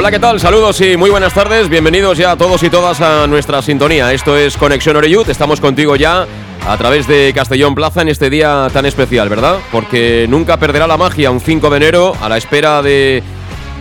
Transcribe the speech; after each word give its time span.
Hola, 0.00 0.10
¿qué 0.10 0.18
tal? 0.18 0.40
Saludos 0.40 0.80
y 0.80 0.96
muy 0.96 1.10
buenas 1.10 1.34
tardes. 1.34 1.68
Bienvenidos 1.68 2.16
ya 2.16 2.30
a 2.30 2.36
todos 2.38 2.62
y 2.62 2.70
todas 2.70 3.02
a 3.02 3.26
nuestra 3.26 3.60
sintonía. 3.60 4.14
Esto 4.14 4.34
es 4.34 4.56
Conexión 4.56 4.96
Oreyud. 4.96 5.28
Estamos 5.28 5.60
contigo 5.60 5.94
ya 5.94 6.26
a 6.66 6.76
través 6.78 7.06
de 7.06 7.30
Castellón 7.34 7.74
Plaza 7.74 8.00
en 8.00 8.08
este 8.08 8.30
día 8.30 8.68
tan 8.72 8.86
especial, 8.86 9.28
¿verdad? 9.28 9.58
Porque 9.70 10.24
nunca 10.26 10.56
perderá 10.56 10.86
la 10.86 10.96
magia 10.96 11.30
un 11.30 11.38
5 11.38 11.68
de 11.68 11.76
enero 11.76 12.14
a 12.18 12.30
la 12.30 12.38
espera 12.38 12.80
de 12.80 13.22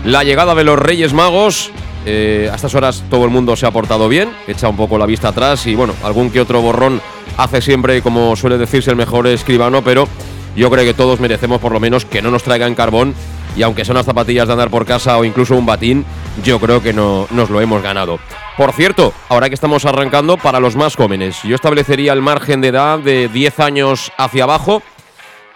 la 0.03 0.25
llegada 0.25 0.55
de 0.55 0.65
los 0.65 0.77
Reyes 0.77 1.13
Magos. 1.13 1.71
Eh, 2.05 2.49
a 2.51 2.55
estas 2.55 2.75
horas 2.75 3.01
todo 3.09 3.23
el 3.23 3.31
mundo 3.31 3.55
se 3.55 3.65
ha 3.65 3.71
portado 3.71 4.09
bien, 4.09 4.29
echa 4.45 4.67
un 4.67 4.75
poco 4.75 4.97
la 4.97 5.05
vista 5.05 5.29
atrás 5.29 5.65
y 5.67 5.75
bueno, 5.75 5.93
algún 6.03 6.31
que 6.31 6.41
otro 6.41 6.61
borrón 6.61 6.99
hace 7.37 7.61
siempre, 7.61 8.01
como 8.01 8.35
suele 8.35 8.57
decirse 8.57 8.91
el 8.91 8.97
mejor 8.97 9.25
escribano, 9.27 9.85
pero 9.85 10.05
yo 10.53 10.69
creo 10.69 10.83
que 10.83 10.93
todos 10.93 11.21
merecemos 11.21 11.61
por 11.61 11.71
lo 11.71 11.79
menos 11.79 12.03
que 12.03 12.21
no 12.21 12.29
nos 12.29 12.43
traigan 12.43 12.75
carbón 12.75 13.15
y 13.55 13.63
aunque 13.63 13.85
son 13.85 13.95
las 13.95 14.05
zapatillas 14.05 14.47
de 14.47 14.53
andar 14.53 14.69
por 14.69 14.85
casa 14.85 15.17
o 15.17 15.25
incluso 15.25 15.55
un 15.55 15.65
batín, 15.65 16.05
yo 16.43 16.59
creo 16.59 16.81
que 16.81 16.93
no 16.93 17.27
nos 17.31 17.49
lo 17.49 17.61
hemos 17.61 17.81
ganado. 17.81 18.19
Por 18.57 18.73
cierto, 18.73 19.13
ahora 19.29 19.49
que 19.49 19.55
estamos 19.55 19.85
arrancando, 19.85 20.37
para 20.37 20.59
los 20.59 20.75
más 20.75 20.95
jóvenes, 20.95 21.41
yo 21.43 21.55
establecería 21.55 22.13
el 22.13 22.21
margen 22.21 22.61
de 22.61 22.69
edad 22.69 22.99
de 22.99 23.27
10 23.27 23.59
años 23.59 24.11
hacia 24.17 24.43
abajo. 24.43 24.81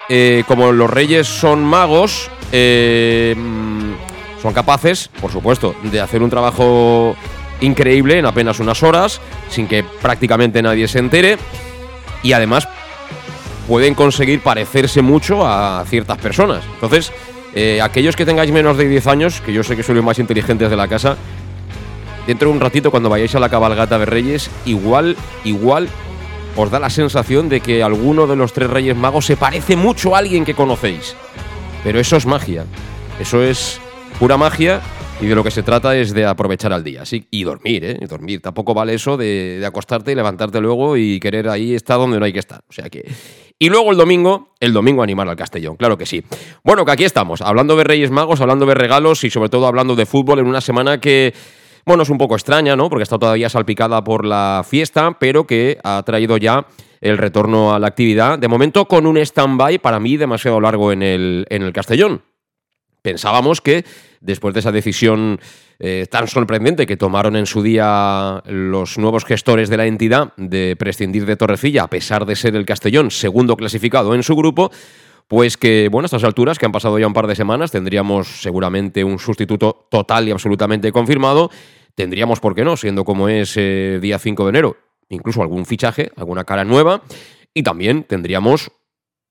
Eh, 0.09 0.43
como 0.47 0.71
los 0.71 0.89
reyes 0.89 1.27
son 1.27 1.63
magos, 1.63 2.29
eh, 2.51 3.35
mm, 3.37 4.41
son 4.41 4.53
capaces, 4.53 5.09
por 5.21 5.31
supuesto, 5.31 5.75
de 5.83 6.01
hacer 6.01 6.21
un 6.21 6.29
trabajo 6.29 7.15
increíble 7.61 8.19
en 8.19 8.25
apenas 8.25 8.59
unas 8.59 8.83
horas, 8.83 9.21
sin 9.49 9.67
que 9.67 9.83
prácticamente 9.83 10.61
nadie 10.61 10.87
se 10.87 10.99
entere. 10.99 11.37
Y 12.21 12.33
además 12.33 12.67
pueden 13.67 13.95
conseguir 13.95 14.41
parecerse 14.41 15.01
mucho 15.01 15.45
a 15.47 15.83
ciertas 15.87 16.17
personas. 16.17 16.63
Entonces, 16.73 17.11
eh, 17.55 17.81
aquellos 17.81 18.15
que 18.15 18.25
tengáis 18.25 18.51
menos 18.51 18.77
de 18.77 18.87
10 18.87 19.07
años, 19.07 19.41
que 19.41 19.53
yo 19.53 19.63
sé 19.63 19.75
que 19.75 19.83
sois 19.83 19.95
los 19.95 20.05
más 20.05 20.19
inteligentes 20.19 20.69
de 20.69 20.75
la 20.75 20.87
casa, 20.87 21.17
dentro 22.25 22.49
de 22.49 22.55
un 22.55 22.59
ratito 22.59 22.91
cuando 22.91 23.09
vayáis 23.09 23.35
a 23.35 23.39
la 23.39 23.49
cabalgata 23.49 23.99
de 23.99 24.05
Reyes, 24.05 24.49
igual, 24.65 25.15
igual 25.43 25.89
os 26.55 26.69
da 26.69 26.79
la 26.79 26.89
sensación 26.89 27.49
de 27.49 27.61
que 27.61 27.83
alguno 27.83 28.27
de 28.27 28.35
los 28.35 28.53
tres 28.53 28.69
Reyes 28.69 28.95
Magos 28.95 29.25
se 29.25 29.37
parece 29.37 29.75
mucho 29.75 30.15
a 30.15 30.19
alguien 30.19 30.45
que 30.45 30.53
conocéis. 30.53 31.15
Pero 31.83 31.99
eso 31.99 32.15
es 32.15 32.25
magia. 32.25 32.65
Eso 33.19 33.41
es 33.43 33.79
pura 34.19 34.37
magia 34.37 34.81
y 35.23 35.27
de 35.27 35.35
lo 35.35 35.43
que 35.43 35.51
se 35.51 35.63
trata 35.63 35.95
es 35.95 36.13
de 36.13 36.25
aprovechar 36.25 36.73
al 36.73 36.83
día. 36.83 37.05
Sí, 37.05 37.27
y 37.31 37.43
dormir, 37.43 37.85
¿eh? 37.85 37.97
Dormir. 38.07 38.41
Tampoco 38.41 38.73
vale 38.73 38.93
eso 38.93 39.17
de, 39.17 39.59
de 39.59 39.65
acostarte 39.65 40.11
y 40.11 40.15
levantarte 40.15 40.59
luego 40.59 40.97
y 40.97 41.19
querer 41.19 41.49
ahí 41.49 41.73
estar 41.73 41.97
donde 41.97 42.19
no 42.19 42.25
hay 42.25 42.33
que 42.33 42.39
estar. 42.39 42.61
O 42.69 42.73
sea 42.73 42.89
que 42.89 43.05
y 43.59 43.69
luego 43.69 43.91
el 43.91 43.97
domingo, 43.97 44.49
el 44.59 44.73
domingo 44.73 45.03
animar 45.03 45.27
al 45.29 45.35
Castellón, 45.35 45.77
claro 45.77 45.97
que 45.97 46.05
sí. 46.05 46.23
Bueno, 46.63 46.83
que 46.85 46.91
aquí 46.91 47.03
estamos, 47.05 47.41
hablando 47.41 47.77
de 47.77 47.85
Reyes 47.85 48.11
Magos, 48.11 48.41
hablando 48.41 48.65
de 48.65 48.73
regalos 48.73 49.23
y 49.23 49.29
sobre 49.29 49.47
todo 49.47 49.67
hablando 49.67 49.95
de 49.95 50.05
fútbol 50.05 50.39
en 50.39 50.47
una 50.47 50.59
semana 50.59 50.99
que, 50.99 51.33
bueno, 51.85 52.03
es 52.03 52.09
un 52.09 52.17
poco 52.17 52.35
extraña, 52.35 52.75
¿no? 52.75 52.89
Porque 52.89 53.03
está 53.03 53.17
todavía 53.17 53.49
salpicada 53.49 54.03
por 54.03 54.25
la 54.25 54.65
fiesta, 54.67 55.17
pero 55.17 55.47
que 55.47 55.77
ha 55.83 56.03
traído 56.03 56.35
ya 56.35 56.65
el 56.99 57.17
retorno 57.17 57.73
a 57.73 57.79
la 57.79 57.87
actividad. 57.87 58.39
De 58.39 58.49
momento 58.49 58.85
con 58.85 59.05
un 59.05 59.17
stand-by 59.17 59.77
para 59.79 59.99
mí 59.99 60.17
demasiado 60.17 60.59
largo 60.59 60.91
en 60.91 61.03
el, 61.03 61.45
en 61.49 61.61
el 61.61 61.71
Castellón. 61.71 62.21
Pensábamos 63.01 63.61
que 63.61 63.85
después 64.23 64.53
de 64.53 64.61
esa 64.61 64.71
decisión 64.71 65.39
eh, 65.79 66.07
tan 66.09 66.27
sorprendente 66.27 66.85
que 66.85 66.97
tomaron 66.97 67.35
en 67.35 67.45
su 67.45 67.61
día 67.61 68.41
los 68.45 68.97
nuevos 68.97 69.25
gestores 69.25 69.69
de 69.69 69.77
la 69.77 69.85
entidad 69.85 70.33
de 70.37 70.75
prescindir 70.77 71.25
de 71.25 71.35
Torrecilla, 71.35 71.83
a 71.83 71.89
pesar 71.89 72.25
de 72.25 72.35
ser 72.35 72.55
el 72.55 72.65
Castellón 72.65 73.11
segundo 73.11 73.57
clasificado 73.57 74.15
en 74.15 74.23
su 74.23 74.35
grupo, 74.35 74.71
pues 75.27 75.57
que, 75.57 75.89
bueno, 75.91 76.05
a 76.05 76.07
estas 76.07 76.23
alturas, 76.23 76.57
que 76.57 76.65
han 76.65 76.71
pasado 76.71 76.97
ya 76.99 77.07
un 77.07 77.13
par 77.13 77.27
de 77.27 77.35
semanas, 77.35 77.71
tendríamos 77.71 78.41
seguramente 78.41 79.03
un 79.03 79.19
sustituto 79.19 79.87
total 79.89 80.27
y 80.27 80.31
absolutamente 80.31 80.91
confirmado. 80.91 81.49
Tendríamos, 81.95 82.39
¿por 82.39 82.55
qué 82.55 82.63
no? 82.63 82.77
Siendo 82.77 83.03
como 83.03 83.29
es 83.29 83.55
eh, 83.57 83.99
día 84.01 84.19
5 84.19 84.43
de 84.45 84.49
enero, 84.49 84.77
incluso 85.09 85.41
algún 85.41 85.65
fichaje, 85.65 86.11
alguna 86.15 86.43
cara 86.43 86.65
nueva. 86.65 87.03
Y 87.53 87.63
también 87.63 88.03
tendríamos 88.03 88.71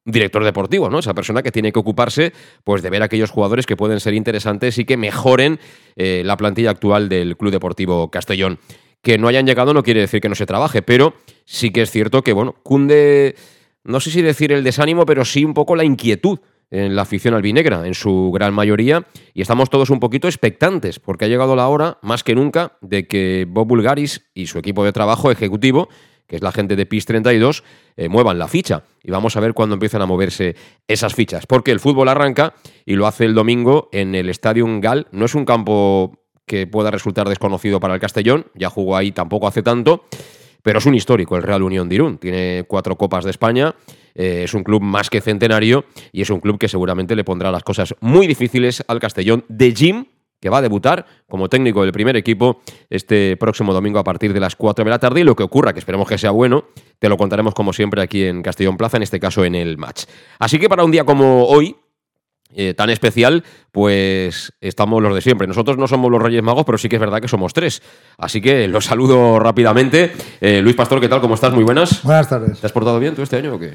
director 0.04 0.44
deportivo, 0.44 0.90
¿no? 0.90 0.98
Esa 0.98 1.14
persona 1.14 1.42
que 1.42 1.52
tiene 1.52 1.72
que 1.72 1.78
ocuparse 1.78 2.32
pues, 2.64 2.82
de 2.82 2.90
ver 2.90 3.02
aquellos 3.02 3.30
jugadores 3.30 3.66
que 3.66 3.76
pueden 3.76 4.00
ser 4.00 4.14
interesantes 4.14 4.78
y 4.78 4.84
que 4.84 4.96
mejoren 4.96 5.58
eh, 5.96 6.22
la 6.24 6.36
plantilla 6.36 6.70
actual 6.70 7.08
del 7.08 7.36
Club 7.36 7.52
Deportivo 7.52 8.10
Castellón. 8.10 8.58
Que 9.02 9.18
no 9.18 9.28
hayan 9.28 9.46
llegado 9.46 9.74
no 9.74 9.82
quiere 9.82 10.00
decir 10.00 10.20
que 10.20 10.28
no 10.28 10.34
se 10.34 10.46
trabaje, 10.46 10.82
pero 10.82 11.14
sí 11.44 11.70
que 11.70 11.82
es 11.82 11.90
cierto 11.90 12.22
que, 12.22 12.32
bueno, 12.32 12.54
cunde, 12.62 13.34
no 13.84 14.00
sé 14.00 14.10
si 14.10 14.22
decir 14.22 14.52
el 14.52 14.62
desánimo, 14.64 15.06
pero 15.06 15.24
sí 15.24 15.44
un 15.44 15.54
poco 15.54 15.74
la 15.74 15.84
inquietud 15.84 16.38
en 16.72 16.96
la 16.96 17.02
afición 17.02 17.34
albinegra, 17.34 17.86
en 17.86 17.94
su 17.94 18.30
gran 18.32 18.54
mayoría, 18.54 19.06
y 19.34 19.42
estamos 19.42 19.68
todos 19.68 19.90
un 19.90 20.00
poquito 20.00 20.26
expectantes, 20.26 20.98
porque 20.98 21.26
ha 21.26 21.28
llegado 21.28 21.54
la 21.54 21.68
hora, 21.68 21.98
más 22.00 22.24
que 22.24 22.34
nunca, 22.34 22.78
de 22.80 23.06
que 23.06 23.46
Bob 23.46 23.68
Bulgaris 23.68 24.30
y 24.32 24.46
su 24.46 24.58
equipo 24.58 24.82
de 24.82 24.92
trabajo 24.92 25.30
ejecutivo 25.30 25.90
que 26.32 26.36
es 26.36 26.42
la 26.42 26.50
gente 26.50 26.76
de 26.76 26.86
PIS 26.86 27.04
32, 27.04 27.62
eh, 27.94 28.08
muevan 28.08 28.38
la 28.38 28.48
ficha. 28.48 28.84
Y 29.02 29.10
vamos 29.10 29.36
a 29.36 29.40
ver 29.40 29.52
cuándo 29.52 29.74
empiezan 29.74 30.00
a 30.00 30.06
moverse 30.06 30.56
esas 30.88 31.14
fichas. 31.14 31.44
Porque 31.44 31.72
el 31.72 31.78
fútbol 31.78 32.08
arranca 32.08 32.54
y 32.86 32.94
lo 32.94 33.06
hace 33.06 33.26
el 33.26 33.34
domingo 33.34 33.90
en 33.92 34.14
el 34.14 34.30
Estadio 34.30 34.64
Gal. 34.80 35.08
No 35.12 35.26
es 35.26 35.34
un 35.34 35.44
campo 35.44 36.24
que 36.46 36.66
pueda 36.66 36.90
resultar 36.90 37.28
desconocido 37.28 37.80
para 37.80 37.92
el 37.92 38.00
Castellón, 38.00 38.46
ya 38.54 38.70
jugó 38.70 38.96
ahí 38.96 39.12
tampoco 39.12 39.46
hace 39.46 39.62
tanto, 39.62 40.06
pero 40.62 40.78
es 40.78 40.86
un 40.86 40.94
histórico 40.94 41.36
el 41.36 41.42
Real 41.42 41.62
Unión 41.62 41.90
de 41.90 41.96
Irún. 41.96 42.16
Tiene 42.16 42.64
cuatro 42.66 42.96
copas 42.96 43.24
de 43.24 43.30
España, 43.30 43.74
eh, 44.14 44.44
es 44.44 44.54
un 44.54 44.64
club 44.64 44.80
más 44.80 45.10
que 45.10 45.20
centenario 45.20 45.84
y 46.12 46.22
es 46.22 46.30
un 46.30 46.40
club 46.40 46.58
que 46.58 46.68
seguramente 46.68 47.14
le 47.14 47.24
pondrá 47.24 47.50
las 47.50 47.62
cosas 47.62 47.94
muy 48.00 48.26
difíciles 48.26 48.82
al 48.88 49.00
Castellón 49.00 49.44
de 49.50 49.74
Jim 49.74 50.06
que 50.42 50.50
va 50.50 50.58
a 50.58 50.62
debutar 50.62 51.06
como 51.28 51.48
técnico 51.48 51.82
del 51.82 51.92
primer 51.92 52.16
equipo 52.16 52.60
este 52.90 53.36
próximo 53.36 53.72
domingo 53.72 54.00
a 54.00 54.04
partir 54.04 54.32
de 54.32 54.40
las 54.40 54.56
4 54.56 54.84
de 54.84 54.90
la 54.90 54.98
tarde. 54.98 55.20
Y 55.20 55.24
lo 55.24 55.36
que 55.36 55.44
ocurra, 55.44 55.72
que 55.72 55.78
esperemos 55.78 56.08
que 56.08 56.18
sea 56.18 56.32
bueno, 56.32 56.64
te 56.98 57.08
lo 57.08 57.16
contaremos 57.16 57.54
como 57.54 57.72
siempre 57.72 58.02
aquí 58.02 58.24
en 58.24 58.42
Castellón 58.42 58.76
Plaza, 58.76 58.96
en 58.96 59.04
este 59.04 59.20
caso 59.20 59.44
en 59.44 59.54
el 59.54 59.78
match. 59.78 60.02
Así 60.40 60.58
que 60.58 60.68
para 60.68 60.82
un 60.82 60.90
día 60.90 61.04
como 61.04 61.44
hoy, 61.44 61.76
eh, 62.54 62.74
tan 62.74 62.90
especial, 62.90 63.44
pues 63.70 64.52
estamos 64.60 65.00
los 65.00 65.14
de 65.14 65.20
siempre. 65.20 65.46
Nosotros 65.46 65.78
no 65.78 65.86
somos 65.86 66.10
los 66.10 66.20
Reyes 66.20 66.42
Magos, 66.42 66.64
pero 66.66 66.76
sí 66.76 66.88
que 66.88 66.96
es 66.96 67.00
verdad 67.00 67.20
que 67.20 67.28
somos 67.28 67.52
tres. 67.52 67.80
Así 68.18 68.40
que 68.40 68.66
los 68.66 68.84
saludo 68.84 69.38
rápidamente. 69.38 70.10
Eh, 70.40 70.60
Luis 70.60 70.74
Pastor, 70.74 71.00
¿qué 71.00 71.08
tal? 71.08 71.20
¿Cómo 71.20 71.34
estás? 71.36 71.54
Muy 71.54 71.62
buenas. 71.62 72.02
Buenas 72.02 72.28
tardes. 72.28 72.60
¿Te 72.60 72.66
has 72.66 72.72
portado 72.72 72.98
bien 72.98 73.14
tú 73.14 73.22
este 73.22 73.36
año 73.36 73.54
o 73.54 73.60
qué? 73.60 73.74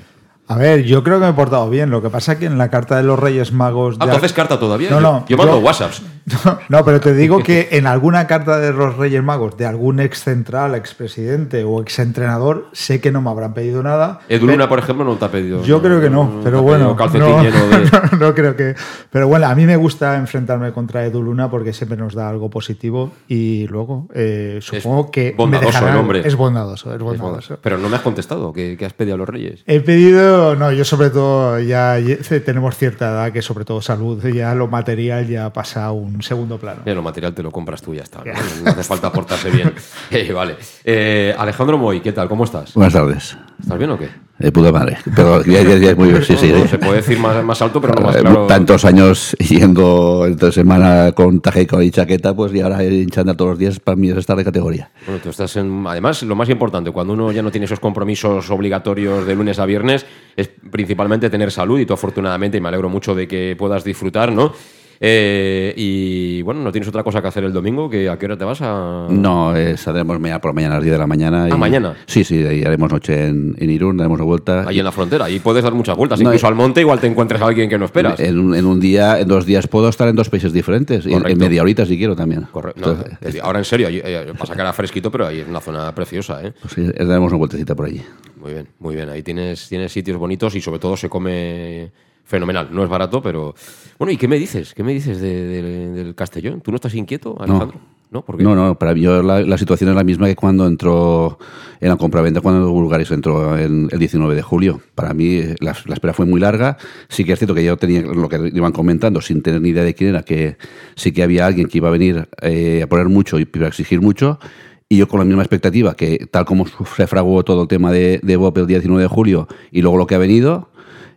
A 0.49 0.55
ver, 0.57 0.83
yo 0.83 1.03
creo 1.03 1.19
que 1.19 1.25
me 1.25 1.31
he 1.31 1.33
portado 1.33 1.69
bien. 1.69 1.89
Lo 1.89 2.01
que 2.01 2.09
pasa 2.09 2.33
es 2.33 2.39
que 2.39 2.45
en 2.45 2.57
la 2.57 2.69
carta 2.69 2.95
de 2.97 3.03
los 3.03 3.19
Reyes 3.19 3.51
Magos. 3.51 3.97
Ah, 3.99 4.05
de- 4.05 4.11
¿tú 4.11 4.17
haces 4.17 4.33
carta 4.33 4.57
todavía? 4.59 4.89
No, 4.89 5.01
no. 5.01 5.19
Yo, 5.27 5.35
yo 5.35 5.37
mando 5.37 5.59
WhatsApps. 5.59 6.01
No, 6.67 6.83
pero 6.83 6.99
te 6.99 7.13
digo 7.13 7.39
que 7.43 7.69
en 7.71 7.87
alguna 7.87 8.27
carta 8.27 8.59
de 8.59 8.73
los 8.73 8.97
Reyes 8.97 9.23
Magos 9.23 9.55
de 9.55 9.65
algún 9.65 10.01
ex 10.01 10.23
central, 10.23 10.75
ex 10.75 10.93
presidente 10.93 11.63
o 11.63 11.81
ex 11.81 11.99
entrenador, 11.99 12.67
sé 12.73 12.99
que 12.99 13.13
no 13.13 13.21
me 13.21 13.29
habrán 13.29 13.53
pedido 13.53 13.81
nada. 13.81 14.19
Edu 14.27 14.47
Luna, 14.47 14.67
por 14.67 14.79
ejemplo, 14.79 15.05
no 15.05 15.15
te 15.15 15.23
ha 15.23 15.31
pedido. 15.31 15.63
Yo 15.63 15.81
creo 15.81 16.01
que 16.01 16.09
no, 16.09 16.41
pero 16.43 16.61
bueno. 16.61 16.97
no, 17.13 17.43
de. 17.43 18.33
creo 18.35 18.55
que. 18.57 18.75
Pero 19.09 19.27
bueno, 19.29 19.47
a 19.47 19.55
mí 19.55 19.65
me 19.65 19.77
gusta 19.77 20.17
enfrentarme 20.17 20.73
contra 20.73 21.05
Edu 21.05 21.23
Luna 21.23 21.49
porque 21.49 21.71
siempre 21.71 21.97
nos 21.97 22.13
da 22.13 22.27
algo 22.29 22.49
positivo 22.49 23.11
y 23.29 23.65
luego 23.67 24.09
eh, 24.13 24.59
supongo 24.61 25.09
que. 25.11 25.31
me 25.31 25.37
bondadoso 25.37 25.67
dejarán- 25.71 25.93
el 25.93 25.99
hombre. 25.99 26.21
Es 26.27 26.35
bondadoso, 26.35 26.93
es 26.93 26.99
bondadoso. 27.01 27.57
Pero 27.61 27.77
no 27.77 27.87
me 27.87 27.95
has 27.95 28.01
contestado. 28.01 28.51
¿Qué, 28.51 28.75
qué 28.77 28.85
has 28.85 28.91
pedido 28.93 29.15
a 29.15 29.17
los 29.17 29.29
Reyes? 29.29 29.63
He 29.65 29.79
pedido, 29.79 30.36
no, 30.55 30.71
yo 30.71 30.85
sobre 30.85 31.09
todo 31.09 31.59
ya 31.59 31.97
tenemos 32.45 32.77
cierta 32.77 33.09
edad 33.09 33.31
que 33.31 33.41
sobre 33.41 33.65
todo 33.65 33.81
salud, 33.81 34.25
ya 34.27 34.53
lo 34.55 34.67
material 34.67 35.27
ya 35.27 35.51
pasa 35.51 35.85
a 35.85 35.91
un 35.91 36.21
segundo 36.21 36.57
plano. 36.57 36.81
Ya, 36.85 36.93
lo 36.93 37.01
material 37.01 37.33
te 37.33 37.43
lo 37.43 37.51
compras 37.51 37.81
tú 37.81 37.93
y 37.93 37.97
ya 37.97 38.03
está. 38.03 38.23
No, 38.23 38.33
No 38.63 38.71
hace 38.71 38.83
falta 38.83 39.11
portarse 39.11 39.49
bien. 39.49 39.73
Eh, 40.09 40.31
vale. 40.31 40.55
Eh, 40.83 41.35
Alejandro 41.37 41.77
Moy, 41.77 41.99
¿qué 42.01 42.13
tal? 42.13 42.29
¿Cómo 42.29 42.45
estás? 42.45 42.73
Buenas 42.73 42.93
tardes. 42.93 43.37
¿Estás 43.59 43.77
bien 43.77 43.89
o 43.89 43.97
qué? 43.97 44.07
De 44.37 44.51
puta 44.51 44.71
madre. 44.71 44.97
Pero 45.15 45.43
ya, 45.43 45.63
ya- 45.63 45.77
ya 45.77 45.89
es 45.91 45.97
muy 45.97 46.09
sí, 46.23 46.35
sí. 46.37 46.53
No, 46.53 46.67
se 46.67 46.77
puede 46.77 46.97
decir 46.97 47.17
más, 47.19 47.43
más 47.43 47.59
alto, 47.61 47.81
pero 47.81 47.95
no 47.95 48.01
más 48.05 48.15
Eh, 48.15 48.19
claro. 48.19 48.45
Tantos 48.45 48.85
años 48.85 49.35
yendo 49.39 50.25
entre 50.27 50.51
semana 50.51 51.11
con 51.13 51.41
tajeco 51.41 51.81
y 51.81 51.89
chaqueta, 51.89 52.35
pues 52.35 52.53
y 52.53 52.61
ahora 52.61 52.83
hinchando 52.83 53.35
todos 53.35 53.49
los 53.51 53.59
días, 53.59 53.79
para 53.79 53.95
mí 53.95 54.09
es 54.11 54.17
estar 54.17 54.37
de 54.37 54.43
categoría. 54.43 54.91
Bueno, 55.07 55.19
tú 55.23 55.29
estás 55.29 55.55
en. 55.57 55.85
Además, 55.87 56.21
lo 56.21 56.35
más 56.35 56.49
importante, 56.49 56.91
cuando 56.91 57.13
uno 57.13 57.31
ya 57.31 57.41
no 57.41 57.49
tiene 57.49 57.65
esos 57.65 57.79
compromisos 57.79 58.49
obligatorios 58.51 59.25
de 59.25 59.33
lunes 59.35 59.57
a 59.57 59.65
viernes, 59.65 60.05
es 60.35 60.49
principalmente 60.69 61.31
tener 61.31 61.51
salud 61.51 61.79
y 61.79 61.87
tú, 61.87 61.93
afortunadamente, 61.93 62.57
y 62.57 62.61
me 62.61 62.67
alegro 62.67 62.89
mucho 62.89 63.15
de 63.15 63.27
que 63.27 63.55
puedas 63.57 63.83
disfrutar, 63.83 64.31
¿no? 64.31 64.53
Eh, 64.99 65.73
y 65.77 66.41
bueno, 66.41 66.61
¿no 66.61 66.71
tienes 66.71 66.87
otra 66.87 67.03
cosa 67.03 67.21
que 67.21 67.27
hacer 67.27 67.43
el 67.43 67.53
domingo? 67.53 67.89
¿Que 67.89 68.09
¿A 68.09 68.17
qué 68.17 68.25
hora 68.25 68.37
te 68.37 68.45
vas 68.45 68.59
a.? 68.61 69.07
No, 69.09 69.55
eh, 69.55 69.77
saldremos 69.77 70.19
mañana 70.19 70.41
por 70.41 70.49
la 70.51 70.53
mañana 70.55 70.75
a 70.75 70.77
las 70.77 70.83
10 70.83 70.93
de 70.93 70.99
la 70.99 71.07
mañana. 71.07 71.47
¿Ah, 71.51 71.57
mañana? 71.57 71.95
Sí, 72.05 72.23
sí, 72.23 72.43
ahí 72.43 72.63
haremos 72.63 72.91
noche 72.91 73.27
en, 73.27 73.55
en 73.59 73.69
Irún, 73.69 73.97
daremos 73.97 74.17
una 74.17 74.25
vuelta. 74.25 74.65
Ahí 74.67 74.79
en 74.79 74.85
la 74.85 74.91
frontera, 74.91 75.25
ahí 75.25 75.39
puedes 75.39 75.63
dar 75.63 75.73
muchas 75.73 75.95
vueltas. 75.97 76.19
No, 76.19 76.29
Incluso 76.29 76.45
eh, 76.47 76.49
al 76.49 76.55
monte, 76.55 76.81
igual 76.81 76.99
te 76.99 77.07
encuentres 77.07 77.41
a 77.41 77.47
alguien 77.47 77.69
que 77.69 77.77
no 77.77 77.85
esperas. 77.85 78.19
En, 78.19 78.39
un- 78.39 78.55
en 78.55 78.65
un 78.65 78.79
día, 78.79 79.19
en 79.19 79.27
dos 79.27 79.45
días 79.45 79.67
puedo 79.67 79.89
estar 79.89 80.07
en 80.07 80.15
dos 80.15 80.29
países 80.29 80.51
diferentes. 80.53 81.05
y 81.05 81.13
En, 81.13 81.27
en 81.27 81.37
media 81.37 81.61
horita 81.61 81.85
si 81.85 81.97
quiero 81.97 82.15
también. 82.15 82.43
Correcto. 82.51 82.97
No, 82.97 83.43
ahora 83.43 83.59
en 83.59 83.65
serio, 83.65 83.87
eh, 83.91 84.33
pasa 84.37 84.55
que 84.55 84.61
era 84.61 84.73
fresquito, 84.73 85.11
pero 85.11 85.27
ahí 85.27 85.39
es 85.39 85.47
una 85.47 85.59
zona 85.61 85.93
preciosa, 85.93 86.43
¿eh? 86.43 86.53
pues 86.61 86.73
sí, 86.73 86.83
daremos 86.83 87.31
una 87.31 87.37
vueltecita 87.37 87.75
por 87.75 87.85
allí. 87.85 88.01
Muy 88.41 88.53
bien, 88.53 88.67
muy 88.79 88.95
bien. 88.95 89.09
Ahí 89.09 89.23
tienes, 89.23 89.67
tienes 89.67 89.91
sitios 89.91 90.17
bonitos 90.17 90.55
y 90.55 90.61
sobre 90.61 90.79
todo 90.79 90.95
se 90.97 91.09
come 91.09 91.91
fenomenal. 92.27 92.67
No 92.71 92.83
es 92.83 92.89
barato, 92.89 93.21
pero. 93.21 93.55
Bueno, 93.97 94.11
¿y 94.11 94.17
qué 94.17 94.27
me 94.27 94.37
dices? 94.37 94.73
¿Qué 94.75 94.83
me 94.83 94.93
dices 94.93 95.19
de- 95.19 95.47
de- 95.47 95.89
del 95.91 96.13
Castellón? 96.13 96.61
¿Tú 96.61 96.69
no 96.71 96.75
estás 96.75 96.93
inquieto, 96.93 97.35
Alejandro? 97.39 97.79
No, 98.09 98.23
¿por 98.23 98.37
qué? 98.37 98.43
No, 98.43 98.55
no, 98.55 98.79
para 98.79 98.93
mí 98.93 99.01
yo 99.01 99.21
la, 99.21 99.41
la 99.41 99.57
situación 99.57 99.89
es 99.89 99.95
la 99.97 100.03
misma 100.05 100.27
que 100.27 100.35
cuando 100.35 100.65
entró 100.65 101.39
en 101.81 101.89
la 101.89 101.97
compraventa, 101.97 102.39
cuando 102.39 102.69
Bulgaris 102.71 103.11
entró 103.11 103.57
en 103.57 103.89
el 103.91 103.99
19 103.99 104.33
de 104.33 104.41
julio. 104.41 104.79
Para 104.95 105.13
mí 105.13 105.35
eh, 105.39 105.55
la, 105.59 105.75
la 105.85 105.93
espera 105.95 106.13
fue 106.13 106.25
muy 106.25 106.39
larga. 106.39 106.77
Sí 107.09 107.25
que 107.25 107.33
es 107.33 107.39
cierto 107.39 107.53
que 107.53 107.65
yo 107.65 107.75
tenía 107.75 108.01
lo 108.03 108.29
que 108.29 108.49
iban 108.53 108.71
comentando, 108.71 109.19
sin 109.19 109.41
tener 109.41 109.59
ni 109.61 109.69
idea 109.69 109.83
de 109.83 109.93
quién 109.93 110.11
era, 110.11 110.23
que 110.23 110.55
sí 110.95 111.11
que 111.11 111.21
había 111.21 111.45
alguien 111.45 111.67
que 111.67 111.79
iba 111.79 111.89
a 111.89 111.91
venir 111.91 112.29
eh, 112.41 112.81
a 112.83 112.87
poner 112.87 113.09
mucho 113.09 113.39
y 113.39 113.47
a 113.61 113.67
exigir 113.67 113.99
mucho. 113.99 114.39
Y 114.87 114.95
yo 114.95 115.09
con 115.09 115.19
la 115.19 115.25
misma 115.25 115.41
expectativa, 115.41 115.93
que 115.95 116.27
tal 116.31 116.45
como 116.45 116.65
se 116.95 117.07
fraguó 117.07 117.43
todo 117.43 117.63
el 117.63 117.67
tema 117.67 117.91
de, 117.91 118.21
de 118.23 118.37
Bob 118.37 118.57
el 118.57 118.67
día 118.67 118.77
19 118.77 119.01
de 119.03 119.09
julio 119.09 119.49
y 119.69 119.81
luego 119.81 119.97
lo 119.97 120.07
que 120.07 120.15
ha 120.15 120.19
venido, 120.19 120.69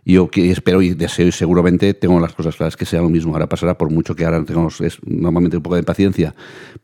yo 0.05 0.29
que 0.29 0.50
espero 0.50 0.82
y 0.82 0.94
deseo 0.94 1.26
y 1.29 1.32
seguramente 1.32 1.94
tengo 1.94 2.19
las 2.20 2.32
cosas 2.35 2.56
claras 2.56 2.76
que 2.76 2.87
sea 2.87 3.00
lo 3.00 3.08
mismo. 3.08 3.32
Ahora 3.35 3.49
pasará 3.49 3.76
por 3.76 3.91
mucho 3.91 4.14
que 4.14 4.25
ahora 4.25 4.43
tengamos 4.44 4.81
es, 4.81 4.99
normalmente 5.05 5.56
un 5.56 5.62
poco 5.62 5.76
de 5.76 5.82
paciencia 5.82 6.35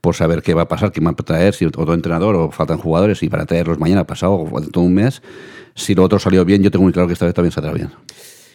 por 0.00 0.14
saber 0.14 0.42
qué 0.42 0.54
va 0.54 0.62
a 0.62 0.68
pasar, 0.68 0.92
quién 0.92 1.06
va 1.06 1.10
a 1.10 1.14
traer, 1.14 1.54
si 1.54 1.64
otro 1.64 1.92
entrenador 1.94 2.34
o 2.36 2.50
faltan 2.50 2.78
jugadores 2.78 3.22
y 3.22 3.28
para 3.28 3.46
traerlos 3.46 3.78
mañana, 3.78 4.04
pasado 4.04 4.32
o 4.34 4.60
todo 4.62 4.84
un 4.84 4.94
mes. 4.94 5.22
Si 5.74 5.94
lo 5.94 6.04
otro 6.04 6.18
salió 6.18 6.44
bien, 6.44 6.62
yo 6.62 6.70
tengo 6.70 6.84
muy 6.84 6.92
claro 6.92 7.06
que 7.06 7.12
esta 7.14 7.26
vez 7.26 7.34
también 7.34 7.52
saldrá 7.52 7.72
bien. 7.72 7.90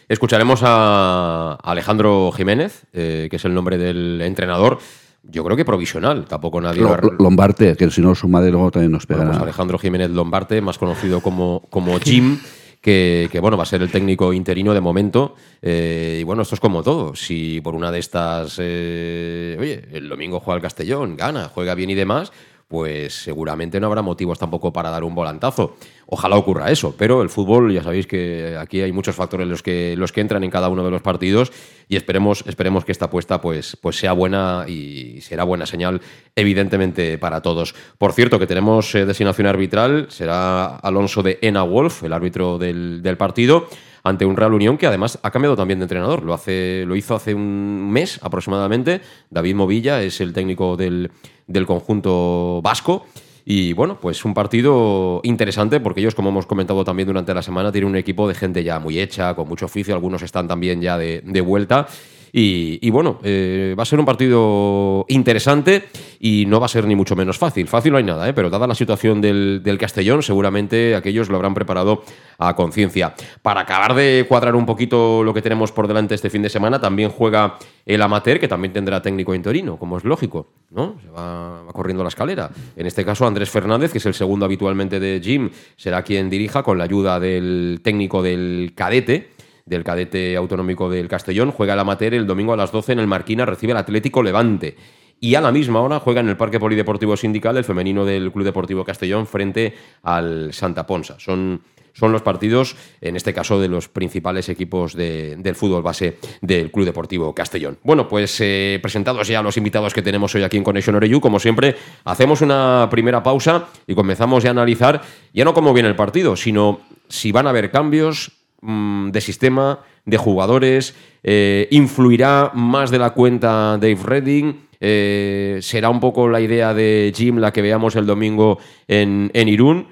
Escucharemos 0.08 0.60
a 0.64 1.54
Alejandro 1.62 2.32
Jiménez, 2.32 2.84
eh, 2.92 3.28
que 3.30 3.36
es 3.36 3.44
el 3.44 3.54
nombre 3.54 3.78
del 3.78 4.20
entrenador. 4.22 4.78
Yo 5.22 5.44
creo 5.44 5.56
que 5.56 5.64
provisional, 5.64 6.24
tampoco 6.26 6.60
nadie. 6.60 6.82
Lo- 6.82 6.96
lo- 6.96 7.12
Lombarte, 7.18 7.76
que 7.76 7.88
si 7.90 8.00
no 8.00 8.14
su 8.14 8.28
madre 8.28 8.50
luego 8.50 8.70
también 8.72 8.90
nos 8.90 9.06
Bueno, 9.06 9.22
pegará. 9.22 9.38
pues 9.38 9.42
Alejandro 9.44 9.78
Jiménez 9.78 10.10
Lombarte, 10.10 10.60
más 10.60 10.78
conocido 10.78 11.20
como, 11.20 11.62
como 11.70 11.98
Jim, 12.00 12.38
que, 12.82 13.28
que, 13.30 13.40
bueno, 13.40 13.56
va 13.56 13.62
a 13.62 13.66
ser 13.66 13.80
el 13.80 13.90
técnico 13.90 14.32
interino 14.32 14.74
de 14.74 14.80
momento. 14.80 15.36
Eh, 15.62 16.18
y 16.20 16.24
bueno, 16.24 16.42
esto 16.42 16.56
es 16.56 16.60
como 16.60 16.82
todo. 16.82 17.14
Si 17.14 17.60
por 17.60 17.76
una 17.76 17.92
de 17.92 18.00
estas, 18.00 18.56
eh, 18.58 19.56
oye, 19.58 19.84
el 19.92 20.08
domingo 20.08 20.40
juega 20.40 20.56
el 20.56 20.62
Castellón, 20.62 21.16
gana, 21.16 21.48
juega 21.48 21.76
bien 21.76 21.90
y 21.90 21.94
demás, 21.94 22.32
pues 22.72 23.12
seguramente 23.12 23.78
no 23.78 23.88
habrá 23.88 24.00
motivos 24.00 24.38
tampoco 24.38 24.72
para 24.72 24.88
dar 24.88 25.04
un 25.04 25.14
volantazo. 25.14 25.76
Ojalá 26.06 26.36
ocurra 26.36 26.70
eso, 26.70 26.94
pero 26.96 27.20
el 27.20 27.28
fútbol, 27.28 27.70
ya 27.70 27.82
sabéis 27.82 28.06
que 28.06 28.56
aquí 28.58 28.80
hay 28.80 28.92
muchos 28.92 29.14
factores 29.14 29.46
los 29.46 29.62
que, 29.62 29.94
los 29.94 30.10
que 30.10 30.22
entran 30.22 30.42
en 30.42 30.50
cada 30.50 30.70
uno 30.70 30.82
de 30.82 30.90
los 30.90 31.02
partidos 31.02 31.52
y 31.86 31.96
esperemos, 31.96 32.44
esperemos 32.46 32.86
que 32.86 32.92
esta 32.92 33.04
apuesta 33.04 33.42
pues, 33.42 33.76
pues 33.82 33.96
sea 33.96 34.14
buena 34.14 34.64
y 34.66 35.20
será 35.20 35.44
buena 35.44 35.66
señal, 35.66 36.00
evidentemente, 36.34 37.18
para 37.18 37.42
todos. 37.42 37.74
Por 37.98 38.14
cierto, 38.14 38.38
que 38.38 38.46
tenemos 38.46 38.94
eh, 38.94 39.04
designación 39.04 39.48
arbitral, 39.48 40.06
será 40.08 40.76
Alonso 40.76 41.22
de 41.22 41.38
Ena 41.42 41.64
Wolf, 41.64 42.04
el 42.04 42.14
árbitro 42.14 42.56
del, 42.56 43.02
del 43.02 43.18
partido 43.18 43.68
ante 44.02 44.24
un 44.24 44.36
Real 44.36 44.52
Unión 44.52 44.78
que 44.78 44.86
además 44.86 45.18
ha 45.22 45.30
cambiado 45.30 45.56
también 45.56 45.78
de 45.78 45.84
entrenador. 45.84 46.22
Lo, 46.24 46.34
hace, 46.34 46.84
lo 46.86 46.96
hizo 46.96 47.14
hace 47.14 47.34
un 47.34 47.90
mes 47.90 48.18
aproximadamente. 48.22 49.00
David 49.30 49.54
Movilla 49.54 50.02
es 50.02 50.20
el 50.20 50.32
técnico 50.32 50.76
del, 50.76 51.10
del 51.46 51.66
conjunto 51.66 52.60
vasco. 52.62 53.06
Y 53.44 53.72
bueno, 53.72 53.98
pues 54.00 54.24
un 54.24 54.34
partido 54.34 55.20
interesante 55.24 55.80
porque 55.80 56.00
ellos, 56.00 56.14
como 56.14 56.28
hemos 56.28 56.46
comentado 56.46 56.84
también 56.84 57.08
durante 57.08 57.34
la 57.34 57.42
semana, 57.42 57.72
tienen 57.72 57.90
un 57.90 57.96
equipo 57.96 58.28
de 58.28 58.34
gente 58.34 58.62
ya 58.62 58.78
muy 58.78 59.00
hecha, 59.00 59.34
con 59.34 59.48
mucho 59.48 59.66
oficio. 59.66 59.94
Algunos 59.94 60.22
están 60.22 60.46
también 60.46 60.80
ya 60.80 60.96
de, 60.96 61.22
de 61.24 61.40
vuelta. 61.40 61.88
Y, 62.34 62.88
bueno, 62.88 63.18
eh, 63.22 63.74
va 63.78 63.82
a 63.82 63.86
ser 63.86 64.00
un 64.00 64.06
partido 64.06 65.04
interesante 65.08 65.84
y 66.18 66.46
no 66.46 66.60
va 66.60 66.66
a 66.66 66.68
ser 66.68 66.86
ni 66.86 66.96
mucho 66.96 67.14
menos 67.14 67.36
fácil. 67.36 67.68
Fácil 67.68 67.92
no 67.92 67.98
hay 67.98 68.04
nada, 68.04 68.26
¿eh? 68.26 68.32
pero 68.32 68.48
dada 68.48 68.66
la 68.66 68.74
situación 68.74 69.20
del, 69.20 69.60
del 69.62 69.76
Castellón, 69.76 70.22
seguramente 70.22 70.94
aquellos 70.94 71.28
lo 71.28 71.36
habrán 71.36 71.52
preparado 71.52 72.02
a 72.38 72.56
conciencia. 72.56 73.14
Para 73.42 73.60
acabar 73.60 73.94
de 73.94 74.24
cuadrar 74.26 74.56
un 74.56 74.64
poquito 74.64 75.22
lo 75.22 75.34
que 75.34 75.42
tenemos 75.42 75.72
por 75.72 75.86
delante 75.86 76.14
este 76.14 76.30
fin 76.30 76.40
de 76.40 76.48
semana, 76.48 76.80
también 76.80 77.10
juega 77.10 77.58
el 77.84 78.00
amateur, 78.00 78.40
que 78.40 78.48
también 78.48 78.72
tendrá 78.72 79.02
técnico 79.02 79.34
interino, 79.34 79.76
como 79.76 79.98
es 79.98 80.04
lógico, 80.04 80.46
¿no? 80.70 80.96
Se 81.02 81.10
va, 81.10 81.64
va 81.64 81.72
corriendo 81.72 82.02
la 82.02 82.08
escalera. 82.08 82.50
En 82.76 82.86
este 82.86 83.04
caso, 83.04 83.26
Andrés 83.26 83.50
Fernández, 83.50 83.92
que 83.92 83.98
es 83.98 84.06
el 84.06 84.14
segundo 84.14 84.46
habitualmente 84.46 84.98
de 84.98 85.20
Jim, 85.22 85.50
será 85.76 86.02
quien 86.02 86.30
dirija 86.30 86.62
con 86.62 86.78
la 86.78 86.84
ayuda 86.84 87.20
del 87.20 87.80
técnico 87.82 88.22
del 88.22 88.72
cadete 88.74 89.31
del 89.66 89.84
cadete 89.84 90.36
autonómico 90.36 90.90
del 90.90 91.08
Castellón, 91.08 91.50
juega 91.52 91.74
el 91.74 91.80
amateur 91.80 92.14
el 92.14 92.26
domingo 92.26 92.52
a 92.52 92.56
las 92.56 92.72
12 92.72 92.92
en 92.92 92.98
el 92.98 93.06
Marquina, 93.06 93.46
recibe 93.46 93.72
el 93.72 93.78
Atlético 93.78 94.22
Levante. 94.22 94.76
Y 95.20 95.36
a 95.36 95.40
la 95.40 95.52
misma 95.52 95.80
hora 95.80 96.00
juega 96.00 96.20
en 96.20 96.28
el 96.28 96.36
Parque 96.36 96.58
Polideportivo 96.58 97.16
Sindical 97.16 97.56
el 97.56 97.62
femenino 97.64 98.04
del 98.04 98.32
Club 98.32 98.44
Deportivo 98.44 98.84
Castellón 98.84 99.26
frente 99.28 99.72
al 100.02 100.52
Santa 100.52 100.84
Ponsa. 100.84 101.14
Son, 101.20 101.62
son 101.92 102.10
los 102.10 102.22
partidos, 102.22 102.74
en 103.00 103.14
este 103.14 103.32
caso, 103.32 103.60
de 103.60 103.68
los 103.68 103.86
principales 103.88 104.48
equipos 104.48 104.94
de- 104.94 105.36
del 105.36 105.54
fútbol 105.54 105.80
base 105.84 106.16
del 106.40 106.72
Club 106.72 106.86
Deportivo 106.86 107.32
Castellón. 107.36 107.78
Bueno, 107.84 108.08
pues 108.08 108.36
eh, 108.40 108.80
presentados 108.82 109.28
ya 109.28 109.42
los 109.42 109.56
invitados 109.56 109.94
que 109.94 110.02
tenemos 110.02 110.34
hoy 110.34 110.42
aquí 110.42 110.56
en 110.56 110.64
Conexión 110.64 110.96
Oreyu, 110.96 111.20
como 111.20 111.38
siempre, 111.38 111.76
hacemos 112.04 112.40
una 112.40 112.88
primera 112.90 113.22
pausa 113.22 113.68
y 113.86 113.94
comenzamos 113.94 114.42
ya 114.42 114.50
a 114.50 114.52
analizar, 114.52 115.02
ya 115.32 115.44
no 115.44 115.54
cómo 115.54 115.72
viene 115.72 115.88
el 115.88 115.94
partido, 115.94 116.34
sino 116.34 116.80
si 117.08 117.30
van 117.30 117.46
a 117.46 117.50
haber 117.50 117.70
cambios, 117.70 118.32
de 118.62 119.20
sistema, 119.20 119.80
de 120.04 120.16
jugadores, 120.16 120.94
eh, 121.22 121.68
influirá 121.70 122.52
más 122.54 122.90
de 122.90 122.98
la 122.98 123.10
cuenta 123.10 123.78
Dave 123.78 123.98
Redding, 124.02 124.68
eh, 124.80 125.58
será 125.60 125.90
un 125.90 126.00
poco 126.00 126.28
la 126.28 126.40
idea 126.40 126.74
de 126.74 127.12
Jim 127.14 127.38
la 127.38 127.52
que 127.52 127.62
veamos 127.62 127.96
el 127.96 128.06
domingo 128.06 128.58
en, 128.88 129.30
en 129.34 129.48
Irún. 129.48 129.88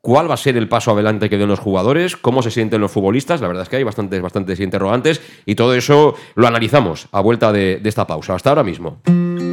¿Cuál 0.00 0.28
va 0.28 0.34
a 0.34 0.38
ser 0.38 0.56
el 0.56 0.68
paso 0.68 0.90
adelante 0.90 1.30
que 1.30 1.38
den 1.38 1.48
los 1.48 1.60
jugadores? 1.60 2.16
¿Cómo 2.16 2.42
se 2.42 2.50
sienten 2.50 2.80
los 2.80 2.90
futbolistas? 2.90 3.40
La 3.40 3.46
verdad 3.46 3.62
es 3.62 3.68
que 3.68 3.76
hay 3.76 3.84
bastantes, 3.84 4.20
bastantes 4.20 4.58
interrogantes 4.58 5.22
y 5.46 5.54
todo 5.54 5.74
eso 5.74 6.16
lo 6.34 6.46
analizamos 6.46 7.08
a 7.12 7.20
vuelta 7.20 7.52
de 7.52 7.80
esta 7.84 8.06
pausa. 8.06 8.34
Hasta 8.34 8.50
ahora 8.50 8.64
mismo. 8.64 9.00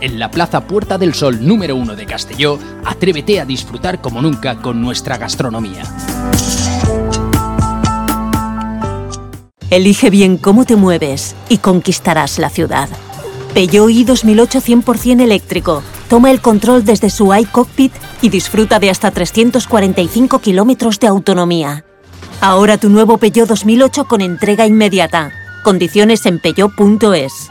en 0.00 0.18
la 0.18 0.30
Plaza 0.30 0.66
Puerta 0.66 0.98
del 0.98 1.14
Sol 1.14 1.46
número 1.46 1.76
1 1.76 1.96
de 1.96 2.06
Castelló, 2.06 2.58
atrévete 2.84 3.40
a 3.40 3.44
disfrutar 3.44 4.00
como 4.00 4.22
nunca 4.22 4.56
con 4.56 4.80
nuestra 4.80 5.18
gastronomía. 5.18 5.82
Elige 9.70 10.08
bien 10.08 10.38
cómo 10.38 10.64
te 10.64 10.76
mueves 10.76 11.36
y 11.48 11.58
conquistarás 11.58 12.38
la 12.38 12.48
ciudad. 12.48 12.88
Peugeot 13.52 13.90
i 13.90 14.04
2008 14.04 14.60
100% 14.60 15.20
eléctrico. 15.20 15.82
Toma 16.08 16.30
el 16.30 16.40
control 16.40 16.84
desde 16.84 17.10
su 17.10 17.34
iCockpit 17.34 17.92
y 18.22 18.30
disfruta 18.30 18.78
de 18.78 18.88
hasta 18.88 19.10
345 19.10 20.38
kilómetros 20.38 20.98
de 21.00 21.06
autonomía. 21.06 21.84
Ahora 22.40 22.78
tu 22.78 22.88
nuevo 22.88 23.18
Peugeot 23.18 23.48
2008 23.48 24.06
con 24.06 24.20
entrega 24.22 24.64
inmediata. 24.64 25.32
Condiciones 25.64 26.24
en 26.24 26.38
peugeot.es. 26.38 27.50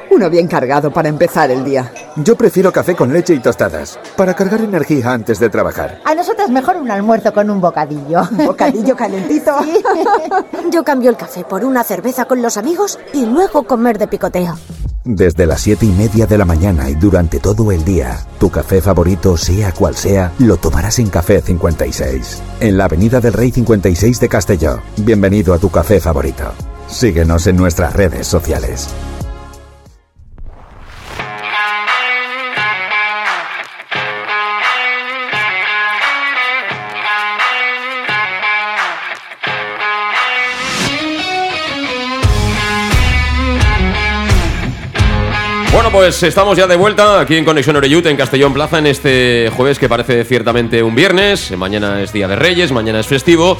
Uno 0.11 0.29
bien 0.29 0.45
cargado 0.47 0.91
para 0.91 1.07
empezar 1.07 1.51
el 1.51 1.63
día. 1.63 1.89
Yo 2.17 2.35
prefiero 2.35 2.73
café 2.73 2.97
con 2.97 3.13
leche 3.13 3.33
y 3.33 3.39
tostadas, 3.39 3.97
para 4.17 4.33
cargar 4.33 4.59
energía 4.59 5.13
antes 5.13 5.39
de 5.39 5.49
trabajar. 5.49 6.01
A 6.03 6.13
nosotros 6.13 6.49
mejor 6.49 6.75
un 6.75 6.91
almuerzo 6.91 7.31
con 7.31 7.49
un 7.49 7.61
bocadillo. 7.61 8.23
¿Bocadillo 8.31 8.93
calentito? 8.97 9.55
Yo 10.71 10.83
cambio 10.83 11.11
el 11.11 11.15
café 11.15 11.45
por 11.45 11.63
una 11.63 11.85
cerveza 11.85 12.25
con 12.25 12.41
los 12.41 12.57
amigos 12.57 12.99
y 13.13 13.25
luego 13.25 13.63
comer 13.63 13.97
de 13.97 14.07
picoteo. 14.07 14.57
Desde 15.05 15.45
las 15.45 15.61
siete 15.61 15.85
y 15.85 15.91
media 15.93 16.27
de 16.27 16.37
la 16.37 16.43
mañana 16.43 16.89
y 16.89 16.95
durante 16.95 17.39
todo 17.39 17.71
el 17.71 17.85
día, 17.85 18.19
tu 18.37 18.51
café 18.51 18.81
favorito, 18.81 19.37
sea 19.37 19.71
cual 19.71 19.95
sea, 19.95 20.33
lo 20.39 20.57
tomarás 20.57 20.99
en 20.99 21.09
Café 21.09 21.41
56, 21.41 22.41
en 22.59 22.77
la 22.77 22.85
Avenida 22.85 23.21
del 23.21 23.33
Rey 23.33 23.49
56 23.49 24.19
de 24.19 24.27
Castelló. 24.29 24.79
Bienvenido 24.97 25.53
a 25.53 25.57
tu 25.57 25.69
café 25.71 26.01
favorito. 26.01 26.51
Síguenos 26.87 27.47
en 27.47 27.55
nuestras 27.55 27.93
redes 27.93 28.27
sociales. 28.27 28.89
Bueno, 45.73 45.89
pues 45.89 46.21
estamos 46.23 46.57
ya 46.57 46.67
de 46.67 46.75
vuelta 46.75 47.21
aquí 47.21 47.37
en 47.37 47.45
Conexión 47.45 47.77
Oreyut, 47.77 48.05
en 48.05 48.17
Castellón 48.17 48.53
Plaza, 48.53 48.79
en 48.79 48.87
este 48.87 49.49
jueves 49.55 49.79
que 49.79 49.87
parece 49.87 50.25
ciertamente 50.25 50.83
un 50.83 50.95
viernes. 50.95 51.55
Mañana 51.57 52.01
es 52.01 52.11
Día 52.11 52.27
de 52.27 52.35
Reyes, 52.35 52.73
mañana 52.73 52.99
es 52.99 53.07
festivo. 53.07 53.57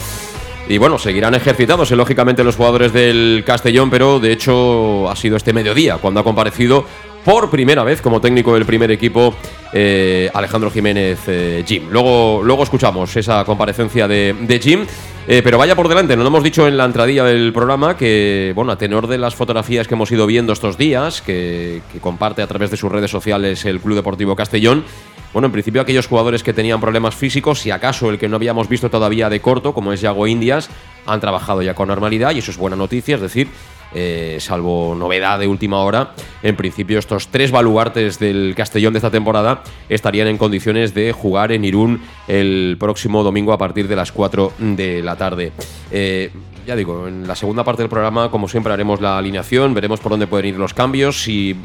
Y 0.68 0.78
bueno, 0.78 1.00
seguirán 1.00 1.36
ejercitados, 1.36 1.90
lógicamente, 1.92 2.44
los 2.44 2.58
jugadores 2.58 2.92
del 2.92 3.44
Castellón, 3.46 3.90
pero 3.90 4.20
de 4.20 4.34
hecho 4.34 5.10
ha 5.10 5.16
sido 5.16 5.38
este 5.38 5.54
mediodía 5.54 5.98
cuando 5.98 6.20
ha 6.20 6.24
comparecido 6.24 6.86
por 7.24 7.50
primera 7.50 7.84
vez 7.84 8.02
como 8.02 8.20
técnico 8.20 8.54
del 8.54 8.66
primer 8.66 8.92
equipo 8.92 9.36
eh, 9.74 10.30
Alejandro 10.34 10.72
Jiménez 10.72 11.20
eh, 11.28 11.64
Jim. 11.66 11.88
Luego, 11.90 12.42
luego 12.44 12.64
escuchamos 12.64 13.16
esa 13.16 13.44
comparecencia 13.46 14.08
de, 14.08 14.36
de 14.40 14.60
Jim. 14.60 14.86
Eh, 15.28 15.42
pero 15.44 15.60
vaya 15.60 15.76
por 15.76 15.88
delante, 15.88 16.16
nos 16.16 16.24
lo 16.24 16.30
hemos 16.30 16.44
dicho 16.44 16.68
en 16.68 16.78
la 16.78 16.86
entradilla 16.86 17.24
del 17.24 17.54
programa 17.54 17.96
que, 17.96 18.54
bueno, 18.56 18.72
a 18.72 18.78
tenor 18.78 19.06
de 19.06 19.20
las 19.20 19.36
fotografías 19.36 19.88
que 19.88 19.94
hemos 19.94 20.12
ido 20.12 20.26
viendo 20.26 20.52
estos 20.52 20.80
días, 20.80 21.22
que, 21.22 21.82
comparte 22.02 22.42
a 22.42 22.48
través 22.48 22.72
de 22.72 22.78
sus 22.78 22.92
redes 22.92 23.12
sociales 23.12 23.64
el 23.66 23.80
Club 23.80 23.96
Deportivo 23.96 24.36
Castellón, 24.36 24.84
bueno, 25.32 25.46
en 25.46 25.52
principio 25.52 25.80
aquellos 25.82 26.08
jugadores 26.08 26.42
que 26.42 26.54
tenían 26.54 26.82
problemas 26.82 27.14
físicos, 27.14 27.60
si 27.60 27.70
acaso 27.70 28.10
el 28.10 28.18
que 28.18 28.28
no 28.28 28.38
habíamos 28.38 28.68
visto 28.68 28.90
todavía 28.90 29.30
de 29.30 29.40
corto, 29.40 29.74
como 29.74 29.94
es 29.94 30.02
Yago 30.02 30.26
Indias, 30.26 30.70
han 31.06 31.22
trabajado 31.22 31.62
ya 31.62 31.76
con 31.76 31.88
normalidad 31.88 32.34
y 32.34 32.40
eso 32.40 32.50
es 32.50 32.58
buena 32.58 32.76
noticia, 32.76 33.16
es 33.16 33.22
decir, 33.22 33.48
eh, 33.94 34.38
salvo 34.40 34.96
novedad 34.96 35.40
de 35.40 35.48
última 35.48 35.80
hora, 35.80 36.14
en 36.44 36.56
principio 36.56 37.00
estos 37.00 37.28
tres 37.28 37.52
baluartes 37.52 38.20
del 38.20 38.54
Castellón 38.56 38.94
de 38.94 39.00
esta 39.00 39.12
temporada 39.12 39.64
estarían 39.90 40.28
en 40.28 40.38
condiciones 40.38 40.94
de 40.94 41.12
jugar 41.12 41.52
en 41.52 41.66
Irún 41.66 42.02
el 42.28 42.78
próximo 42.80 43.24
domingo 43.24 43.54
a 43.54 43.58
partir 43.58 43.88
de 43.88 43.96
las 43.96 44.12
4 44.12 44.54
de 44.60 45.02
la 45.02 45.16
tarde. 45.16 45.52
Eh, 45.92 46.32
ya 46.66 46.76
digo, 46.76 47.08
en 47.08 47.28
la 47.28 47.36
segunda 47.36 47.64
parte 47.64 47.82
del 47.82 47.90
programa, 47.90 48.30
como 48.30 48.48
siempre, 48.48 48.72
haremos 48.72 49.02
la 49.02 49.18
alineación, 49.18 49.74
veremos 49.74 50.00
por 50.00 50.12
dónde 50.12 50.28
pueden 50.28 50.48
ir 50.48 50.56
los 50.58 50.74
cambios, 50.74 51.24
si 51.24 51.56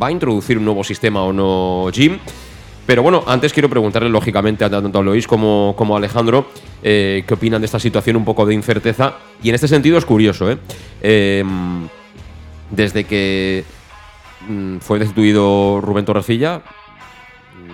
va 0.00 0.08
a 0.08 0.12
introducir 0.12 0.58
un 0.58 0.64
nuevo 0.64 0.84
sistema 0.84 1.22
o 1.22 1.32
no 1.32 1.90
Jim. 1.92 2.18
Pero 2.86 3.02
bueno, 3.02 3.22
antes 3.26 3.52
quiero 3.52 3.68
preguntarle 3.68 4.08
lógicamente 4.08 4.64
a 4.64 4.70
tanto 4.70 4.98
a 4.98 5.02
Luis 5.02 5.26
como, 5.26 5.74
como 5.76 5.94
a 5.94 5.98
Alejandro 5.98 6.46
eh, 6.82 7.24
qué 7.26 7.34
opinan 7.34 7.60
de 7.60 7.66
esta 7.66 7.78
situación 7.78 8.16
un 8.16 8.24
poco 8.24 8.46
de 8.46 8.54
incerteza. 8.54 9.14
Y 9.42 9.48
en 9.48 9.54
este 9.54 9.68
sentido 9.68 9.98
es 9.98 10.04
curioso, 10.04 10.50
¿eh? 10.50 10.58
Em, 11.00 11.88
desde 12.70 13.04
que 13.04 13.64
mm, 14.48 14.78
fue 14.78 14.98
destituido 14.98 15.80
Rubén 15.80 16.04
Torrecilla, 16.04 16.62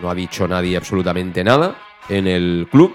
no 0.03 0.11
ha 0.11 0.15
dicho 0.15 0.47
nadie 0.47 0.77
absolutamente 0.77 1.45
nada 1.45 1.77
en 2.09 2.27
el 2.27 2.69
club. 2.71 2.95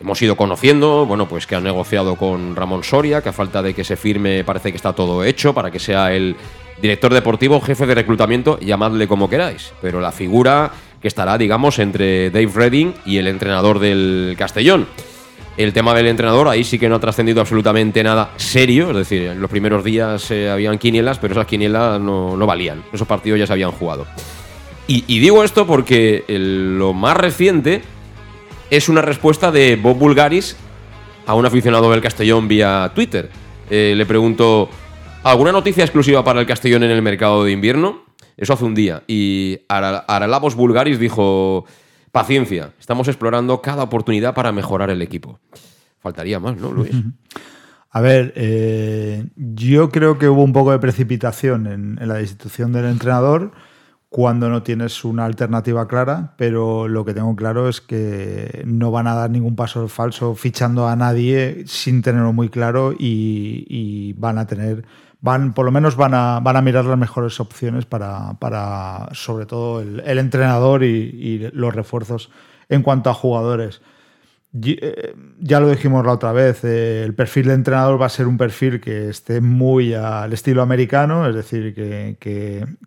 Hemos 0.00 0.20
ido 0.22 0.34
conociendo, 0.34 1.04
bueno, 1.04 1.28
pues 1.28 1.46
que 1.46 1.54
han 1.54 1.64
negociado 1.64 2.16
con 2.16 2.56
Ramón 2.56 2.82
Soria, 2.82 3.20
que 3.20 3.28
a 3.28 3.32
falta 3.32 3.60
de 3.62 3.74
que 3.74 3.84
se 3.84 3.96
firme 3.96 4.44
parece 4.44 4.70
que 4.70 4.76
está 4.76 4.94
todo 4.94 5.22
hecho 5.24 5.52
para 5.52 5.70
que 5.70 5.78
sea 5.78 6.14
el 6.14 6.36
director 6.80 7.12
deportivo, 7.12 7.60
jefe 7.60 7.84
de 7.84 7.94
reclutamiento, 7.94 8.58
llamadle 8.60 9.06
como 9.06 9.28
queráis. 9.28 9.74
Pero 9.82 10.00
la 10.00 10.10
figura 10.10 10.72
que 11.00 11.08
estará, 11.08 11.38
digamos, 11.38 11.78
entre 11.78 12.30
Dave 12.30 12.50
Redding 12.54 12.94
y 13.06 13.16
el 13.18 13.26
entrenador 13.26 13.78
del 13.78 14.34
Castellón. 14.38 14.86
El 15.56 15.72
tema 15.72 15.94
del 15.94 16.06
entrenador, 16.06 16.48
ahí 16.48 16.64
sí 16.64 16.78
que 16.78 16.88
no 16.88 16.96
ha 16.96 17.00
trascendido 17.00 17.40
absolutamente 17.40 18.02
nada 18.02 18.32
serio, 18.36 18.90
es 18.90 18.96
decir, 18.96 19.22
en 19.22 19.40
los 19.40 19.50
primeros 19.50 19.84
días 19.84 20.30
eh, 20.30 20.48
habían 20.48 20.78
quinielas, 20.78 21.18
pero 21.18 21.32
esas 21.32 21.46
quinielas 21.46 22.00
no, 22.00 22.36
valían, 22.46 22.82
esos 22.92 23.06
partidos 23.06 23.38
ya 23.38 23.46
se 23.46 23.52
habían 23.52 23.72
jugado. 23.72 24.06
Y, 24.86 25.20
digo 25.20 25.44
esto 25.44 25.68
porque 25.68 26.24
lo 26.26 26.92
más 26.92 27.16
reciente 27.16 27.82
es 28.70 28.88
una 28.88 29.02
respuesta 29.02 29.52
de 29.52 29.76
Bob 29.76 29.96
Bulgaris 29.96 30.56
a 31.26 31.34
un 31.34 31.46
aficionado 31.46 31.88
del 31.92 32.00
Castellón 32.00 32.48
vía 32.48 32.90
Twitter. 32.92 33.30
Eh, 33.70 33.94
le 33.96 34.04
pregunto, 34.04 34.68
¿alguna 35.22 35.52
noticia 35.52 35.84
exclusiva 35.84 36.24
para 36.24 36.40
el 36.40 36.46
Castellón 36.46 36.82
en 36.82 36.90
el 36.90 37.02
mercado 37.02 37.44
de 37.44 37.52
invierno? 37.52 38.02
Eso 38.40 38.54
hace 38.54 38.64
un 38.64 38.74
día. 38.74 39.02
Y 39.06 39.60
Aralabos 39.68 40.54
Bulgaris 40.54 40.98
dijo, 40.98 41.66
paciencia, 42.10 42.72
estamos 42.80 43.06
explorando 43.06 43.60
cada 43.60 43.82
oportunidad 43.82 44.34
para 44.34 44.50
mejorar 44.50 44.88
el 44.88 45.02
equipo. 45.02 45.38
Faltaría 45.98 46.40
más, 46.40 46.56
¿no, 46.56 46.72
Luis? 46.72 46.90
A 47.90 48.00
ver, 48.00 48.32
eh, 48.36 49.26
yo 49.36 49.90
creo 49.90 50.16
que 50.16 50.30
hubo 50.30 50.42
un 50.42 50.54
poco 50.54 50.72
de 50.72 50.78
precipitación 50.78 51.66
en, 51.66 52.08
la 52.08 52.14
destitución 52.14 52.72
del 52.72 52.86
entrenador 52.86 53.52
cuando 54.08 54.48
no 54.48 54.62
tienes 54.62 55.04
una 55.04 55.26
alternativa 55.26 55.86
clara, 55.86 56.34
pero 56.38 56.88
lo 56.88 57.04
que 57.04 57.12
tengo 57.12 57.36
claro 57.36 57.68
es 57.68 57.82
que 57.82 58.62
no 58.64 58.90
van 58.90 59.06
a 59.06 59.14
dar 59.14 59.30
ningún 59.30 59.54
paso 59.54 59.86
falso 59.86 60.34
fichando 60.34 60.88
a 60.88 60.96
nadie 60.96 61.64
sin 61.66 62.00
tenerlo 62.00 62.32
muy 62.32 62.48
claro 62.48 62.94
y 62.98 64.14
van 64.14 64.38
a 64.38 64.46
tener 64.46 64.84
van, 65.20 65.52
por 65.52 65.64
lo 65.64 65.72
menos 65.72 65.96
van 65.96 66.14
a, 66.14 66.40
van 66.40 66.56
a 66.56 66.62
mirar 66.62 66.84
las 66.84 66.98
mejores 66.98 67.40
opciones 67.40 67.84
para, 67.84 68.34
para 68.38 69.08
sobre 69.12 69.46
todo 69.46 69.80
el, 69.80 70.18
entrenador 70.18 70.82
y, 70.84 71.50
los 71.52 71.74
refuerzos 71.74 72.30
en 72.68 72.82
cuanto 72.82 73.10
a 73.10 73.14
jugadores. 73.14 73.80
Eh, 74.64 75.14
ya 75.38 75.60
lo 75.60 75.70
dijimos 75.70 76.04
la 76.04 76.12
otra 76.12 76.32
vez, 76.32 76.64
eh, 76.64 77.04
el 77.04 77.14
perfil 77.14 77.46
de 77.46 77.54
entrenador 77.54 78.00
va 78.02 78.06
a 78.06 78.08
ser 78.08 78.26
un 78.26 78.36
perfil 78.36 78.80
que 78.80 79.08
esté 79.08 79.40
muy 79.40 79.94
al 79.94 80.32
estilo 80.32 80.60
americano, 80.60 81.28
es 81.28 81.36
decir, 81.36 81.72
que... 81.72 82.16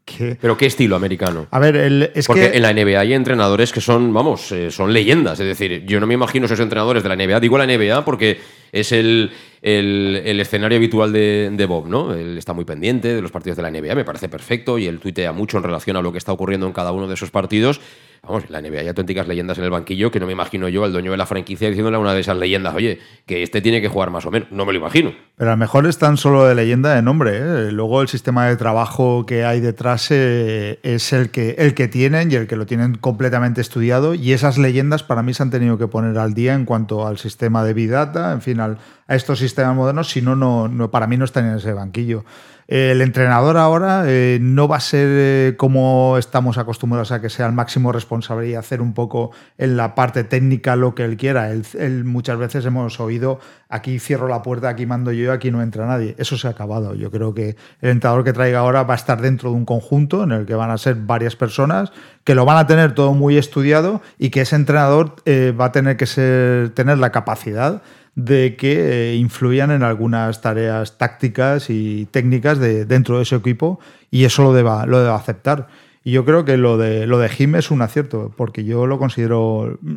que, 0.03 0.37
¿Pero 0.41 0.57
qué 0.57 0.65
estilo 0.65 0.97
americano? 0.97 1.47
A 1.51 1.59
ver, 1.59 1.77
el, 1.77 2.11
es 2.13 2.27
Porque 2.27 2.51
en 2.53 2.61
la 2.63 2.73
NBA 2.73 2.99
hay 2.99 3.13
entrenadores 3.13 3.71
que 3.71 3.79
son, 3.79 4.13
vamos, 4.13 4.51
eh, 4.51 4.71
son 4.71 4.91
leyendas, 4.91 5.39
es 5.39 5.47
decir, 5.47 5.85
yo 5.85 6.01
no 6.01 6.07
me 6.07 6.15
imagino 6.15 6.47
esos 6.47 6.59
entrenadores 6.59 7.01
de 7.01 7.07
la 7.07 7.15
NBA, 7.15 7.39
digo 7.39 7.57
la 7.57 7.65
NBA 7.65 8.03
porque 8.03 8.41
es 8.73 8.91
el, 8.91 9.31
el, 9.63 10.39
escenario 10.41 10.77
habitual 10.77 11.13
de, 11.13 11.65
Bob, 11.67 11.87
¿no? 11.87 12.13
Él 12.13 12.37
está 12.37 12.53
muy 12.53 12.65
pendiente 12.65 13.15
de 13.15 13.21
los 13.21 13.31
partidos 13.31 13.55
de 13.57 13.63
la 13.63 13.71
NBA, 13.71 13.95
me 13.95 14.03
parece 14.03 14.27
perfecto, 14.27 14.77
y 14.77 14.87
él 14.87 14.99
tuitea 14.99 15.31
mucho 15.31 15.57
en 15.57 15.63
relación 15.63 15.95
a 15.95 16.01
lo 16.01 16.11
que 16.11 16.17
está 16.17 16.33
ocurriendo 16.33 16.67
en 16.67 16.73
cada 16.73 16.91
uno 16.91 17.07
de 17.07 17.13
esos 17.13 17.31
partidos. 17.31 17.79
Vamos, 18.25 18.49
la 18.49 18.61
NBA 18.61 18.79
hay 18.79 18.87
auténticas 18.87 19.27
leyendas 19.27 19.57
en 19.57 19.65
el 19.65 19.69
banquillo 19.69 20.09
que 20.09 20.17
no 20.17 20.25
me 20.25 20.31
imagino 20.31 20.69
yo 20.69 20.85
al 20.85 20.93
dueño 20.93 21.11
de 21.11 21.17
la 21.17 21.25
franquicia 21.25 21.67
diciéndole 21.67 21.97
a 21.97 21.99
una 21.99 22.13
de 22.13 22.21
esas 22.21 22.37
leyendas, 22.37 22.73
oye, 22.73 22.99
que 23.25 23.43
este 23.43 23.59
tiene 23.59 23.81
que 23.81 23.89
jugar 23.89 24.11
más 24.11 24.25
o 24.25 24.31
menos. 24.31 24.49
No 24.49 24.65
me 24.65 24.71
lo 24.71 24.79
imagino. 24.79 25.11
Pero 25.35 25.51
a 25.51 25.55
lo 25.55 25.57
mejor 25.57 25.85
es 25.87 25.97
tan 25.97 26.15
solo 26.15 26.45
de 26.45 26.55
leyenda 26.55 26.95
de 26.95 27.01
nombre. 27.01 27.31
¿eh? 27.35 27.71
Luego 27.73 28.01
el 28.01 28.07
sistema 28.07 28.47
de 28.47 28.55
trabajo 28.55 29.25
que 29.25 29.43
hay 29.43 29.59
detrás 29.59 30.07
eh, 30.09 30.79
es 30.83 31.11
el 31.11 31.31
que, 31.31 31.55
el 31.57 31.73
que 31.73 31.89
tienen 31.89 32.31
y 32.31 32.35
el 32.35 32.47
que 32.47 32.55
lo 32.55 32.65
tienen 32.65 32.95
completamente 32.95 33.59
estudiado. 33.59 34.13
Y 34.13 34.31
esas 34.31 34.57
leyendas 34.57 35.03
para 35.03 35.21
mí 35.21 35.33
se 35.33 35.43
han 35.43 35.51
tenido 35.51 35.77
que 35.77 35.87
poner 35.89 36.17
al 36.17 36.33
día 36.33 36.53
en 36.53 36.63
cuanto 36.63 37.05
al 37.05 37.17
sistema 37.17 37.61
de 37.65 37.73
Big 37.73 37.89
Data, 37.89 38.31
en 38.31 38.41
fin, 38.41 38.61
a 38.61 38.77
estos 39.09 39.39
sistemas 39.39 39.75
modernos. 39.75 40.09
Si 40.09 40.21
no, 40.21 40.37
no, 40.37 40.91
para 40.91 41.07
mí 41.07 41.17
no 41.17 41.25
están 41.25 41.45
en 41.49 41.57
ese 41.57 41.73
banquillo. 41.73 42.23
El 42.67 43.01
entrenador 43.01 43.57
ahora 43.57 44.03
eh, 44.07 44.39
no 44.41 44.67
va 44.67 44.77
a 44.77 44.79
ser 44.79 45.07
eh, 45.11 45.55
como 45.57 46.17
estamos 46.17 46.57
acostumbrados 46.57 47.11
a 47.11 47.21
que 47.21 47.29
sea 47.29 47.45
el 47.47 47.53
máximo 47.53 47.91
responsable 47.91 48.49
y 48.49 48.55
hacer 48.55 48.81
un 48.81 48.93
poco 48.93 49.31
en 49.57 49.75
la 49.75 49.95
parte 49.95 50.23
técnica 50.23 50.75
lo 50.75 50.95
que 50.95 51.03
él 51.03 51.17
quiera. 51.17 51.51
Muchas 52.03 52.37
veces 52.37 52.65
hemos 52.65 52.99
oído 52.99 53.39
aquí 53.69 53.99
cierro 53.99 54.27
la 54.27 54.41
puerta, 54.41 54.69
aquí 54.69 54.85
mando 54.85 55.11
yo, 55.11 55.31
aquí 55.33 55.51
no 55.51 55.61
entra 55.61 55.85
nadie. 55.85 56.15
Eso 56.17 56.37
se 56.37 56.47
ha 56.47 56.51
acabado. 56.51 56.95
Yo 56.95 57.11
creo 57.11 57.33
que 57.33 57.55
el 57.81 57.89
entrenador 57.89 58.23
que 58.23 58.33
traiga 58.33 58.59
ahora 58.59 58.83
va 58.83 58.93
a 58.93 58.97
estar 58.97 59.21
dentro 59.21 59.49
de 59.49 59.57
un 59.57 59.65
conjunto 59.65 60.23
en 60.23 60.31
el 60.31 60.45
que 60.45 60.55
van 60.55 60.71
a 60.71 60.77
ser 60.77 60.95
varias 60.95 61.35
personas 61.35 61.91
que 62.23 62.35
lo 62.35 62.45
van 62.45 62.57
a 62.57 62.67
tener 62.67 62.95
todo 62.95 63.13
muy 63.13 63.37
estudiado 63.37 64.01
y 64.17 64.29
que 64.29 64.41
ese 64.41 64.55
entrenador 64.55 65.15
eh, 65.25 65.53
va 65.59 65.65
a 65.65 65.71
tener 65.71 65.97
que 65.97 66.05
ser, 66.05 66.69
tener 66.69 66.97
la 66.97 67.11
capacidad 67.11 67.81
de 68.15 68.55
que 68.55 69.11
eh, 69.11 69.15
influyan 69.15 69.71
en 69.71 69.83
algunas 69.83 70.41
tareas 70.41 70.97
tácticas 70.97 71.69
y 71.69 72.05
técnicas 72.11 72.59
de, 72.59 72.85
dentro 72.85 73.17
de 73.17 73.23
ese 73.23 73.35
equipo 73.35 73.79
y 74.11 74.25
eso 74.25 74.43
lo 74.43 74.53
deba, 74.53 74.85
lo 74.85 74.99
deba 74.99 75.15
aceptar. 75.15 75.67
Y 76.03 76.11
yo 76.11 76.25
creo 76.25 76.45
que 76.45 76.57
lo 76.57 76.77
de, 76.77 77.07
lo 77.07 77.17
de 77.17 77.29
Jim 77.29 77.55
es 77.55 77.71
un 77.71 77.81
acierto, 77.81 78.33
porque 78.35 78.65
yo 78.65 78.85
lo 78.87 78.99
considero 78.99 79.77
mm, 79.81 79.93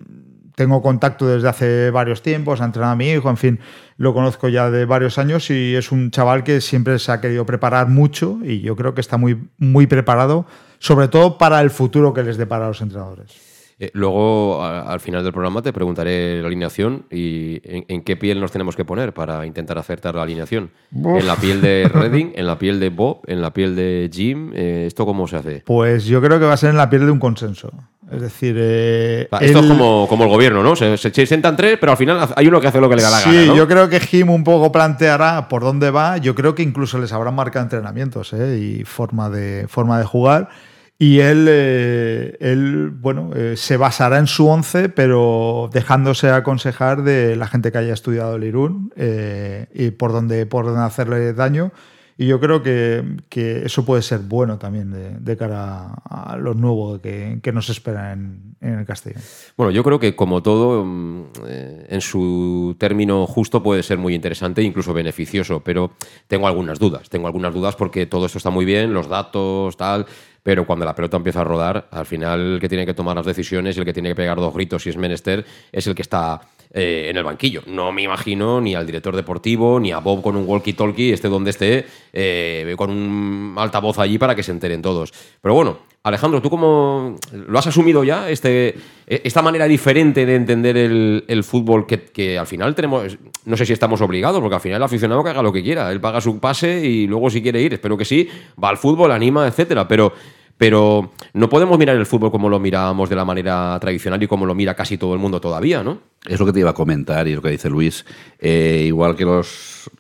tengo 0.55 0.81
contacto 0.81 1.27
desde 1.29 1.49
hace 1.49 1.91
varios 1.91 2.23
tiempos, 2.23 2.63
ha 2.63 2.65
entrenado 2.65 2.95
a 2.95 2.97
mi 2.97 3.11
hijo, 3.11 3.29
en 3.29 3.37
fin, 3.37 3.61
lo 3.99 4.15
conozco 4.15 4.49
ya 4.49 4.71
de 4.71 4.87
varios 4.87 5.19
años 5.19 5.51
y 5.51 5.75
es 5.75 5.93
un 5.93 6.11
chaval 6.11 6.45
que 6.45 6.63
siempre 6.63 6.99
se 6.99 7.13
ha 7.13 7.21
querido 7.21 7.45
preparar 7.45 7.89
mucho 7.89 8.39
y 8.43 8.63
yo 8.63 8.75
creo 8.75 8.95
que 8.95 9.03
está 9.03 9.19
muy, 9.19 9.51
muy 9.59 9.87
preparado, 9.87 10.47
sobre 10.79 11.09
todo 11.09 11.37
para 11.37 11.61
el 11.61 11.69
futuro 11.71 12.15
que 12.15 12.23
les 12.23 12.39
depara 12.39 12.65
a 12.65 12.69
los 12.69 12.81
entrenadores. 12.81 13.46
Eh, 13.79 13.91
luego, 13.93 14.65
al 14.65 15.01
final 15.01 15.23
del 15.23 15.33
programa, 15.33 15.61
te 15.61 15.71
preguntaré 15.71 16.41
la 16.41 16.47
alineación 16.47 17.05
y 17.11 17.61
en, 17.65 18.03
qué 18.03 18.17
piel 18.17 18.41
nos 18.41 18.51
tenemos 18.51 18.75
que 18.75 18.87
poner 18.87 19.13
para 19.13 19.45
intentar 19.45 19.77
acertar 19.77 20.15
la 20.15 20.23
alineación. 20.23 20.71
¿En 20.95 21.27
la 21.27 21.37
piel 21.37 21.61
de 21.61 21.87
Redding, 21.93 22.33
en 22.37 22.47
la 22.47 22.59
piel 22.59 22.81
de 22.81 22.89
Bob, 22.89 23.21
en 23.27 23.43
la 23.43 23.53
piel 23.53 23.77
de 23.77 24.09
Jim? 24.11 24.51
Eh, 24.55 24.85
¿Esto 24.87 25.05
cómo 25.05 25.29
se 25.29 25.37
hace? 25.37 25.63
Pues 25.67 26.07
yo 26.07 26.23
creo 26.23 26.39
que 26.39 26.47
va 26.47 26.55
a 26.55 26.57
ser 26.57 26.71
en 26.71 26.79
la 26.79 26.89
piel 26.89 27.05
de 27.05 27.11
un 27.11 27.19
consenso. 27.19 27.71
Es 28.11 28.21
decir, 28.23 28.55
eh, 28.57 29.29
esto 29.41 29.59
es 29.59 29.67
como, 29.67 30.07
como, 30.09 30.25
el 30.25 30.31
gobierno, 30.31 30.63
¿no? 30.63 30.77
Se, 30.77 30.97
se, 30.97 31.27
sientan 31.27 31.57
tres, 31.57 31.77
pero 31.79 31.93
al 31.93 31.99
final 31.99 32.29
hay 32.37 32.47
uno 32.47 32.61
que 32.61 32.69
hace 32.69 32.81
lo 32.81 32.89
que 32.89 32.97
le 32.97 33.03
da 33.03 33.11
la 33.11 33.21
gana. 33.21 33.33
Sí, 33.33 33.47
yo 33.55 33.67
creo 33.67 33.89
que 33.89 33.99
Jim 34.01 34.31
un 34.31 34.45
poco 34.45 34.71
planteará 34.71 35.49
por 35.49 35.63
dónde 35.63 35.91
va. 35.91 36.17
Yo 36.17 36.35
creo 36.35 36.55
que 36.55 36.63
incluso 36.63 36.99
les 36.99 37.13
habrán 37.13 37.35
marcado 37.35 37.65
entrenamientos 37.65 38.33
y 38.33 38.85
forma 38.85 39.29
de, 39.29 39.67
forma 39.69 39.99
de 39.99 40.05
jugar. 40.05 40.49
Y 40.99 41.21
él, 41.21 41.47
eh, 41.51 42.39
él 42.41 42.91
bueno, 42.91 43.31
eh, 43.35 43.55
se 43.57 43.77
basará 43.77 44.19
en 44.19 44.27
su 44.27 44.49
once, 44.49 44.89
pero 44.89 45.69
dejándose 45.73 46.31
aconsejar 46.31 47.03
de 47.03 47.37
la 47.37 47.47
gente 47.47 47.71
que 47.71 47.79
haya 47.79 47.93
estudiado 47.93 48.37
el 48.37 48.45
Irún 48.45 48.93
eh, 48.97 49.67
y 49.75 49.91
por 49.91 50.13
dónde, 50.13 50.47
por 50.47 50.67
hacerle 50.79 51.35
daño. 51.35 51.71
Y 52.19 52.27
yo 52.27 52.41
creo 52.41 52.63
que, 52.63 53.05
eso 53.65 53.85
puede 53.85 54.01
ser 54.01 54.21
bueno 54.21 54.59
también 54.59 55.21
de, 55.23 55.37
cara 55.37 55.93
a 56.05 56.37
lo 56.39 56.55
nuevo 56.55 56.99
que, 57.01 57.41
nos 57.53 57.69
espera 57.69 58.13
en, 58.15 58.57
el 58.63 58.87
Castellón. 58.87 59.23
Bueno, 59.57 59.71
yo 59.71 59.85
creo 59.85 60.01
que 60.01 60.17
como 60.17 60.43
todo, 60.43 60.83
mm, 60.85 61.25
eh, 61.47 61.87
en 61.91 62.01
su 62.01 62.75
término 62.79 63.27
justo 63.27 63.63
puede 63.63 63.83
ser 63.83 63.99
muy 63.99 64.15
interesante 64.15 64.63
e 64.63 64.65
incluso 64.65 64.95
beneficioso, 64.95 65.61
pero 65.61 65.93
tengo 66.27 66.47
algunas 66.47 66.79
dudas. 66.79 67.11
Tengo 67.11 67.27
algunas 67.27 67.53
dudas 67.53 67.77
porque 67.77 68.07
todo 68.07 68.25
esto 68.27 68.39
está 68.39 68.49
muy 68.49 68.65
bien, 68.65 68.95
los 68.95 69.09
datos, 69.09 69.77
tal, 69.77 70.07
pero 70.43 70.67
cuando 70.67 70.87
la 70.87 70.95
pelota 70.95 71.19
empieza 71.19 71.43
a 71.43 71.45
rodar, 71.45 71.89
al 71.91 72.07
final 72.07 72.55
el 72.55 72.61
que 72.61 72.69
tiene 72.69 72.87
que 72.87 72.95
tomar 72.95 73.17
las 73.17 73.27
decisiones 73.27 73.77
y 73.77 73.81
el 73.81 73.85
que 73.85 73.93
tiene 73.93 74.11
que 74.11 74.15
pegar 74.15 74.39
dos 74.39 74.55
gritos 74.55 74.85
si 74.85 74.91
es 74.91 74.97
menester 74.97 75.45
es 75.71 75.87
el 75.87 75.95
que 75.95 76.03
está 76.03 76.41
eh, 76.73 77.07
en 77.09 77.17
el 77.17 77.25
banquillo. 77.25 77.63
No 77.67 77.93
me 77.93 78.03
imagino 78.03 78.61
ni 78.61 78.75
al 78.75 78.87
director 78.87 79.15
deportivo, 79.15 79.81
ni 79.81 79.93
a 79.93 79.99
Bob 79.99 80.23
con 80.23 80.37
un 80.37 80.47
walkie-talkie, 80.47 81.13
esté 81.13 81.29
donde 81.29 81.51
esté, 81.51 81.87
eh, 82.13 82.75
con 82.77 82.91
un 82.91 83.55
altavoz 83.57 83.99
allí 83.99 84.19
para 84.19 84.35
que 84.35 84.43
se 84.43 84.53
enteren 84.53 84.83
todos. 84.83 85.13
Pero 85.41 85.55
bueno, 85.55 85.79
Alejandro, 86.07 86.41
¿tú 86.41 86.51
cómo 86.51 87.17
lo 87.33 87.59
has 87.59 87.67
asumido 87.67 88.05
ya? 88.05 88.31
Este, 88.31 88.77
e, 89.09 89.23
esta 89.25 89.43
manera 89.43 89.67
diferente 89.67 90.25
de 90.25 90.37
entender 90.37 90.77
el, 90.77 91.45
fútbol 91.45 91.85
que, 91.85 92.39
al 92.39 92.47
final 92.47 92.77
tenemos, 92.77 93.19
no 93.45 93.57
sé 93.57 93.67
si 93.67 93.73
estamos 93.73 94.01
obligados, 94.01 94.41
porque 94.41 94.55
al 94.55 94.61
final 94.61 94.77
el 94.77 94.85
aficionado 94.85 95.25
que 95.25 95.31
haga 95.31 95.43
lo 95.43 95.53
que 95.53 95.65
quiera, 95.65 95.91
él 95.91 96.01
paga 96.01 96.21
su 96.21 96.39
pase 96.39 96.87
y 96.87 97.09
luego 97.09 97.29
si 97.29 97.43
quiere 97.43 97.61
ir, 97.61 97.75
espero 97.75 97.97
que 97.97 98.05
sí, 98.05 98.29
va 98.63 98.69
al 98.69 98.77
fútbol, 98.77 99.11
anima, 99.11 99.49
etcétera, 99.49 99.89
pero 99.89 100.13
pero 100.59 101.13
no 101.35 101.49
podemos 101.49 101.79
mirar 101.79 101.97
el 101.97 102.07
fútbol 102.07 102.31
como 102.31 102.49
lo 102.49 102.59
mirábamos 102.59 103.09
de 103.09 103.17
la 103.17 103.25
manera 103.25 103.79
tradicional 103.81 104.23
y 104.23 104.27
como 104.27 104.47
lo 104.47 104.55
mira 104.55 104.75
casi 104.75 104.97
todo 104.97 105.15
el 105.15 105.21
mundo 105.21 105.41
todavía, 105.41 105.83
¿no? 105.83 106.01
Es 106.27 106.41
lo 106.41 106.47
que 106.47 106.53
te 106.53 106.61
iba 106.61 106.71
a 106.71 106.75
comentar 106.75 107.29
y 107.29 107.35
lo 107.35 107.43
que 107.43 107.51
dice 107.51 107.69
Luis. 107.69 108.05
Eh, 108.39 108.85
igual 108.87 109.17
que 109.17 109.25
los 109.25 109.91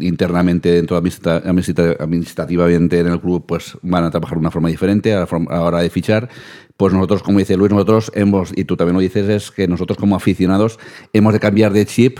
internamente 0.00 0.72
dentro 0.72 0.96
administrativamente 0.96 3.00
en 3.00 3.06
el 3.06 3.20
club 3.20 3.44
pues 3.46 3.76
van 3.82 4.04
a 4.04 4.10
trabajar 4.10 4.36
de 4.36 4.40
una 4.40 4.50
forma 4.50 4.70
diferente 4.70 5.12
a 5.12 5.26
la, 5.30 5.60
hora 5.60 5.80
de 5.80 5.90
fichar 5.90 6.30
pues 6.78 6.94
nosotros 6.94 7.22
como 7.22 7.38
dice 7.38 7.54
Luis 7.56 7.70
nosotros 7.70 8.10
hemos 8.14 8.50
y 8.56 8.64
tú 8.64 8.78
también 8.78 8.94
lo 8.94 9.00
dices 9.00 9.28
es 9.28 9.50
que 9.50 9.68
nosotros 9.68 9.98
como 9.98 10.16
aficionados 10.16 10.78
hemos 11.12 11.34
de 11.34 11.40
cambiar 11.40 11.74
de 11.74 11.84
chip 11.84 12.18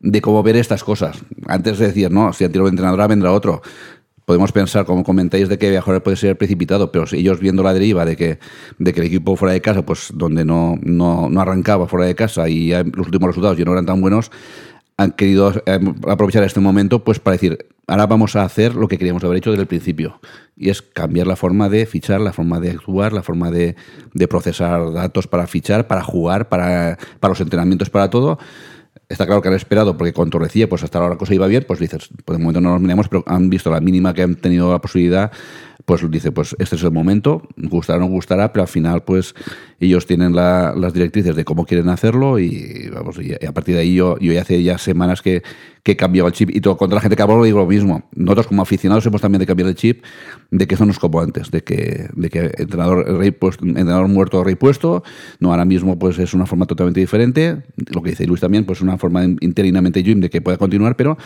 de 0.00 0.22
cómo 0.22 0.42
ver 0.42 0.56
estas 0.56 0.82
cosas 0.84 1.22
antes 1.48 1.78
de 1.78 1.88
decir 1.88 2.10
no 2.10 2.32
si 2.32 2.48
tiro 2.48 2.64
de 2.64 2.70
entrenadora 2.70 3.06
vendrá 3.06 3.32
otro 3.32 3.60
podemos 4.24 4.52
pensar, 4.52 4.84
como 4.84 5.04
comentáis, 5.04 5.48
de 5.48 5.58
que 5.58 5.70
Viajores 5.70 6.02
puede 6.02 6.16
ser 6.16 6.36
precipitado, 6.36 6.92
pero 6.92 7.04
ellos 7.12 7.40
viendo 7.40 7.62
la 7.62 7.74
deriva 7.74 8.04
de 8.04 8.16
que, 8.16 8.38
de 8.78 8.92
que 8.92 9.00
el 9.00 9.06
equipo 9.06 9.36
fuera 9.36 9.52
de 9.52 9.60
casa, 9.60 9.84
pues 9.84 10.12
donde 10.14 10.44
no, 10.44 10.76
no, 10.82 11.28
no 11.28 11.40
arrancaba 11.40 11.88
fuera 11.88 12.06
de 12.06 12.14
casa 12.14 12.48
y 12.48 12.70
los 12.70 13.06
últimos 13.06 13.28
resultados 13.28 13.58
ya 13.58 13.64
no 13.64 13.72
eran 13.72 13.86
tan 13.86 14.00
buenos, 14.00 14.30
han 14.96 15.12
querido 15.12 15.52
aprovechar 16.08 16.44
este 16.44 16.60
momento 16.60 17.02
pues 17.02 17.18
para 17.18 17.32
decir, 17.32 17.66
ahora 17.86 18.06
vamos 18.06 18.36
a 18.36 18.44
hacer 18.44 18.74
lo 18.74 18.88
que 18.88 18.98
queríamos 18.98 19.24
haber 19.24 19.38
hecho 19.38 19.50
desde 19.50 19.62
el 19.62 19.68
principio, 19.68 20.20
y 20.56 20.70
es 20.70 20.82
cambiar 20.82 21.26
la 21.26 21.36
forma 21.36 21.68
de 21.68 21.86
fichar, 21.86 22.20
la 22.20 22.32
forma 22.32 22.60
de 22.60 22.70
actuar, 22.70 23.12
la 23.12 23.22
forma 23.22 23.50
de, 23.50 23.74
de 24.12 24.28
procesar 24.28 24.92
datos 24.92 25.26
para 25.26 25.46
fichar, 25.46 25.86
para 25.86 26.02
jugar, 26.02 26.48
para, 26.48 26.98
para 27.20 27.30
los 27.32 27.40
entrenamientos, 27.40 27.90
para 27.90 28.10
todo 28.10 28.38
Está 29.12 29.26
claro 29.26 29.42
que 29.42 29.48
han 29.48 29.54
esperado, 29.54 29.98
porque 29.98 30.14
con 30.14 30.30
Torrecilla, 30.30 30.70
pues 30.70 30.82
hasta 30.82 30.98
ahora 30.98 31.10
la 31.10 31.18
cosa 31.18 31.34
iba 31.34 31.46
bien, 31.46 31.64
pues 31.68 31.78
dices, 31.78 32.08
por 32.24 32.34
el 32.34 32.40
momento 32.40 32.62
no 32.62 32.70
nos 32.70 32.80
miramos, 32.80 33.08
pero 33.08 33.22
han 33.26 33.50
visto 33.50 33.70
la 33.70 33.78
mínima 33.78 34.14
que 34.14 34.22
han 34.22 34.36
tenido 34.36 34.72
la 34.72 34.80
posibilidad 34.80 35.30
pues 35.84 36.08
dice, 36.10 36.32
pues 36.32 36.54
este 36.58 36.76
es 36.76 36.82
el 36.82 36.92
momento, 36.92 37.48
gustará 37.56 37.98
o 37.98 38.00
no 38.00 38.06
gustará, 38.06 38.52
pero 38.52 38.62
al 38.62 38.68
final 38.68 39.02
pues 39.02 39.34
ellos 39.80 40.06
tienen 40.06 40.34
las 40.34 40.92
directrices 40.92 41.34
de 41.34 41.44
cómo 41.44 41.66
quieren 41.66 41.88
hacerlo 41.88 42.38
y 42.38 42.88
vamos, 42.92 43.18
y 43.20 43.32
a 43.44 43.52
partir 43.52 43.74
de 43.74 43.82
ahí 43.82 43.94
yo, 43.94 44.18
yo 44.18 44.32
ya 44.32 44.42
hace 44.42 44.62
ya 44.62 44.78
semanas 44.78 45.22
que, 45.22 45.42
que 45.82 45.92
he 45.92 46.18
el 46.18 46.32
chip 46.32 46.50
y 46.52 46.60
todo, 46.60 46.76
contra 46.76 46.94
la 46.94 47.00
gente 47.00 47.16
que 47.16 47.22
hablo 47.22 47.42
digo 47.42 47.58
lo 47.58 47.66
mismo. 47.66 48.04
Nosotros 48.14 48.46
como 48.46 48.62
aficionados 48.62 49.04
hemos 49.06 49.20
también 49.20 49.40
de 49.40 49.46
cambiar 49.46 49.68
el 49.68 49.74
chip 49.74 50.04
de 50.50 50.66
que 50.66 50.76
eso 50.76 50.84
no 50.84 50.92
es 50.92 50.98
como 50.98 51.20
antes, 51.20 51.50
de 51.50 51.62
que, 51.62 52.08
de 52.14 52.30
que 52.30 52.52
entrenador, 52.58 53.18
rey 53.18 53.32
puesto, 53.32 53.64
entrenador 53.64 54.06
muerto, 54.06 54.44
rey 54.44 54.54
puesto, 54.54 55.02
no, 55.40 55.50
ahora 55.50 55.64
mismo 55.64 55.98
pues 55.98 56.18
es 56.18 56.34
una 56.34 56.46
forma 56.46 56.66
totalmente 56.66 57.00
diferente, 57.00 57.62
lo 57.92 58.02
que 58.02 58.10
dice 58.10 58.26
Luis 58.26 58.40
también, 58.40 58.64
pues 58.64 58.80
una 58.80 58.96
forma 58.98 59.24
interinamente 59.24 60.02
Jim 60.04 60.20
de 60.20 60.30
que 60.30 60.40
pueda 60.40 60.56
continuar, 60.56 60.96
pero 60.96 61.18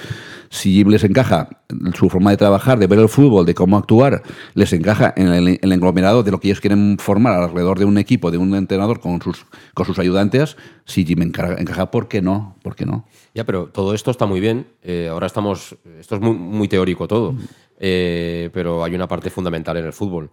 si 0.51 0.73
Jim 0.73 0.89
les 0.89 1.05
encaja 1.05 1.49
su 1.95 2.09
forma 2.09 2.31
de 2.31 2.37
trabajar, 2.37 2.79
de 2.79 2.87
ver 2.87 2.99
el 2.99 3.09
fútbol, 3.09 3.47
de 3.47 3.55
cómo 3.55 3.77
actuar, 3.77 4.23
les 4.55 4.73
encaja 4.73 5.13
en 5.17 5.29
el, 5.29 5.59
el, 5.61 5.73
englomerado 5.73 6.23
de 6.23 6.31
lo 6.31 6.41
que 6.41 6.49
ellos 6.49 6.61
quieren 6.61 6.97
formar 6.99 7.35
alrededor 7.35 7.79
de 7.79 7.85
un 7.85 7.99
equipo, 7.99 8.31
de 8.31 8.39
un 8.39 8.55
entrenador 8.55 9.01
con 9.01 9.21
sus, 9.21 9.47
con 9.75 9.87
sus 9.87 9.99
ayudantes, 9.99 10.57
si 10.87 11.05
Jim 11.05 11.23
encaja, 11.23 11.91
¿por 11.91 12.09
qué 12.09 12.23
no? 12.23 12.57
¿Por 12.63 12.77
qué 12.77 12.87
no? 12.87 13.05
Ya, 13.35 13.45
pero 13.45 13.67
todo 13.67 13.93
esto 13.93 14.11
está 14.13 14.25
muy 14.25 14.41
bien. 14.41 14.69
Eh, 14.83 15.09
ahora 15.11 15.27
estamos. 15.27 15.77
Esto 15.99 16.15
es 16.15 16.21
muy, 16.21 16.33
muy 16.33 16.69
teórico 16.69 17.09
todo. 17.09 17.35
Eh, 17.79 18.51
pero 18.53 18.85
hay 18.85 18.95
una 18.95 19.09
parte 19.09 19.29
fundamental 19.29 19.77
en 19.77 19.87
el 19.87 19.93
fútbol. 19.93 20.31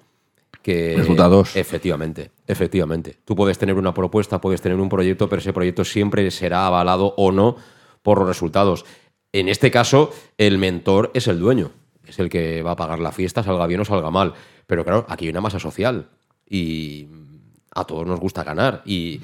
Que, 0.61 0.93
Resultados. 0.95 1.55
Efectivamente, 1.55 2.31
efectivamente. 2.47 3.17
Tú 3.25 3.35
puedes 3.35 3.57
tener 3.57 3.75
una 3.75 3.93
propuesta, 3.93 4.39
puedes 4.39 4.61
tener 4.61 4.79
un 4.79 4.87
proyecto, 4.87 5.27
pero 5.27 5.41
ese 5.41 5.51
proyecto 5.51 5.83
siempre 5.83 6.29
será 6.31 6.67
avalado 6.67 7.13
o 7.17 7.31
no 7.31 7.57
por 8.03 8.19
los 8.19 8.27
resultados. 8.27 8.85
En 9.33 9.49
este 9.49 9.69
caso, 9.71 10.13
el 10.37 10.57
mentor 10.57 11.11
es 11.13 11.27
el 11.27 11.39
dueño 11.39 11.71
es 12.07 12.19
el 12.19 12.29
que 12.29 12.61
va 12.61 12.71
a 12.71 12.75
pagar 12.75 12.99
la 12.99 13.11
fiesta, 13.11 13.43
salga 13.43 13.67
bien 13.67 13.81
o 13.81 13.85
salga 13.85 14.11
mal. 14.11 14.33
Pero 14.67 14.83
claro, 14.83 15.05
aquí 15.09 15.25
hay 15.25 15.31
una 15.31 15.41
masa 15.41 15.59
social 15.59 16.09
y 16.49 17.07
a 17.73 17.83
todos 17.85 18.05
nos 18.05 18.19
gusta 18.19 18.43
ganar. 18.43 18.81
Y 18.85 19.21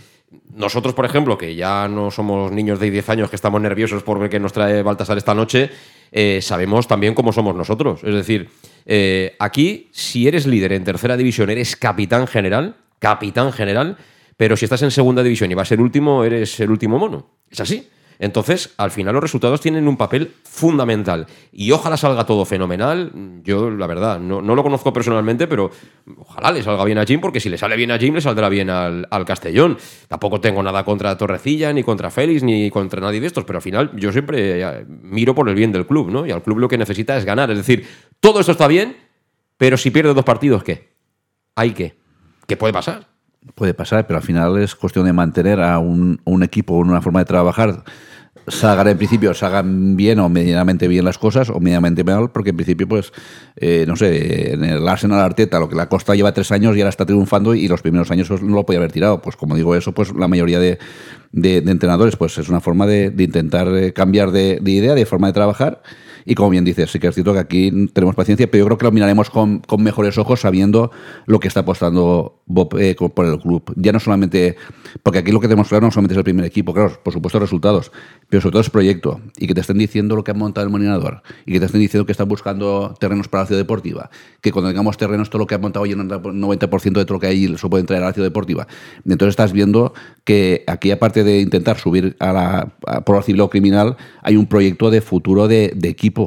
nosotros, 0.53 0.93
por 0.93 1.05
ejemplo, 1.05 1.37
que 1.37 1.55
ya 1.55 1.87
no 1.87 2.11
somos 2.11 2.51
niños 2.51 2.79
de 2.79 2.91
10 2.91 3.09
años 3.09 3.29
que 3.29 3.35
estamos 3.35 3.61
nerviosos 3.61 4.03
por 4.03 4.19
ver 4.19 4.29
qué 4.29 4.39
nos 4.39 4.53
trae 4.53 4.83
Baltasar 4.83 5.17
esta 5.17 5.33
noche, 5.33 5.69
eh, 6.11 6.39
sabemos 6.41 6.87
también 6.87 7.13
cómo 7.13 7.31
somos 7.31 7.55
nosotros. 7.55 8.03
Es 8.03 8.13
decir, 8.13 8.49
eh, 8.85 9.35
aquí, 9.39 9.89
si 9.91 10.27
eres 10.27 10.47
líder 10.47 10.73
en 10.73 10.83
tercera 10.83 11.17
división, 11.17 11.49
eres 11.49 11.75
capitán 11.75 12.27
general, 12.27 12.75
capitán 12.99 13.51
general, 13.51 13.97
pero 14.37 14.55
si 14.55 14.65
estás 14.65 14.81
en 14.83 14.91
segunda 14.91 15.23
división 15.23 15.51
y 15.51 15.53
vas 15.53 15.67
a 15.67 15.69
ser 15.69 15.81
último, 15.81 16.23
eres 16.23 16.59
el 16.59 16.71
último 16.71 16.97
mono. 16.97 17.27
Es 17.49 17.59
así. 17.59 17.89
Entonces, 18.21 18.73
al 18.75 18.91
final 18.91 19.13
los 19.13 19.23
resultados 19.23 19.61
tienen 19.61 19.87
un 19.87 19.95
papel 19.95 20.33
fundamental. 20.43 21.25
Y 21.53 21.71
ojalá 21.71 21.95
salga 21.95 22.25
todo 22.25 22.43
fenomenal. 22.43 23.13
Yo, 23.43 23.71
la 23.71 23.87
verdad, 23.87 24.19
no, 24.19 24.41
lo 24.41 24.61
conozco 24.61 24.91
personalmente, 24.91 25.47
pero 25.47 25.71
ojalá 26.17 26.51
le 26.51 26.61
salga 26.61 26.83
bien 26.83 26.97
a 26.97 27.05
Jim, 27.05 27.21
porque 27.21 27.39
si 27.39 27.47
le 27.49 27.57
sale 27.57 27.77
bien 27.77 27.91
a 27.91 27.97
Jim, 27.97 28.13
le 28.13 28.19
saldrá 28.19 28.49
bien 28.49 28.69
al, 28.69 29.07
Castellón. 29.25 29.77
Tampoco 30.09 30.41
tengo 30.41 30.61
nada 30.61 30.83
contra 30.83 31.17
Torrecilla, 31.17 31.71
ni 31.71 31.81
contra 31.81 32.11
Félix, 32.11 32.43
ni 32.43 32.69
contra 32.69 32.99
nadie 32.99 33.21
de 33.21 33.27
estos, 33.27 33.45
pero 33.45 33.59
al 33.59 33.63
final 33.63 33.91
yo 33.95 34.11
siempre 34.11 34.61
eh, 34.61 34.85
miro 34.87 35.33
por 35.33 35.47
el 35.47 35.55
bien 35.55 35.71
del 35.71 35.87
club, 35.87 36.11
¿no? 36.11 36.25
Y 36.25 36.31
al 36.31 36.43
club 36.43 36.59
lo 36.59 36.67
que 36.67 36.77
necesita 36.77 37.15
es 37.15 37.23
ganar. 37.23 37.49
Es 37.51 37.57
decir, 37.57 37.87
todo 38.19 38.41
esto 38.41 38.51
está 38.51 38.67
bien, 38.67 38.97
pero 39.55 39.77
si 39.77 39.91
pierde 39.91 40.13
dos 40.13 40.25
partidos, 40.25 40.61
¿qué? 40.63 40.89
¿Hay 41.55 41.71
qué? 41.71 41.95
¿Qué 42.47 42.57
puede 42.57 42.73
pasar? 42.73 43.07
Puede 43.55 43.73
pasar, 43.73 44.05
pero 44.07 44.17
al 44.17 44.23
final 44.23 44.57
es 44.57 44.75
cuestión 44.75 45.05
de 45.05 45.13
mantener 45.13 45.61
a 45.61 45.79
un, 45.79 46.19
un 46.25 46.43
equipo, 46.43 46.73
una 46.73 47.01
forma 47.01 47.19
de 47.19 47.25
trabajar 47.25 47.83
salgan 48.49 48.87
en 48.87 48.97
principio, 48.97 49.33
salgan 49.33 49.95
bien 49.95 50.19
o 50.19 50.29
medianamente 50.29 50.87
bien 50.87 51.05
las 51.05 51.17
cosas 51.17 51.49
o 51.49 51.59
medianamente 51.59 52.03
mal, 52.03 52.31
porque 52.31 52.51
en 52.51 52.57
principio, 52.57 52.87
pues, 52.87 53.11
eh, 53.55 53.85
no 53.87 53.95
sé, 53.95 54.53
en 54.53 54.63
el 54.63 54.87
Arsenal 54.87 55.19
Arteta, 55.19 55.59
lo 55.59 55.69
que 55.69 55.75
la 55.75 55.87
Costa 55.89 56.15
lleva 56.15 56.33
tres 56.33 56.51
años 56.51 56.75
y 56.75 56.81
ahora 56.81 56.89
está 56.89 57.05
triunfando 57.05 57.55
y 57.55 57.67
los 57.67 57.81
primeros 57.81 58.11
años 58.11 58.29
no 58.29 58.55
lo 58.55 58.65
podía 58.65 58.79
haber 58.79 58.91
tirado. 58.91 59.21
Pues 59.21 59.35
como 59.35 59.55
digo 59.55 59.75
eso, 59.75 59.93
pues 59.93 60.13
la 60.13 60.27
mayoría 60.27 60.59
de, 60.59 60.79
de, 61.31 61.57
entrenadores, 61.57 62.15
pues 62.15 62.37
es 62.37 62.49
una 62.49 62.59
forma 62.59 62.85
de, 62.85 63.11
de 63.11 63.23
intentar 63.23 63.67
eh, 63.69 63.93
cambiar 63.93 64.31
de, 64.31 64.59
de 64.61 64.71
idea, 64.71 64.95
de 64.95 65.05
forma 65.05 65.27
de 65.27 65.33
trabajar 65.33 65.81
y 66.29 66.35
como 66.35 66.51
bien 66.51 66.63
dices, 66.63 66.91
sí 66.91 66.99
que 66.99 67.07
es 67.07 67.15
cierto 67.15 67.33
que 67.33 67.39
aquí 67.39 67.87
tenemos 67.91 68.13
paciencia, 68.13 68.45
pero 68.51 68.61
yo 68.61 68.65
creo 68.67 68.77
que 68.77 68.85
lo 68.85 68.91
miraremos 68.91 69.31
con, 69.31 69.63
mejores 69.79 70.15
ojos 70.19 70.41
sabiendo 70.41 70.91
lo 71.25 71.39
que 71.39 71.47
está 71.47 71.61
apostando 71.61 72.43
Bob 72.45 72.77
eh, 72.77 72.95
por 72.95 73.25
el 73.25 73.39
club. 73.39 73.73
Ya 73.75 73.91
no 73.91 73.99
solamente, 73.99 74.55
porque 75.01 75.17
aquí 75.17 75.31
lo 75.31 75.39
que 75.39 75.47
tenemos 75.47 75.69
claro 75.69 75.87
no 75.87 75.91
solamente 75.91 76.13
es 76.13 76.19
el 76.19 76.23
primer 76.23 76.45
equipo, 76.45 76.71
claro, 76.71 76.99
por 77.01 77.13
supuesto 77.13 77.39
resultados, 77.39 77.91
pero 78.29 78.41
sobre 78.41 78.51
todo 78.51 78.61
es 78.61 78.69
proyecto. 78.69 79.19
Y 79.39 79.47
que 79.47 79.55
te 79.55 79.61
estén 79.61 79.79
diciendo 79.79 80.15
lo 80.15 80.23
que 80.23 80.29
han 80.29 80.37
montado 80.37 80.67
el 80.67 80.71
molinador, 80.71 81.23
y 81.47 81.53
que 81.53 81.59
te 81.59 81.65
estén 81.65 81.81
diciendo 81.81 82.05
que 82.05 82.11
están 82.11 82.27
buscando 82.27 82.93
terrenos 82.99 83.27
para 83.27 83.45
la 83.45 83.47
ciudad 83.47 83.61
deportiva, 83.61 84.11
que 84.39 84.51
cuando 84.51 84.69
tengamos 84.69 84.97
terrenos 84.97 85.31
todo 85.31 85.39
lo 85.39 85.47
que 85.47 85.55
han 85.55 85.61
montado 85.61 85.87
en 85.87 85.99
el 85.99 86.09
90% 86.09 86.93
de 86.93 87.05
todo 87.05 87.15
lo 87.15 87.19
que 87.19 87.25
hay 87.25 87.57
se 87.57 87.69
puede 87.69 87.85
traer 87.85 88.03
a 88.03 88.07
la 88.07 88.13
ciudad 88.13 88.27
deportiva. 88.27 88.67
Entonces 89.03 89.29
estás 89.29 89.51
viendo 89.51 89.95
que 90.25 90.63
aquí, 90.67 90.91
aparte 90.91 91.23
de 91.23 91.39
intentar 91.39 91.79
subir 91.79 92.15
a 92.19 92.33
la 92.33 92.71
o 92.85 93.49
criminal, 93.49 93.97
hay 94.21 94.35
un 94.35 94.45
proyecto 94.45 94.91
de 94.91 95.01
futuro 95.01 95.47
de 95.47 95.73
equipo 95.85 96.18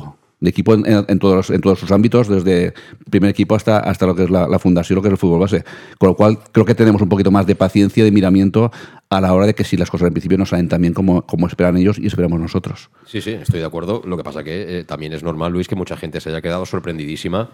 de 0.43 0.51
equipo 0.51 0.75
en, 0.75 1.19
todos, 1.21 1.51
en 1.51 1.61
todos 1.61 1.79
sus 1.79 1.93
ámbitos, 1.93 2.27
desde 2.27 2.75
primer 3.09 3.31
equipo 3.31 3.55
hasta, 3.55 3.79
hasta 3.79 4.07
lo 4.07 4.17
que 4.17 4.25
es 4.25 4.31
la, 4.31 4.59
fundación, 4.59 4.97
lo 4.97 5.03
que 5.03 5.07
es 5.07 5.13
el 5.13 5.19
fútbol 5.19 5.39
base. 5.39 5.65
Con 5.99 6.09
lo 6.09 6.17
cual, 6.17 6.41
creo 6.51 6.67
que 6.67 6.75
tenemos 6.75 7.01
un 7.01 7.09
poquito 7.09 7.31
más 7.31 7.47
de 7.47 7.55
paciencia, 7.55 8.03
de 8.03 8.11
miramiento 8.11 8.73
a 9.09 9.21
la 9.21 9.33
hora 9.35 9.47
de 9.47 9.55
que 9.55 9.63
si 9.63 9.77
las 9.77 9.89
cosas 9.89 10.09
en 10.09 10.15
principio 10.15 10.37
no 10.37 10.45
salen 10.45 10.69
tan 10.69 10.83
bien 10.83 10.95
como, 10.95 11.23
como 11.23 11.47
esperan 11.47 11.77
ellos 11.77 11.97
y 11.97 12.09
esperamos 12.09 12.41
nosotros. 12.41 12.91
Sí, 13.07 13.21
sí, 13.21 13.31
estoy 13.31 13.61
de 13.61 13.67
acuerdo. 13.67 14.03
Lo 14.05 14.17
que 14.17 14.25
pasa 14.25 14.43
que 14.43 14.81
eh, 14.81 14.85
también 14.85 15.13
es 15.13 15.23
normal, 15.23 15.53
Luis, 15.53 15.69
que 15.69 15.77
mucha 15.77 15.97
gente 15.97 16.21
se 16.21 16.31
haya 16.31 16.41
quedado 16.41 16.67
sorprendidísima 16.67 17.51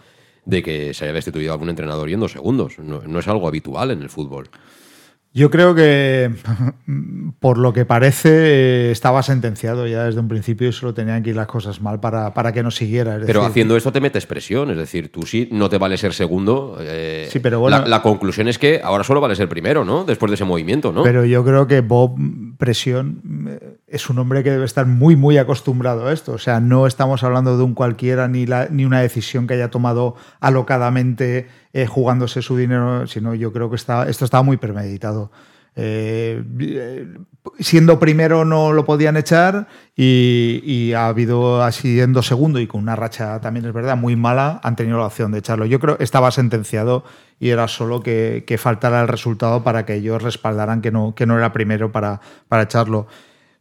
de 0.46 0.62
que 0.62 0.94
se 0.94 1.04
haya 1.04 1.12
destituido 1.12 1.52
algún 1.52 1.68
entrenador 1.68 2.08
y 2.08 2.14
en 2.14 2.20
dos 2.20 2.32
segundos. 2.32 2.78
No, 2.78 3.02
no 3.06 3.18
es 3.18 3.28
algo 3.28 3.46
habitual 3.46 3.90
en 3.90 4.00
el 4.00 4.08
fútbol. 4.08 4.48
Yo 5.34 5.50
creo 5.50 5.74
que, 5.74 6.30
por 7.40 7.58
lo 7.58 7.72
que 7.72 7.84
parece, 7.84 8.90
estaba 8.90 9.22
sentenciado 9.22 9.86
ya 9.86 10.04
desde 10.04 10.20
un 10.20 10.28
principio 10.28 10.68
y 10.68 10.72
solo 10.72 10.94
tenían 10.94 11.22
que 11.22 11.30
ir 11.30 11.36
las 11.36 11.46
cosas 11.46 11.82
mal 11.82 12.00
para, 12.00 12.32
para 12.32 12.52
que 12.52 12.62
no 12.62 12.70
siguiera. 12.70 13.20
pero 13.24 13.44
haciendo 13.44 13.76
esto 13.76 13.92
te 13.92 14.00
metes 14.00 14.26
presión, 14.26 14.70
es 14.70 14.76
decir, 14.76 15.12
tú 15.12 15.22
sí 15.22 15.48
no 15.52 15.68
te 15.68 15.78
vale 15.78 15.98
ser 15.98 16.14
segundo. 16.14 16.78
Eh, 16.80 17.28
sí, 17.30 17.40
pero 17.40 17.60
bueno. 17.60 17.84
La, 17.86 18.02
conclusión 18.02 18.48
es 18.48 18.58
que 18.58 18.80
ahora 18.82 19.04
solo 19.04 19.20
vale 19.20 19.36
ser 19.36 19.48
primero, 19.48 19.84
¿no? 19.84 20.04
Después 20.04 20.30
de 20.30 20.36
ese 20.36 20.44
movimiento, 20.44 20.92
¿no? 20.92 21.02
Pero 21.02 21.24
yo 21.24 21.44
creo 21.44 21.66
que 21.66 21.82
Bob 21.82 22.16
Presión 22.56 23.48
eh, 23.48 23.76
es 23.86 24.08
un 24.08 24.18
hombre 24.18 24.42
que 24.42 24.50
debe 24.50 24.64
estar 24.64 24.86
muy, 24.86 25.14
muy 25.14 25.36
acostumbrado 25.36 26.06
a 26.06 26.12
esto. 26.12 26.32
O 26.32 26.38
sea, 26.38 26.60
no 26.60 26.86
estamos 26.86 27.22
hablando 27.22 27.56
de 27.56 27.62
un 27.64 27.74
cualquiera 27.74 28.28
ni, 28.28 28.46
la, 28.46 28.68
ni 28.70 28.84
una 28.84 29.00
decisión 29.00 29.46
que 29.46 29.54
haya 29.54 29.70
tomado 29.70 30.16
alocadamente 30.40 31.46
eh, 31.72 31.86
jugándose 31.86 32.42
su 32.42 32.56
dinero, 32.56 33.06
sino 33.06 33.34
yo 33.34 33.52
creo 33.52 33.70
que 33.70 33.76
está, 33.76 34.08
esto 34.08 34.24
estaba 34.24 34.42
muy 34.42 34.56
premeditado. 34.56 35.30
Eh, 35.80 36.42
siendo 37.60 38.00
primero 38.00 38.44
no 38.44 38.72
lo 38.72 38.84
podían 38.84 39.16
echar 39.16 39.68
y, 39.94 40.92
ha 40.92 41.06
habido 41.06 41.62
así 41.62 41.94
siendo 41.94 42.22
segundo 42.22 42.58
y 42.58 42.66
con 42.66 42.80
una 42.80 42.96
racha 42.96 43.40
también 43.40 43.64
es 43.64 43.72
verdad 43.72 43.96
muy 43.96 44.16
mala 44.16 44.60
han 44.64 44.74
tenido 44.74 44.98
la 44.98 45.06
opción 45.06 45.30
de 45.30 45.38
echarlo. 45.38 45.66
Yo 45.66 45.78
creo 45.78 45.96
que 45.96 46.02
estaba 46.02 46.32
sentenciado 46.32 47.04
y 47.38 47.50
era 47.50 47.68
solo 47.68 48.00
que, 48.00 48.42
que 48.44 48.58
faltara 48.58 49.00
el 49.00 49.06
resultado 49.08 49.62
para 49.62 49.86
que 49.86 49.94
ellos 49.94 50.20
respaldaran 50.20 50.80
que 50.80 50.90
no, 50.90 51.14
que 51.14 51.26
no 51.26 51.38
era 51.38 51.52
primero 51.52 51.92
para, 51.92 52.20
para 52.48 52.62
echarlo. 52.62 53.06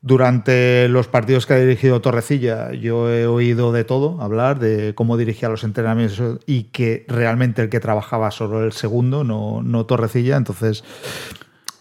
Durante 0.01 0.87
los 0.89 1.07
partidos 1.07 1.45
que 1.45 1.53
ha 1.53 1.59
dirigido 1.59 2.01
Torrecilla, 2.01 2.71
yo 2.71 3.09
he 3.11 3.25
oído 3.25 3.71
de 3.71 3.83
todo, 3.83 4.21
hablar 4.21 4.59
de 4.59 4.93
cómo 4.93 5.17
dirigía 5.17 5.49
los 5.49 5.63
entrenamientos 5.63 6.39
y 6.45 6.65
que 6.65 7.05
realmente 7.07 7.63
el 7.63 7.69
que 7.69 7.79
trabajaba 7.79 8.29
solo 8.31 8.63
el 8.63 8.73
segundo, 8.73 9.23
no, 9.23 9.61
no 9.63 9.85
Torrecilla. 9.85 10.37
Entonces, 10.37 10.83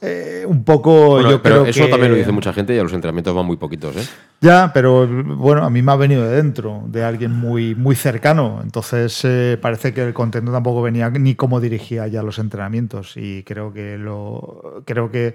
eh, 0.01 0.45
un 0.47 0.63
poco 0.63 1.23
yo 1.23 1.43
pero 1.43 1.63
creo 1.63 1.67
eso 1.67 1.89
también 1.89 2.13
lo 2.13 2.19
dice 2.19 2.31
mucha 2.31 2.53
gente 2.53 2.75
y 2.75 2.79
a 2.79 2.83
los 2.83 2.93
entrenamientos 2.93 3.35
van 3.35 3.47
muy 3.47 3.57
poquitos, 3.57 3.97
¿eh? 3.97 4.07
Ya, 4.43 4.71
pero 4.73 5.07
bueno, 5.07 5.65
a 5.65 5.71
mí 5.71 5.81
me 5.81 5.91
ha 5.91 5.97
venido 5.97 6.23
de 6.23 6.37
dentro, 6.37 6.85
de 6.87 7.03
alguien 7.03 7.33
muy, 7.33 7.75
muy 7.75 7.97
cercano. 7.97 8.61
Entonces 8.63 9.19
eh, 9.25 9.59
parece 9.61 9.95
que 9.95 10.03
el 10.03 10.13
contento 10.13 10.53
tampoco 10.53 10.83
venía 10.83 11.09
ni 11.11 11.35
cómo 11.35 11.61
dirigía 11.61 12.07
ya 12.09 12.23
los 12.23 12.39
entrenamientos. 12.39 13.17
Y 13.17 13.43
creo 13.45 13.73
que 13.73 13.97
lo. 13.97 14.83
Creo 14.85 15.11
que 15.11 15.35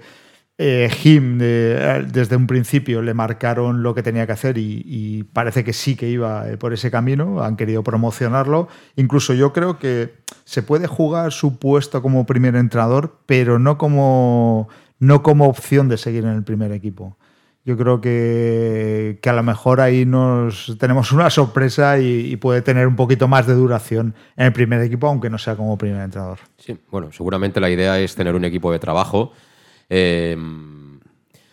eh, 0.58 0.90
Jim 0.90 1.38
desde 1.38 2.36
un 2.36 2.46
principio 2.46 3.02
le 3.02 3.14
marcaron 3.14 3.82
lo 3.82 3.94
que 3.94 4.02
tenía 4.02 4.26
que 4.26 4.32
hacer 4.32 4.58
y, 4.58 5.24
parece 5.32 5.64
que 5.64 5.72
sí 5.72 5.96
que 5.96 6.08
iba 6.08 6.48
eh, 6.48 6.56
por 6.56 6.72
ese 6.72 6.90
camino, 6.90 7.42
han 7.42 7.56
querido 7.56 7.82
promocionarlo. 7.82 8.68
Incluso 8.96 9.34
yo 9.34 9.52
creo 9.52 9.78
que 9.78 10.14
se 10.44 10.62
puede 10.62 10.86
jugar 10.86 11.32
su 11.32 11.58
puesto 11.58 12.02
como 12.02 12.26
primer 12.26 12.54
entrenador, 12.56 13.18
pero 13.26 13.58
no 13.58 13.78
como, 13.78 14.68
no 14.98 15.22
como 15.22 15.48
opción 15.48 15.88
de 15.88 15.96
seguir 15.96 16.24
en 16.24 16.32
el 16.32 16.44
primer 16.44 16.72
equipo. 16.72 17.16
Yo 17.64 17.76
creo 17.76 18.00
que, 18.00 19.20
a 19.24 19.32
lo 19.32 19.42
mejor 19.44 19.80
ahí 19.80 20.04
nos 20.04 20.76
tenemos 20.78 21.12
una 21.12 21.30
sorpresa 21.30 21.98
y, 21.98 22.32
y, 22.32 22.36
puede 22.36 22.60
tener 22.60 22.88
un 22.88 22.96
poquito 22.96 23.28
más 23.28 23.46
de 23.46 23.54
duración 23.54 24.14
en 24.36 24.46
el 24.46 24.52
primer 24.52 24.80
equipo, 24.80 25.06
aunque 25.06 25.30
no 25.30 25.38
sea 25.38 25.54
como 25.54 25.78
primer 25.78 26.02
entrenador. 26.02 26.40
Sí, 26.58 26.76
bueno, 26.90 27.12
seguramente 27.12 27.60
la 27.60 27.70
idea 27.70 28.00
es 28.00 28.16
tener 28.16 28.34
un 28.34 28.44
equipo 28.44 28.72
de 28.72 28.80
trabajo 28.80 29.32
eh, 29.94 30.34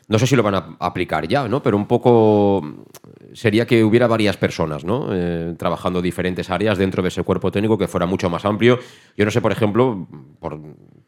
no 0.08 0.18
sé 0.18 0.26
si 0.26 0.36
lo 0.36 0.44
van 0.44 0.56
a 0.56 0.78
aplicar 0.80 1.28
ya, 1.28 1.48
¿no? 1.48 1.62
Pero 1.62 1.76
un 1.76 1.86
poco 1.86 2.86
sería 3.34 3.68
que 3.68 3.84
hubiera 3.84 4.08
varias 4.08 4.38
personas, 4.38 4.86
¿no? 4.86 5.10
Eh, 5.12 5.56
trabajando 5.58 6.02
diferentes 6.02 6.50
áreas 6.50 6.78
dentro 6.78 7.04
de 7.04 7.10
ese 7.10 7.22
cuerpo 7.24 7.52
técnico 7.52 7.78
que 7.78 7.90
fuera 7.90 8.06
mucho 8.06 8.30
más 8.30 8.46
amplio. 8.46 8.80
Yo 9.18 9.26
no 9.26 9.32
sé, 9.32 9.42
por 9.42 9.52
ejemplo, 9.52 10.08
por 10.40 10.58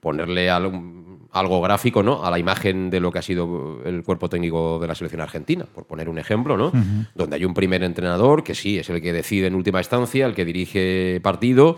ponerle 0.02 0.50
algo, 0.50 1.62
gráfico, 1.62 2.04
¿no? 2.04 2.24
A 2.24 2.30
la 2.30 2.38
imagen 2.38 2.90
de 2.90 3.00
lo 3.00 3.12
que 3.12 3.20
ha 3.20 3.24
sido 3.24 3.82
el 3.86 4.04
cuerpo 4.04 4.28
técnico 4.28 4.78
de 4.78 4.88
la 4.88 4.94
selección 4.94 5.22
argentina, 5.22 5.66
por 5.74 5.86
poner 5.86 6.10
un 6.10 6.20
ejemplo, 6.20 6.58
¿no? 6.58 6.74
Donde 7.16 7.38
hay 7.38 7.46
un 7.46 7.54
primer 7.54 7.82
entrenador 7.84 8.44
que 8.44 8.54
sí 8.54 8.78
es 8.78 8.90
el 8.90 9.02
que 9.02 9.14
decide 9.14 9.48
en 9.48 9.56
última 9.56 9.80
instancia, 9.80 10.26
el 10.26 10.36
que 10.36 10.44
dirige 10.44 11.22
partido 11.24 11.78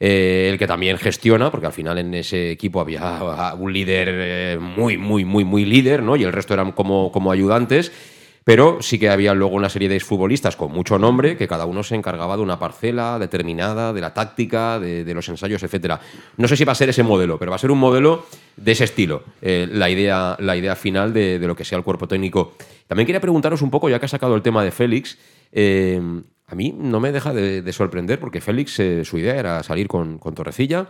eh, 0.00 0.48
el 0.52 0.58
que 0.58 0.66
también 0.66 0.98
gestiona, 0.98 1.50
porque 1.50 1.66
al 1.66 1.72
final 1.72 1.98
en 1.98 2.14
ese 2.14 2.50
equipo 2.50 2.80
había 2.80 3.54
un 3.58 3.72
líder 3.72 4.08
eh, 4.10 4.58
muy, 4.60 4.96
muy, 4.98 5.24
muy, 5.24 5.44
muy 5.44 5.64
líder, 5.64 6.02
¿no? 6.02 6.16
Y 6.16 6.24
el 6.24 6.32
resto 6.32 6.54
eran 6.54 6.72
como, 6.72 7.12
como 7.12 7.30
ayudantes. 7.30 7.92
Pero 8.44 8.82
sí 8.82 8.98
que 8.98 9.08
había 9.08 9.32
luego 9.32 9.56
una 9.56 9.70
serie 9.70 9.88
de 9.88 9.98
futbolistas 10.00 10.54
con 10.54 10.70
mucho 10.70 10.98
nombre 10.98 11.38
que 11.38 11.48
cada 11.48 11.64
uno 11.64 11.82
se 11.82 11.94
encargaba 11.94 12.36
de 12.36 12.42
una 12.42 12.58
parcela 12.58 13.18
determinada, 13.18 13.94
de 13.94 14.02
la 14.02 14.12
táctica, 14.12 14.78
de, 14.78 15.14
los 15.14 15.26
ensayos, 15.30 15.62
etc. 15.62 15.94
No 16.36 16.46
sé 16.46 16.54
si 16.54 16.64
va 16.64 16.72
a 16.72 16.74
ser 16.74 16.90
ese 16.90 17.02
modelo, 17.02 17.38
pero 17.38 17.50
va 17.50 17.56
a 17.56 17.58
ser 17.58 17.70
un 17.70 17.78
modelo 17.78 18.26
de 18.56 18.72
ese 18.72 18.84
estilo, 18.84 19.24
eh, 19.40 19.66
la, 19.70 19.88
idea, 19.88 20.36
la 20.40 20.56
idea 20.56 20.76
final 20.76 21.14
de, 21.14 21.38
lo 21.38 21.56
que 21.56 21.64
sea 21.64 21.78
el 21.78 21.84
cuerpo 21.84 22.06
técnico. 22.06 22.52
También 22.86 23.06
quería 23.06 23.20
preguntaros 23.20 23.62
un 23.62 23.70
poco, 23.70 23.88
ya 23.88 23.98
que 23.98 24.04
ha 24.04 24.10
sacado 24.10 24.34
el 24.34 24.42
tema 24.42 24.62
de 24.62 24.72
Félix, 24.72 25.16
a 26.46 26.54
mí 26.54 26.74
no 26.76 27.00
me 27.00 27.12
deja 27.12 27.32
de, 27.32 27.72
sorprender 27.72 28.20
porque 28.20 28.40
Félix, 28.40 28.78
eh, 28.80 29.04
su 29.04 29.18
idea 29.18 29.36
era 29.36 29.62
salir 29.62 29.88
con, 29.88 30.18
Torrecilla, 30.18 30.88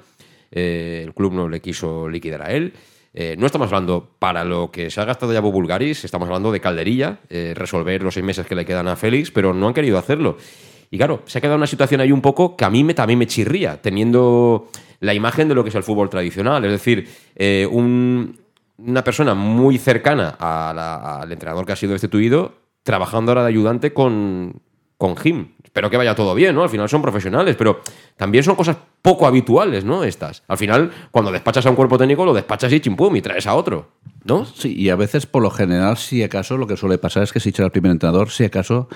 eh, 0.51 1.03
el 1.05 1.14
club 1.14 1.33
no 1.33 1.49
le 1.49 1.61
quiso 1.61 2.09
liquidar 2.09 2.43
a 2.43 2.53
él. 2.53 2.73
Eh, 3.17 3.37
no 3.38 3.47
estamos 3.47 3.69
hablando 3.69 4.11
para 4.19 4.45
lo 4.45 4.73
que 4.73 4.90
se 4.90 5.01
ha 5.01 5.05
gastado 5.05 5.33
ya 5.33 5.38
Bulgaris, 5.38 6.05
estamos 6.05 6.27
hablando 6.27 6.51
de 6.51 6.61
calderilla, 6.61 7.21
resolver 7.55 8.03
los 8.03 8.14
seis 8.14 8.27
meses 8.27 8.45
que 8.45 8.57
le 8.57 8.64
quedan 8.64 8.88
a 8.88 8.97
Félix, 8.97 9.31
pero 9.31 9.55
no 9.55 9.69
han 9.69 9.75
querido 9.75 9.99
hacerlo. 9.99 10.37
Y 10.90 10.97
claro, 10.97 11.23
se 11.27 11.38
ha 11.38 11.40
quedado 11.40 11.57
una 11.57 11.69
situación 11.69 12.01
ahí 12.01 12.11
un 12.11 12.21
poco 12.21 12.57
que 12.57 12.64
a 12.64 12.71
mí 12.71 12.83
me, 12.83 12.93
también 12.95 13.19
me 13.21 13.29
chirría, 13.29 13.81
teniendo 13.81 14.69
la 14.99 15.14
imagen 15.14 15.49
de 15.49 15.55
lo 15.55 15.62
que 15.62 15.69
es 15.69 15.77
el 15.77 15.85
fútbol 15.85 16.11
tradicional. 16.11 16.64
Es 16.64 16.73
decir, 16.73 17.09
una 18.79 19.05
persona 19.05 19.35
muy 19.35 19.79
cercana 19.79 20.31
al 20.31 21.31
entrenador 21.31 21.64
que 21.67 21.73
ha 21.73 21.77
sido 21.77 21.93
destituido, 21.93 22.55
trabajando 22.83 23.31
ahora 23.31 23.43
de 23.43 23.49
ayudante 23.49 23.93
con, 23.93 24.61
con 25.05 25.19
Jim. 25.19 25.49
Espero 25.62 25.90
que 25.90 25.99
vaya 25.99 26.14
todo 26.14 26.35
bien, 26.35 26.55
¿no? 26.55 26.62
Al 26.62 26.71
final 26.71 26.88
son 26.88 27.03
profesionales, 27.03 27.57
pero 27.59 27.81
también 28.17 28.43
son 28.43 28.55
cosas 28.55 28.79
poco 29.03 29.27
habituales, 29.27 29.85
¿no? 29.85 30.03
Estas. 30.03 30.43
Al 30.49 30.57
final, 30.57 30.90
cuando 31.11 31.31
despachas 31.31 31.67
a 31.67 31.71
un 31.71 31.77
cuerpo 31.77 31.99
técnico, 31.99 32.25
lo 32.25 32.33
despachas 32.33 32.73
y 32.73 32.81
chimpum 32.81 33.14
y 33.17 33.21
traes 33.21 33.47
a 33.47 33.55
otro, 33.55 33.90
¿no? 34.25 34.47
Sí, 34.47 34.75
y 34.75 34.88
a 34.88 34.97
veces, 34.97 35.27
por 35.27 35.43
lo 35.43 35.51
general, 35.51 35.99
si 35.99 36.23
acaso, 36.23 36.57
lo 36.57 36.67
que 36.67 36.79
suele 36.79 36.97
pasar 36.97 37.23
es 37.23 37.33
que 37.35 37.40
si 37.40 37.51
echas 37.51 37.64
al 37.64 37.71
primer 37.71 37.93
entrenador, 37.93 38.31
si 38.31 38.45
acaso 38.45 38.88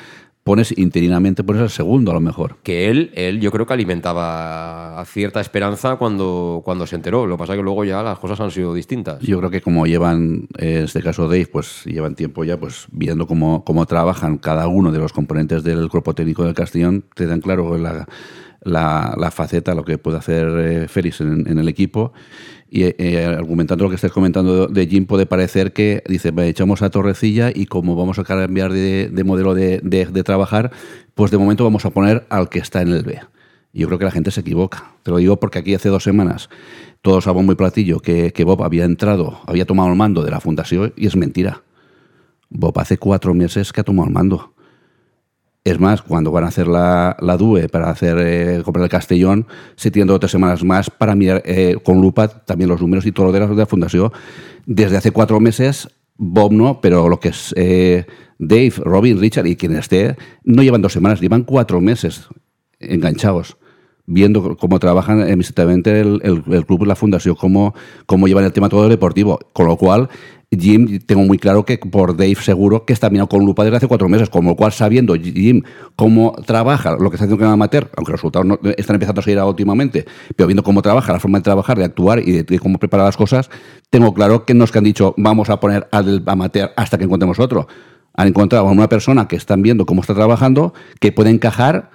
pones 0.45 0.77
interinamente, 0.79 1.45
pones 1.45 1.63
al 1.63 1.71
segundo 1.71 2.11
a 2.11 2.15
lo 2.15 2.21
mejor. 2.21 2.57
Que 2.63 2.89
él, 2.89 3.11
él 3.15 3.41
yo 3.41 3.51
creo 3.51 3.67
que 3.67 3.75
alimentaba 3.75 5.05
cierta 5.07 5.41
esperanza 5.41 5.97
cuando, 5.97 6.63
cuando 6.65 6.87
se 6.87 6.97
enteró. 6.97 7.27
Lo 7.27 7.37
que 7.37 7.41
pasa 7.41 7.53
es 7.53 7.59
que 7.59 7.63
luego 7.63 7.85
ya 7.85 8.03
las 8.03 8.19
cosas 8.19 8.41
han 8.41 8.51
sido 8.51 8.73
distintas. 8.73 9.21
Yo 9.21 9.39
creo 9.39 9.51
que 9.51 9.61
como 9.61 9.87
llevan, 9.87 10.49
en 10.57 10.85
este 10.85 11.03
caso 11.03 11.29
Dave, 11.29 11.49
pues 11.53 11.85
llevan 11.85 12.15
tiempo 12.15 12.45
ya 12.45 12.59
pues 12.59 12.87
viendo 12.91 13.27
cómo, 13.27 13.65
cómo 13.65 13.87
trabajan 13.87 14.39
cada 14.39 14.69
uno 14.69 14.93
de 14.93 14.99
los 14.99 15.13
componentes 15.13 15.63
del 15.63 15.89
cuerpo 15.89 16.15
técnico 16.15 16.45
del 16.45 16.55
Castellón, 16.55 17.05
te 17.15 17.27
dan 17.27 17.41
claro 17.41 17.77
la, 17.77 18.07
la, 18.63 19.31
faceta, 19.33 19.75
lo 19.75 19.85
que 19.85 19.99
puede 19.99 20.19
hacer 20.19 20.49
eh, 20.59 20.89
Félix 20.89 21.21
en 21.21 21.59
el 21.59 21.69
equipo 21.69 22.13
y 22.71 22.83
eh, 22.85 23.25
argumentando 23.25 23.85
lo 23.85 23.91
que 23.91 23.97
estás 23.97 24.13
comentando 24.13 24.67
de 24.67 24.87
Jim, 24.87 25.07
puede 25.07 25.27
parecer 25.27 25.73
que 25.73 26.03
dice, 26.07 26.33
echamos 26.37 26.83
a 26.83 26.91
Torrecilla 26.91 27.51
y 27.55 27.67
como 27.67 27.97
vamos 27.97 28.19
a 28.19 28.25
cambiar 28.25 28.73
de, 28.73 29.23
modelo 29.25 29.55
de, 29.55 30.23
trabajar, 30.25 30.71
pues 31.15 31.31
de 31.31 31.39
momento 31.39 31.65
vamos 31.65 31.85
a 31.87 31.91
poner 31.91 32.27
al 32.29 32.49
que 32.49 32.59
está 32.59 32.83
en 32.83 32.89
el 32.89 33.03
B. 33.03 33.21
Yo 33.73 33.87
creo 33.87 33.99
que 33.99 34.05
la 34.05 34.11
gente 34.11 34.31
se 34.31 34.41
equivoca. 34.41 34.93
Te 35.03 35.11
lo 35.11 35.19
digo 35.19 35.39
porque 35.39 35.59
aquí 35.59 35.75
hace 35.75 35.89
dos 35.89 36.03
semanas 36.03 36.49
todos 37.01 37.27
a 37.27 37.33
muy 37.33 37.55
platillo 37.55 38.01
que, 38.01 38.33
que 38.33 38.45
Bob 38.45 38.63
había 38.65 38.85
entrado, 38.85 39.41
había 39.47 39.65
tomado 39.65 39.89
el 39.89 39.97
mando 39.97 40.23
de 40.23 40.31
la 40.31 40.41
fundación 40.41 40.93
y 40.97 41.07
es 41.07 41.17
mentira. 41.17 41.63
Bob 42.51 42.79
hace 42.79 42.99
cuatro 42.99 43.35
meses 43.35 43.73
que 43.73 43.81
ha 43.81 43.85
tomado 43.85 44.09
el 44.09 44.15
mando. 44.15 44.53
Es 45.69 45.79
más, 45.79 46.01
cuando 46.01 46.31
van 46.31 46.45
a 46.45 46.49
hacer 46.49 46.67
la, 46.67 47.15
la 47.21 47.37
DUE 47.37 47.69
para 47.69 47.91
hacer 47.91 48.17
eh, 48.21 48.63
comprar 48.65 48.85
el 48.85 48.89
Castellón, 48.89 49.47
se 49.77 49.91
tienen 49.91 50.09
otras 50.15 50.33
semanas 50.33 50.65
más 50.65 50.89
para 50.89 51.15
mirar 51.15 51.43
eh, 51.45 51.77
con 51.85 52.01
lupa 52.01 52.27
también 52.27 52.71
los 52.71 52.81
números 52.81 53.05
y 53.05 53.13
todo 53.13 53.27
lo 53.27 53.33
de 53.33 53.41
la, 53.41 53.47
de 53.49 53.67
fundación. 53.67 54.11
Desde 54.65 54.97
hace 54.97 55.11
cuatro 55.11 55.41
meses, 55.41 55.91
Bob 56.17 56.53
no, 56.53 56.81
pero 56.81 57.11
lo 57.11 57.21
que 57.21 57.29
es 57.29 57.53
eh, 57.55 58.07
Dave, 58.39 58.73
Robin, 58.79 59.21
Richard 59.21 59.47
y 59.47 59.57
quien 59.57 59.77
esté, 59.77 60.17
no 60.43 60.63
llevan 60.63 60.81
dos 60.81 60.95
semanas, 60.95 61.21
llevan 61.21 61.45
cuatro 61.45 61.83
meses 61.83 62.29
enganchados 62.81 63.59
viendo 64.09 64.57
cómo 64.57 64.79
trabajan 64.79 65.21
exactamente 65.21 66.01
el, 66.01 66.21
el, 66.25 66.43
el, 66.53 66.67
club 66.67 66.87
la 66.87 66.97
fundación, 66.97 67.35
cómo, 67.35 67.75
cómo 68.07 68.27
llevan 68.27 68.45
el 68.45 68.53
tema 68.53 68.69
todo 68.69 68.89
deportivo. 68.89 69.39
Con 69.53 69.67
lo 69.67 69.77
cual, 69.77 70.09
Jim, 70.51 70.99
tengo 71.05 71.23
muy 71.23 71.39
claro 71.39 71.67
que 71.67 71.77
por 71.77 72.17
Dave 72.17 72.35
seguro 72.37 72.87
que 72.87 72.95
está 72.95 73.11
mirando 73.11 73.29
con 73.29 73.45
lupa 73.45 73.65
desde 73.65 73.77
hace 73.77 73.87
cuatro 73.87 74.09
meses, 74.09 74.31
con 74.31 74.47
lo 74.47 74.57
cual 74.57 74.73
sabiendo 74.73 75.15
Jim 75.15 75.63
cómo 75.95 76.35
trabaja, 76.47 76.93
lo 76.93 77.11
que 77.11 77.17
está 77.17 77.27
haciendo 77.27 77.37
con 77.37 77.53
Amateur, 77.53 77.91
aunque 77.97 78.13
los 78.13 78.21
resultados 78.21 78.47
no, 78.47 78.59
están 78.79 78.97
empezando 78.97 79.21
a 79.21 79.25
seguir 79.25 79.41
últimamente, 79.43 80.07
pero 80.35 80.47
viendo 80.47 80.63
cómo 80.63 80.81
trabaja, 80.81 81.13
la 81.13 81.21
forma 81.21 81.39
de 81.39 81.43
trabajar, 81.43 81.77
de 81.77 81.85
actuar 81.85 82.21
y 82.21 82.43
de, 82.43 82.59
cómo 82.59 82.79
prepara 82.79 83.05
las 83.05 83.17
cosas, 83.17 83.51
tengo 83.91 84.15
claro 84.15 84.47
que 84.47 84.55
no 84.55 84.67
que 84.67 84.79
han 84.79 84.85
dicho 84.85 85.15
vamos 85.19 85.51
a 85.51 85.61
poner 85.61 85.87
al 85.93 86.23
Amateur 86.27 86.71
hasta 86.77 86.97
que 86.97 87.05
encontremos 87.05 87.39
otro. 87.39 87.69
Han 88.15 88.29
encontrado 88.29 88.67
a 88.67 88.73
una 88.73 88.89
persona 88.89 89.29
que 89.29 89.37
están 89.37 89.63
viendo 89.63 89.85
cómo 89.85 90.01
está 90.01 90.15
trabajando, 90.15 90.73
que 90.99 91.13
puede 91.13 91.31
encajar 91.31 91.91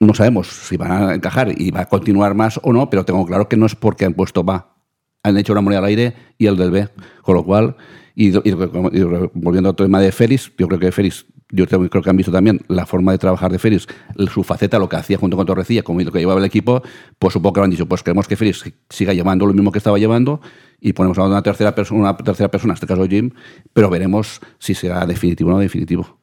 no 0.00 0.14
sabemos 0.14 0.48
si 0.48 0.76
van 0.76 0.92
a 0.92 1.14
encajar 1.14 1.52
y 1.60 1.70
va 1.70 1.80
a 1.80 1.86
continuar 1.86 2.34
más 2.34 2.60
o 2.62 2.72
no, 2.72 2.88
pero 2.90 3.04
tengo 3.04 3.26
claro 3.26 3.48
que 3.48 3.56
no 3.56 3.66
es 3.66 3.74
porque 3.74 4.04
han 4.04 4.14
puesto 4.14 4.44
va 4.44 4.78
han 5.22 5.36
hecho 5.36 5.52
una 5.52 5.60
moneda 5.60 5.80
al 5.80 5.86
aire 5.86 6.14
y 6.38 6.46
el 6.46 6.56
del 6.56 6.70
B. 6.70 6.88
Con 7.22 7.36
lo 7.36 7.44
cual, 7.44 7.76
y, 8.14 8.30
volviendo 8.30 9.70
al 9.70 9.76
tema 9.76 10.00
de 10.00 10.12
Félix, 10.12 10.52
yo 10.58 10.68
creo 10.68 10.80
que 10.80 10.92
Félix, 10.92 11.26
yo 11.50 11.66
creo 11.66 12.02
que 12.02 12.10
han 12.10 12.16
visto 12.16 12.32
también 12.32 12.60
la 12.68 12.86
forma 12.86 13.12
de 13.12 13.18
trabajar 13.18 13.50
de 13.50 13.58
Félix, 13.58 13.86
su 14.32 14.42
faceta, 14.42 14.78
lo 14.78 14.88
que 14.88 14.96
hacía 14.96 15.18
junto 15.18 15.36
con 15.36 15.46
Torrecilla, 15.46 15.82
como 15.82 16.00
lo 16.00 16.12
que 16.12 16.18
llevaba 16.18 16.40
el 16.40 16.46
equipo, 16.46 16.82
pues 17.18 17.32
supongo 17.32 17.54
que 17.54 17.60
lo 17.60 17.64
han 17.64 17.70
dicho, 17.70 17.86
pues 17.86 18.02
queremos 18.02 18.26
que 18.28 18.36
Félix 18.36 18.64
siga 18.90 19.12
llevando 19.12 19.46
lo 19.46 19.54
mismo 19.54 19.72
que 19.72 19.78
estaba 19.78 19.98
llevando 19.98 20.40
y 20.80 20.92
ponemos 20.92 21.18
a 21.18 21.24
una 21.24 21.42
tercera 21.42 21.74
persona, 21.74 22.00
una 22.00 22.16
tercera 22.16 22.50
persona, 22.50 22.72
en 22.72 22.74
este 22.74 22.86
caso 22.86 23.06
Jim, 23.06 23.30
pero 23.72 23.88
veremos 23.90 24.40
si 24.58 24.74
será 24.74 25.06
definitivo 25.06 25.50
o 25.50 25.52
no 25.54 25.58
definitivo. 25.58 26.17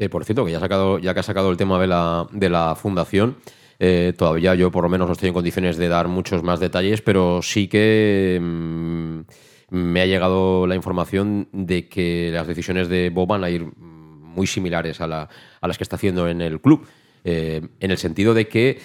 Eh, 0.00 0.08
por 0.08 0.24
cierto, 0.24 0.46
que 0.46 0.52
ya, 0.52 0.60
sacado, 0.60 0.98
ya 0.98 1.12
que 1.12 1.20
ha 1.20 1.22
sacado 1.22 1.50
el 1.50 1.58
tema 1.58 1.78
de 1.78 1.86
la, 1.86 2.26
de 2.32 2.48
la 2.48 2.74
fundación, 2.74 3.36
eh, 3.78 4.14
todavía 4.16 4.54
yo 4.54 4.70
por 4.70 4.82
lo 4.82 4.88
menos 4.88 5.06
no 5.06 5.12
estoy 5.12 5.28
en 5.28 5.34
condiciones 5.34 5.76
de 5.76 5.88
dar 5.88 6.08
muchos 6.08 6.42
más 6.42 6.58
detalles, 6.58 7.02
pero 7.02 7.42
sí 7.42 7.68
que 7.68 8.40
mm, 8.40 9.20
me 9.68 10.00
ha 10.00 10.06
llegado 10.06 10.66
la 10.66 10.74
información 10.74 11.48
de 11.52 11.86
que 11.86 12.30
las 12.32 12.46
decisiones 12.46 12.88
de 12.88 13.10
Bob 13.10 13.28
van 13.28 13.44
a 13.44 13.50
ir 13.50 13.66
muy 13.76 14.46
similares 14.46 15.02
a, 15.02 15.06
las 15.06 15.76
que 15.76 15.84
está 15.84 15.96
haciendo 15.96 16.28
en 16.28 16.40
el 16.40 16.62
club, 16.62 16.86
eh, 17.22 17.60
en 17.78 17.90
el 17.90 17.98
sentido 17.98 18.32
de 18.32 18.48
que 18.48 18.80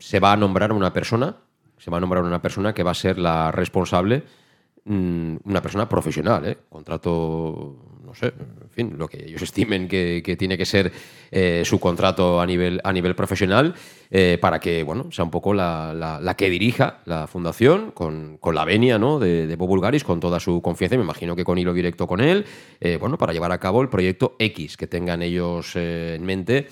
se 0.00 0.18
va 0.18 0.32
a 0.32 0.36
nombrar 0.36 0.72
una 0.72 0.92
persona, 0.92 1.36
se 1.76 1.88
va 1.88 1.98
a 1.98 2.00
nombrar 2.00 2.24
una 2.24 2.42
persona 2.42 2.74
que 2.74 2.82
va 2.82 2.90
a 2.90 2.94
ser 2.94 3.16
la 3.16 3.52
responsable, 3.52 4.24
mm, 4.86 5.36
una 5.44 5.62
persona 5.62 5.88
profesional, 5.88 6.58
contrato 6.68 7.97
no 8.08 8.14
sé, 8.14 8.26
en 8.26 8.70
fin, 8.70 8.94
lo 8.96 9.06
que 9.06 9.24
ellos 9.26 9.42
estimen 9.48 9.86
que, 9.86 10.36
tiene 10.38 10.56
que 10.56 10.64
ser 10.64 10.90
eh, 11.30 11.62
su 11.64 11.78
contrato 11.78 12.40
a 12.40 12.46
nivel, 12.46 12.80
a 12.82 12.92
nivel 12.92 13.14
profesional, 13.14 13.74
eh, 14.10 14.38
para 14.40 14.58
que, 14.58 14.82
bueno, 14.82 15.12
sea 15.12 15.24
un 15.24 15.30
poco 15.30 15.52
la, 15.52 16.34
que 16.36 16.48
dirija 16.48 17.00
la 17.04 17.26
fundación, 17.26 17.92
con, 17.92 18.38
la 18.52 18.64
venia 18.64 18.98
¿no? 18.98 19.18
de, 19.18 19.46
de 19.46 19.56
Bob 19.56 19.68
Bulgaris, 19.68 20.04
con 20.04 20.20
toda 20.20 20.40
su 20.40 20.62
confianza, 20.62 20.96
me 20.96 21.02
imagino 21.02 21.36
que 21.36 21.44
con 21.44 21.58
hilo 21.58 21.74
directo 21.74 22.06
con 22.06 22.20
él, 22.20 22.46
eh, 22.80 22.96
bueno, 22.98 23.18
para 23.18 23.32
llevar 23.32 23.52
a 23.52 23.58
cabo 23.58 23.82
el 23.82 23.90
proyecto 23.90 24.36
X 24.38 24.76
que 24.76 24.86
tengan 24.86 25.22
ellos 25.22 25.76
en 25.76 26.24
mente. 26.24 26.68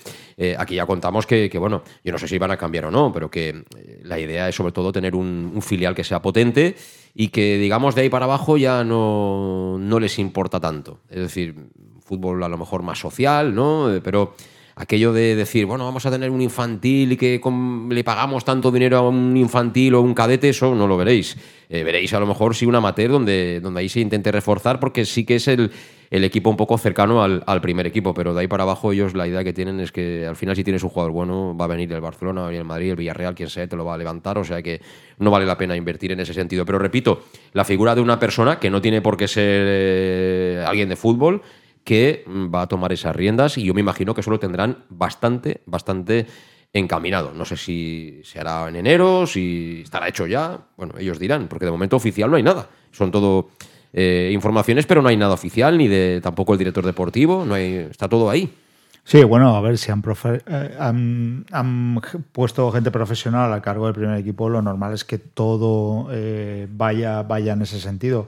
aquí 0.57 0.75
ya 0.75 0.85
contamos 0.85 1.27
que, 1.27 1.49
bueno, 1.59 1.83
yo 2.03 2.11
no 2.11 2.17
sé 2.17 2.27
si 2.27 2.37
van 2.39 2.51
a 2.51 2.57
cambiar 2.57 2.85
o 2.85 2.91
no, 2.91 3.11
pero 3.13 3.29
que 3.29 3.63
la 4.03 4.19
idea 4.19 4.49
es 4.49 4.55
sobre 4.55 4.71
todo 4.71 4.91
tener 4.91 5.15
un 5.15 5.61
filial 5.61 5.93
que 5.93 6.03
sea 6.03 6.21
potente 6.21 6.75
y 7.19 7.29
que, 7.29 7.57
digamos, 7.57 7.95
de 7.95 8.01
ahí 8.01 8.09
para 8.09 8.25
abajo 8.25 8.57
ya 8.57 8.83
no, 8.83 9.77
no 9.79 9.99
les 9.99 10.19
importa 10.19 10.59
tanto. 10.59 10.99
Es 11.09 11.17
decir, 11.17 11.55
fútbol 11.99 12.43
a 12.43 12.47
lo 12.47 12.59
mejor 12.59 12.83
más 12.83 12.99
social, 12.99 13.55
¿no? 13.55 13.91
Eh, 13.91 14.01
pero 14.01 14.35
aquello 14.77 15.11
de 15.11 15.35
decir, 15.35 15.65
bueno, 15.65 15.85
vamos 15.85 16.05
a 16.05 16.11
tener 16.11 16.29
un 16.29 16.41
infantil 16.41 17.13
y 17.13 17.17
que 17.17 17.41
le 17.89 18.03
pagamos 18.03 18.45
tanto 18.45 18.71
dinero 18.71 18.97
a 18.97 19.09
un 19.09 19.35
infantil 19.35 19.95
o 19.95 20.01
un 20.01 20.13
cadete, 20.13 20.49
eso 20.49 20.75
no 20.75 20.87
lo 20.87 20.97
veréis. 20.97 21.35
Eh, 21.69 21.83
veréis 21.83 22.13
a 22.13 22.19
lo 22.19 22.27
mejor 22.27 22.55
sí 22.55 22.65
un 22.65 22.75
amateur 22.75 23.11
donde, 23.11 23.59
donde 23.59 23.81
ahí 23.81 23.89
se 23.89 23.99
intente 23.99 24.31
reforzar 24.31 24.79
porque 24.79 25.03
sí 25.03 25.25
que 25.25 25.35
es 25.35 25.47
el, 25.47 25.71
el 26.09 26.23
equipo 26.23 26.49
un 26.49 26.57
poco 26.57 26.77
cercano 26.77 27.23
al, 27.23 27.61
primer 27.61 27.87
equipo, 27.87 28.13
pero 28.13 28.33
de 28.33 28.41
ahí 28.41 28.47
para 28.47 28.63
abajo 28.63 28.91
ellos 28.91 29.13
la 29.15 29.27
idea 29.27 29.43
que 29.43 29.51
tienen 29.51 29.79
es 29.79 29.91
que 29.91 30.25
al 30.25 30.35
final 30.35 30.55
si 30.55 30.63
tienes 30.63 30.83
un 30.83 30.89
jugador 30.89 31.11
bueno 31.11 31.57
va 31.57 31.65
a 31.65 31.67
venir 31.67 31.91
el 31.91 31.99
Barcelona, 31.99 32.49
el 32.49 32.63
Madrid, 32.63 32.91
el 32.91 32.95
Villarreal, 32.95 33.35
quien 33.35 33.49
sea, 33.49 33.67
te 33.67 33.75
lo 33.75 33.83
va 33.83 33.95
a 33.95 33.97
levantar, 33.97 34.37
o 34.37 34.43
sea 34.43 34.61
que 34.61 34.79
no 35.17 35.31
vale 35.31 35.45
la 35.45 35.57
pena 35.57 35.75
invertir 35.75 36.11
en 36.11 36.19
ese 36.19 36.33
sentido. 36.33 36.65
Pero 36.65 36.79
repito, 36.79 37.23
la 37.53 37.65
figura 37.65 37.95
de 37.95 38.01
una 38.01 38.19
persona 38.19 38.59
que 38.59 38.69
no 38.69 38.81
tiene 38.81 39.01
por 39.01 39.17
qué 39.17 39.27
ser 39.27 39.65
eh, 39.67 40.63
alguien 40.65 40.87
de 40.87 40.95
fútbol, 40.95 41.41
que 41.87 42.25
va 42.53 42.63
a 42.63 42.67
tomar 42.67 42.91
esas 42.91 43.15
riendas 43.15 43.57
y 43.57 43.63
yo 43.63 43.73
me 43.73 43.79
imagino 43.79 44.13
que 44.13 44.19
eso 44.19 44.29
lo 44.29 44.41
tendrán 44.41 44.83
bastante, 44.89 45.61
bastante 45.65 46.27
encaminado. 46.73 47.31
No 47.33 47.45
sé 47.45 47.55
si 47.55 48.19
se 48.25 48.41
hará 48.41 48.67
en 48.67 48.75
enero, 48.75 49.25
si 49.25 49.83
estará 49.85 50.09
hecho 50.09 50.27
ya. 50.27 50.59
Bueno, 50.75 50.95
ellos 50.99 51.17
dirán, 51.17 51.47
porque 51.47 51.63
de 51.63 51.71
momento 51.71 51.95
oficial 51.95 52.29
no 52.29 52.35
hay 52.35 52.43
nada. 52.43 52.67
Son 52.91 53.09
todo 53.09 53.51
eh, 53.93 54.31
informaciones, 54.33 54.85
pero 54.85 55.01
no 55.01 55.07
hay 55.07 55.15
nada 55.15 55.33
oficial, 55.33 55.77
ni 55.77 55.87
de 55.87 56.19
tampoco 56.21 56.51
el 56.51 56.59
director 56.59 56.85
deportivo, 56.85 57.45
no 57.45 57.53
hay, 57.53 57.87
está 57.89 58.09
todo 58.09 58.29
ahí. 58.29 58.53
Sí, 59.05 59.23
bueno, 59.23 59.55
a 59.55 59.61
ver 59.61 59.77
si 59.77 59.89
han, 59.89 60.03
eh, 60.25 60.75
han, 61.53 62.01
puesto 62.33 62.69
gente 62.73 62.91
profesional 62.91 63.53
a 63.53 63.61
cargo 63.61 63.85
del 63.85 63.95
primer 63.95 64.19
equipo, 64.19 64.49
lo 64.49 64.61
normal 64.61 64.93
es 64.93 65.05
que 65.05 65.19
todo 65.19 66.09
eh, 66.11 66.67
vaya, 66.69 67.23
vaya 67.23 67.53
en 67.53 67.61
ese 67.61 67.79
sentido. 67.79 68.27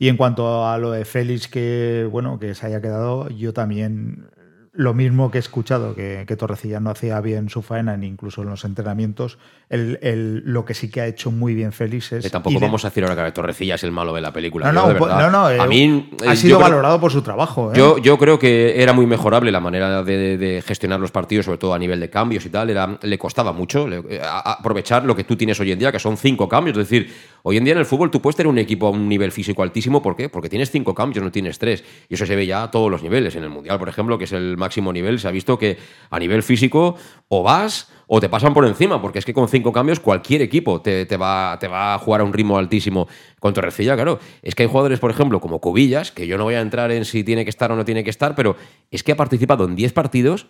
Y 0.00 0.08
en 0.08 0.16
cuanto 0.16 0.66
a 0.66 0.78
lo 0.78 0.92
de 0.92 1.04
Félix, 1.04 1.46
que 1.46 2.08
bueno, 2.10 2.38
que 2.38 2.54
se 2.54 2.64
haya 2.64 2.80
quedado, 2.80 3.28
yo 3.28 3.52
también 3.52 4.30
lo 4.72 4.94
mismo 4.94 5.32
que 5.32 5.38
he 5.38 5.40
escuchado, 5.40 5.96
que, 5.96 6.24
Torrecilla 6.38 6.78
no 6.78 6.90
hacía 6.90 7.20
bien 7.20 7.48
su 7.48 7.60
faena, 7.60 7.96
ni 7.96 8.06
incluso 8.06 8.42
en 8.42 8.50
los 8.50 8.64
entrenamientos. 8.64 9.36
El, 9.68 10.42
lo 10.44 10.64
que 10.64 10.74
sí 10.74 10.88
que 10.88 11.00
ha 11.00 11.06
hecho 11.06 11.32
muy 11.32 11.54
bien 11.54 11.72
Félix 11.72 12.12
es. 12.12 12.30
tampoco 12.30 12.60
vamos 12.60 12.84
a 12.84 12.88
decir 12.88 13.04
ahora 13.04 13.24
que 13.24 13.32
Torrecilla 13.32 13.74
es 13.74 13.84
el 13.84 13.90
malo 13.90 14.14
de 14.14 14.20
la 14.20 14.32
película. 14.32 14.70
No, 14.70 14.92
no, 14.92 15.30
no, 15.30 15.46
a 15.46 15.66
mí, 15.66 16.10
ha 16.26 16.36
sido 16.36 16.58
valorado 16.58 17.00
por 17.00 17.10
su 17.10 17.22
trabajo. 17.22 17.72
¿eh? 17.72 17.76
Yo, 17.76 17.98
yo 17.98 18.16
creo 18.16 18.38
que 18.38 18.80
era 18.80 18.92
muy 18.92 19.06
mejorable 19.06 19.50
la 19.50 19.60
manera 19.60 20.04
de, 20.04 20.62
gestionar 20.64 21.00
los 21.00 21.10
partidos, 21.10 21.46
sobre 21.46 21.58
todo 21.58 21.74
a 21.74 21.78
nivel 21.78 21.98
de 21.98 22.08
cambios 22.08 22.46
y 22.46 22.50
tal. 22.50 22.70
Era, 22.70 22.98
le 23.02 23.18
costaba 23.18 23.52
mucho 23.52 23.88
eh, 23.88 24.20
aprovechar 24.22 25.04
lo 25.04 25.16
que 25.16 25.24
tú 25.24 25.36
tienes 25.36 25.58
hoy 25.58 25.72
en 25.72 25.80
día, 25.80 25.90
que 25.90 25.98
son 25.98 26.16
cinco 26.16 26.48
cambios. 26.48 26.78
Es 26.78 26.88
decir, 26.88 27.12
hoy 27.42 27.56
en 27.56 27.64
día 27.64 27.72
en 27.72 27.80
el 27.80 27.86
fútbol 27.86 28.10
tú 28.10 28.22
puedes 28.22 28.36
tener 28.36 28.48
un 28.48 28.58
equipo 28.58 28.86
a 28.86 28.90
un 28.90 29.08
nivel 29.08 29.32
físico 29.32 29.64
altísimo. 29.64 30.00
¿Por 30.00 30.14
qué? 30.14 30.28
Porque 30.28 30.48
tienes 30.48 30.70
cinco 30.70 30.94
cambios, 30.94 31.24
no 31.24 31.32
tienes 31.32 31.58
tres. 31.58 31.82
Y 32.08 32.14
eso 32.14 32.24
se 32.24 32.36
ve 32.36 32.46
ya 32.46 32.62
a 32.62 32.70
todos 32.70 32.88
los 32.90 33.02
niveles. 33.02 33.34
En 33.34 33.42
el 33.42 33.50
Mundial, 33.50 33.78
por 33.78 33.88
ejemplo, 33.88 34.16
que 34.16 34.24
es 34.24 34.32
el 34.32 34.56
máximo 34.60 34.92
nivel, 34.92 35.18
se 35.18 35.26
ha 35.26 35.32
visto 35.32 35.58
que 35.58 35.76
a 36.08 36.18
nivel 36.20 36.44
físico 36.44 36.94
o 37.26 37.42
vas 37.42 37.90
o 38.06 38.20
te 38.20 38.28
pasan 38.28 38.54
por 38.54 38.66
encima, 38.66 39.02
porque 39.02 39.18
es 39.18 39.24
que 39.24 39.34
con 39.34 39.48
cinco 39.48 39.72
cambios 39.72 39.98
cualquier 39.98 40.42
equipo 40.42 40.80
te, 40.80 41.04
va, 41.16 41.56
te 41.58 41.66
va 41.66 41.94
a 41.94 41.98
jugar 41.98 42.20
a 42.20 42.24
un 42.24 42.32
ritmo 42.32 42.58
altísimo. 42.58 43.08
Con 43.38 43.54
Torrecilla, 43.54 43.94
claro, 43.94 44.20
es 44.42 44.54
que 44.54 44.64
hay 44.64 44.68
jugadores, 44.68 45.00
por 45.00 45.10
ejemplo, 45.10 45.40
como 45.40 45.60
Cubillas, 45.60 46.12
que 46.12 46.26
yo 46.26 46.38
no 46.38 46.44
voy 46.44 46.54
a 46.54 46.60
entrar 46.60 46.92
en 46.92 47.04
si 47.04 47.24
tiene 47.24 47.44
que 47.44 47.50
estar 47.50 47.72
o 47.72 47.76
no 47.76 47.84
tiene 47.84 48.04
que 48.04 48.10
estar, 48.10 48.34
pero 48.34 48.56
es 48.90 49.02
que 49.02 49.12
ha 49.12 49.16
participado 49.16 49.64
en 49.64 49.74
10 49.74 49.92
partidos 49.92 50.46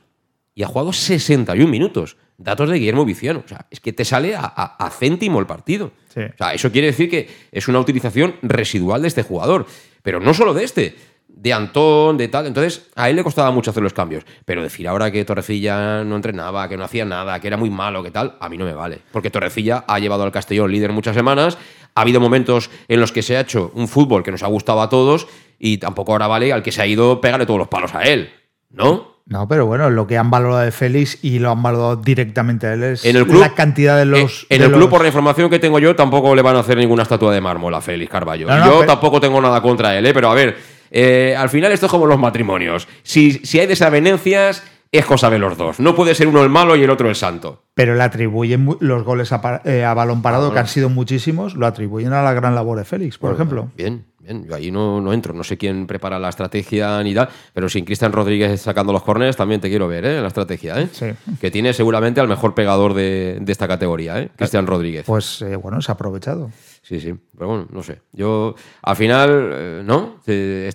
y 0.55 0.63
ha 0.63 0.67
jugado 0.67 0.93
61 0.93 1.71
minutos. 1.71 2.17
Datos 2.37 2.71
de 2.71 2.79
Guillermo 2.79 3.05
Viciano. 3.05 3.43
O 3.45 3.49
sea, 3.49 3.67
es 3.71 3.81
que 3.81 3.93
te 3.93 4.05
sale 4.05 4.35
a, 4.37 4.91
céntimo 4.99 5.39
el 5.39 5.47
partido. 5.47 5.93
O 6.09 6.37
sea, 6.37 6.55
eso 6.55 6.73
quiere 6.73 6.89
decir 6.89 7.09
que 7.09 7.29
es 7.53 7.69
una 7.69 7.79
utilización 7.79 8.37
residual 8.43 9.03
de 9.03 9.09
este 9.09 9.23
jugador. 9.23 9.67
Pero 10.03 10.21
no 10.21 10.35
solo 10.35 10.55
de 10.55 10.65
este 10.65 10.97
de 11.41 11.55
Antón, 11.55 12.19
de 12.19 12.29
tal. 12.29 12.47
Entonces, 12.47 12.91
a 12.95 13.09
él 13.09 13.17
le 13.17 13.25
costaba 13.25 13.51
mucho 13.51 13.71
hacer 13.71 13.83
los 13.83 13.95
cambios. 13.95 14.25
Pero 14.45 14.63
decir 14.63 14.87
ahora 14.87 15.11
que 15.11 15.25
Torrecilla 15.25 16.05
no 16.05 16.17
entrenaba, 16.17 16.69
que 16.69 16.77
no 16.77 16.85
hacía 16.85 17.05
nada, 17.05 17.41
que 17.41 17.47
era 17.47 17.57
muy 17.57 17.71
malo, 17.71 18.03
que 18.03 18.11
tal, 18.11 18.37
a 18.41 18.49
mí 18.49 18.59
no 18.59 18.67
me 18.67 18.75
vale. 18.75 18.99
Porque 19.11 19.31
Torrecilla 19.31 19.85
ha 19.89 19.99
llevado 19.99 20.23
al 20.25 20.33
Castellón 20.33 20.71
líder 20.71 20.93
muchas 20.93 21.17
semanas. 21.17 21.57
Ha 21.95 22.03
habido 22.03 22.21
momentos 22.21 22.71
en 22.89 23.01
los 23.01 23.11
que 23.11 23.23
se 23.23 23.37
ha 23.37 23.41
hecho 23.41 23.73
un 23.75 23.89
fútbol 23.89 24.23
que 24.23 24.31
nos 24.31 24.43
ha 24.43 24.49
gustado 24.49 24.83
a 24.83 24.89
todos 24.91 25.27
y 25.59 25.79
tampoco 25.79 26.13
ahora 26.13 26.27
vale 26.27 26.53
al 26.53 26.63
que 26.63 26.73
se 26.73 26.83
ha 26.83 26.87
ido 26.87 27.21
pegarle 27.21 27.47
todos 27.47 27.59
los 27.59 27.69
palos 27.69 27.95
a 27.95 28.03
él. 28.03 28.31
¿No? 28.71 29.11
No, 29.27 29.49
pero 29.49 29.65
bueno, 29.65 29.91
lo 29.91 30.07
que 30.07 30.19
han 30.19 30.31
valorado 30.31 30.61
de 30.61 30.73
Félix 30.73 31.19
y 31.23 31.39
lo 31.39 31.51
han 31.51 31.63
valorado 31.63 31.97
directamente 31.97 32.67
a 32.67 32.75
él 32.75 32.83
es 32.83 33.05
la 33.05 33.55
cantidad 33.55 33.97
de 33.97 34.05
los. 34.05 34.47
En, 34.49 34.61
el 34.61 34.73
club, 34.73 34.91
por 34.91 35.03
la 35.03 35.07
información 35.07 35.49
que 35.49 35.59
tengo 35.59 35.79
yo, 35.79 35.95
tampoco 35.95 36.35
le 36.35 36.43
van 36.43 36.57
a 36.57 36.61
hacer 36.61 36.77
ninguna 36.77 37.05
estatua 37.05 37.33
de 37.33 37.41
mármol 37.41 37.73
a 37.75 37.81
Félix 37.81 38.11
Carballo. 38.11 38.49
yo 38.49 38.85
tampoco 38.85 39.21
tengo 39.21 39.41
nada 39.41 39.63
contra 39.63 39.97
él, 39.97 40.05
¿eh? 40.07 40.13
pero 40.13 40.31
a 40.31 40.35
ver, 40.35 40.57
eh, 40.91 41.35
al 41.37 41.49
final 41.49 41.73
esto 41.73 41.87
es 41.87 41.93
como 41.93 42.07
los 42.07 42.19
matrimonios. 42.19 42.89
Si, 43.03 43.33
si 43.45 43.61
hay 43.61 43.67
desavenencias, 43.67 44.63
es 44.93 45.07
cosa 45.07 45.31
de 45.31 45.39
los 45.39 45.57
dos. 45.57 45.79
No 45.79 45.95
puede 45.95 46.15
ser 46.15 46.27
uno 46.27 46.43
el 46.43 46.51
malo 46.51 46.75
y 46.75 46.83
el 46.83 46.91
otro 46.91 47.09
el 47.09 47.15
santo. 47.15 47.63
Pero 47.75 47.95
le 47.95 48.03
atribuyen 48.03 48.77
los 48.81 49.05
goles 49.05 49.33
a, 49.33 49.63
eh, 49.65 49.83
balón 49.95 50.21
parado, 50.21 50.49
ah, 50.49 50.53
que 50.53 50.59
han 50.59 50.67
sido 50.67 50.89
muchísimos, 50.89 51.55
lo 51.55 51.67
atribuyen 51.67 52.13
a 52.13 52.23
la 52.23 52.35
gran 52.35 52.57
labor 52.57 52.79
de 52.79 52.85
Félix, 52.85 53.17
por 53.17 53.33
ejemplo. 53.33 53.71
Bien, 53.77 54.05
bien. 54.19 54.45
Yo 54.45 54.55
ahí 54.55 54.73
no, 54.73 55.01
no, 55.01 55.13
entro. 55.13 55.33
No 55.33 55.45
sé 55.45 55.57
quién 55.57 55.87
prepara 55.87 56.19
la 56.19 56.29
estrategia 56.29 57.01
ni 57.05 57.15
tal, 57.15 57.29
pero 57.55 57.69
sin 57.69 57.85
Cristian 57.85 58.13
Rodríguez 58.13 58.61
sacando 58.61 58.93
los 58.93 59.05
corners 59.05 59.37
también 59.37 59.61
te 59.61 59.69
quiero 59.69 59.87
ver, 59.87 60.05
¿eh? 60.05 60.21
La 60.21 60.27
estrategia, 60.29 60.81
¿eh? 60.81 60.89
Sí. 60.91 61.07
Que 61.41 61.53
tiene 61.53 61.73
seguramente 61.73 62.21
al 62.21 62.27
mejor 62.27 62.55
pegador 62.55 62.95
de, 62.95 63.41
esta 63.47 63.69
categoría, 63.69 64.21
¿eh? 64.21 64.31
Cristian 64.35 64.67
Rodríguez. 64.67 65.05
Pues 65.07 65.41
eh, 65.43 65.55
bueno, 65.55 65.81
se 65.81 65.93
ha 65.93 65.95
aprovechado. 65.95 66.51
Sí, 66.91 66.99
sí. 66.99 67.15
Pero 67.39 67.47
bueno, 67.47 67.67
no 67.71 67.85
sé. 67.85 68.03
Yo, 68.11 68.57
al 68.83 68.97
final, 68.97 69.51
eh, 69.53 69.83
¿no? 69.85 70.17
Eh, 70.27 70.73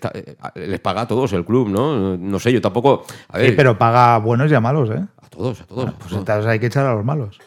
les 0.55 0.79
paga 0.79 1.01
a 1.01 1.07
todos 1.09 1.33
el 1.33 1.43
club, 1.43 1.67
¿no? 1.67 2.15
No 2.15 2.39
sé, 2.39 2.53
yo 2.53 2.61
tampoco. 2.61 3.03
sí, 3.37 3.51
pero 3.53 3.77
paga 3.77 4.15
a 4.15 4.19
buenos 4.19 4.49
y 4.49 4.55
a 4.55 4.61
malos, 4.61 4.89
¿eh? 4.91 5.05
A 5.21 5.27
todos, 5.27 5.59
a 5.59 5.65
todos. 5.65 5.93
pues 5.95 6.13
entonces 6.13 6.45
hay 6.45 6.57
que 6.57 6.67
echar 6.67 6.85
a 6.85 6.93
los 6.93 7.03
malos. 7.03 7.37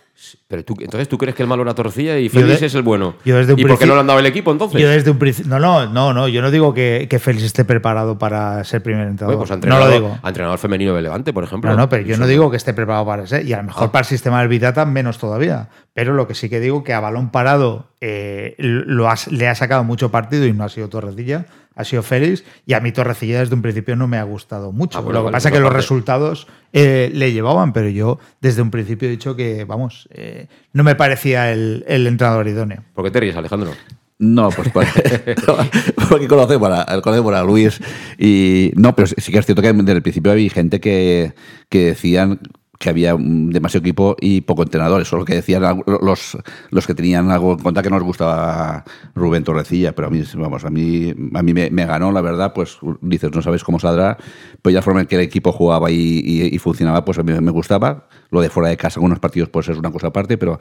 Pero 0.49 0.65
tú, 0.65 0.75
entonces 0.81 1.09
tú 1.09 1.17
crees 1.17 1.37
que 1.37 1.43
el 1.43 1.49
malo 1.49 1.63
era 1.63 1.75
Torcilla 1.75 2.19
y 2.19 2.29
Félix 2.29 2.63
es 2.63 2.75
el 2.75 2.83
bueno. 2.83 3.15
¿Y 3.25 3.31
por 3.65 3.79
qué 3.79 3.87
no 3.87 3.95
le 3.95 4.01
han 4.01 4.07
dado 4.07 4.19
el 4.19 4.27
equipo 4.27 4.51
entonces? 4.51 4.81
Yo 4.81 4.89
desde 4.89 5.11
un 5.11 5.19
No, 5.47 5.61
no, 5.61 5.87
no, 5.87 6.13
no. 6.13 6.27
Yo 6.27 6.43
no 6.43 6.51
digo 6.51 6.75
que, 6.75 7.07
que 7.09 7.19
Félix 7.19 7.45
esté 7.45 7.65
preparado 7.65 8.19
para 8.19 8.65
ser 8.65 8.83
primer 8.83 9.07
entrenador. 9.07 9.47
pues 9.47 9.65
no 9.65 9.79
lo 9.79 9.91
digo. 9.91 10.19
entrenador 10.25 10.59
femenino 10.59 10.95
de 10.95 11.03
Levante, 11.03 11.33
por 11.33 11.45
ejemplo. 11.45 11.71
No, 11.71 11.77
no, 11.77 11.89
pero 11.89 12.03
yo 12.03 12.17
no 12.17 12.27
digo 12.27 12.51
que 12.51 12.57
esté 12.57 12.75
preparado 12.75 13.07
para 13.07 13.27
ser. 13.27 13.47
Y 13.47 13.53
a 13.53 13.59
lo 13.59 13.65
mejor 13.65 13.89
ah. 13.89 13.93
para 13.93 14.01
el 14.01 14.07
sistema 14.07 14.41
del 14.41 14.49
Vitata 14.49 14.85
menos 14.85 15.19
todavía. 15.19 15.69
Pero 15.95 16.15
lo 16.15 16.27
que 16.27 16.35
sí 16.35 16.49
que 16.49 16.59
digo 16.59 16.83
que 16.83 16.95
a 16.95 17.01
balón 17.01 17.31
parado 17.31 17.87
eh, 18.01 18.55
lo 18.59 19.09
le 19.31 19.49
ha 19.49 19.55
sacado 19.55 19.85
mucho 19.85 20.11
partido 20.11 20.47
y 20.47 20.53
no 20.53 20.65
ha 20.65 20.69
sido 20.69 20.89
Torrecilla 20.89 21.47
ha 21.79 21.85
sido 21.85 22.03
Félix 22.03 22.45
y 22.67 22.75
a 22.75 22.81
mí 22.81 22.91
Torrecilla 22.91 23.39
desde 23.39 23.55
un 23.55 23.63
principio 23.63 23.95
no 23.95 24.09
me 24.09 24.19
ha 24.19 24.25
gustado 24.25 24.73
mucho. 24.73 24.99
Ah, 24.99 25.01
bueno, 25.01 25.21
Lo 25.21 25.21
que 25.21 25.25
vale, 25.27 25.37
pasa 25.37 25.49
es 25.49 25.53
por 25.53 25.59
que 25.59 25.63
los 25.63 25.73
resultados 25.73 26.49
eh, 26.73 27.09
le 27.15 27.33
llevaban, 27.33 27.73
pero 27.73 27.89
yo 27.89 28.19
desde 28.41 28.63
un 28.63 28.73
principio 28.73 29.07
he 29.07 29.13
dicho 29.13 29.37
que, 29.37 29.65
vamos, 29.65 30.09
eh, 30.11 30.49
no 30.73 30.83
me 30.83 30.97
parecía 30.97 31.53
el, 31.53 31.85
el 31.87 32.09
entrenador 32.09 32.49
idóneo. 32.49 32.83
¿Por 32.95 33.05
qué 33.05 33.13
te 33.13 33.21
ríes, 33.21 33.37
Alejandro? 33.37 33.71
No, 34.19 34.51
pues 34.51 34.71
porque, 34.71 35.37
porque 36.09 36.27
conocemos, 36.27 36.69
a, 36.73 37.01
conocemos 37.01 37.33
a 37.35 37.45
Luis 37.45 37.81
y 38.19 38.73
no, 38.75 38.97
pero 38.97 39.07
sí 39.07 39.31
que 39.31 39.39
es 39.39 39.47
cierto 39.47 39.63
que 39.63 39.73
desde 39.73 39.93
el 39.93 40.03
principio 40.03 40.33
había 40.33 40.51
gente 40.51 40.81
que, 40.81 41.33
que 41.69 41.87
decían 41.87 42.41
que 42.79 42.89
había 42.91 43.17
demasiado 43.19 43.81
equipo 43.85 44.17
y 44.21 44.41
poco 44.43 44.63
entrenadores, 44.63 45.09
solo 45.09 45.25
que 45.25 45.35
decían 45.35 45.63
los, 46.01 46.39
los 46.71 46.87
que 46.87 46.95
tenían 46.95 47.31
algo 47.31 47.53
en 47.55 47.59
cuenta 47.59 47.83
que 47.83 47.91
nos 47.91 48.03
gustaba 48.05 48.85
Rubén 49.17 49.43
Torrecilla, 49.43 49.95
pero 49.97 50.07
a 50.09 50.11
mí, 50.11 50.23
vamos, 50.35 50.65
a 50.65 50.71
mí, 50.71 51.13
a 51.35 51.43
mí 51.43 51.55
me, 51.55 51.69
ganó, 51.87 52.13
la 52.13 52.21
verdad, 52.21 52.53
pues 52.55 52.79
dices, 53.01 53.33
no 53.35 53.43
sabes 53.43 53.65
cómo 53.65 53.81
saldrá, 53.81 54.17
pero 54.63 54.73
ya 54.73 54.79
la 54.79 54.83
forma 54.83 55.01
en 55.01 55.07
que 55.09 55.17
el 55.17 55.23
equipo 55.23 55.51
jugaba 55.53 55.91
y, 55.91 55.97
y- 56.25 56.55
y 56.55 56.59
funcionaba, 56.59 57.05
pues 57.05 57.19
a 57.19 57.23
mí 57.25 57.33
me 57.41 57.51
gustaba. 57.51 58.07
Lo 58.31 58.41
de 58.43 58.49
fuera 58.51 58.69
de 58.69 58.77
casa, 58.77 59.01
algunos 59.01 59.19
partidos, 59.19 59.49
pues 59.49 59.69
es 59.69 59.77
una 59.79 59.91
cosa 59.91 60.09
aparte, 60.09 60.39
pero 60.39 60.59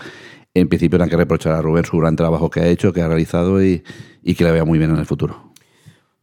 en 0.54 0.68
principio 0.70 1.02
hay 1.04 1.10
que 1.10 1.18
reprochar 1.18 1.54
a 1.54 1.62
Rubén 1.62 1.86
su 1.86 1.98
gran 1.98 2.16
trabajo 2.16 2.50
que 2.50 2.62
ha 2.62 2.68
hecho, 2.68 2.94
que 2.94 3.02
ha 3.02 3.08
realizado 3.08 3.64
y, 3.64 3.84
y 4.24 4.36
que 4.36 4.44
le 4.44 4.52
vea 4.52 4.66
muy 4.66 4.80
bien 4.80 4.90
en 4.92 4.98
el 4.98 5.06
futuro. 5.06 5.47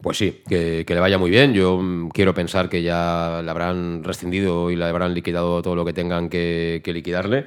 Pues 0.04 0.18
sí, 0.18 0.42
que, 0.46 0.84
le 0.86 1.00
vaya 1.00 1.16
muy 1.16 1.30
bien. 1.30 1.54
Yo 1.54 1.78
mm, 1.78 2.10
quiero 2.10 2.34
pensar 2.34 2.68
que 2.68 2.82
ya 2.82 3.40
le 3.42 3.50
habrán 3.50 4.04
rescindido 4.04 4.70
y 4.70 4.76
le 4.76 4.84
habrán 4.84 5.14
liquidado 5.14 5.62
todo 5.62 5.74
lo 5.74 5.82
que 5.82 5.94
tengan 5.94 6.28
que, 6.28 6.82
liquidarle. 6.84 7.46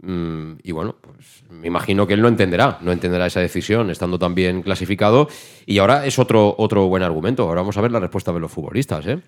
Mm, 0.00 0.52
y 0.62 0.72
bueno, 0.72 0.96
pues 0.98 1.44
me 1.50 1.66
imagino 1.66 2.06
que 2.06 2.14
él 2.14 2.22
no 2.22 2.28
entenderá, 2.28 2.78
no 2.80 2.90
entenderá 2.90 3.26
esa 3.26 3.40
decisión 3.40 3.90
estando 3.90 4.18
tan 4.18 4.34
bien 4.34 4.62
clasificado. 4.62 5.28
Y 5.66 5.76
ahora 5.76 6.06
es 6.06 6.18
otro, 6.18 6.54
otro 6.56 6.88
buen 6.88 7.02
argumento. 7.02 7.42
Ahora 7.42 7.60
vamos 7.60 7.76
a 7.76 7.82
ver 7.82 7.92
la 7.92 8.00
respuesta 8.00 8.32
de 8.32 8.40
los 8.40 8.50
futbolistas, 8.50 9.06
¿eh? 9.06 9.20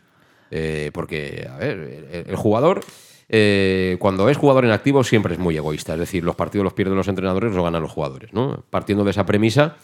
Eh, 0.50 0.90
porque, 0.94 1.46
a 1.50 1.58
ver, 1.58 1.78
el, 2.10 2.24
el 2.30 2.36
jugador, 2.36 2.80
eh, 3.28 3.96
cuando 3.98 4.30
es 4.30 4.38
jugador 4.38 4.64
en 4.64 4.70
activo, 4.70 5.04
siempre 5.04 5.34
es 5.34 5.38
muy 5.38 5.54
egoísta. 5.58 5.92
Es 5.92 6.00
decir, 6.00 6.24
los 6.24 6.36
partidos 6.36 6.64
los 6.64 6.72
pierden 6.72 6.96
los 6.96 7.08
entrenadores, 7.08 7.52
los 7.52 7.62
ganan 7.62 7.82
los 7.82 7.92
jugadores, 7.92 8.32
¿no? 8.32 8.64
Partiendo 8.70 9.04
de 9.04 9.10
esa 9.10 9.26
premisa, 9.26 9.76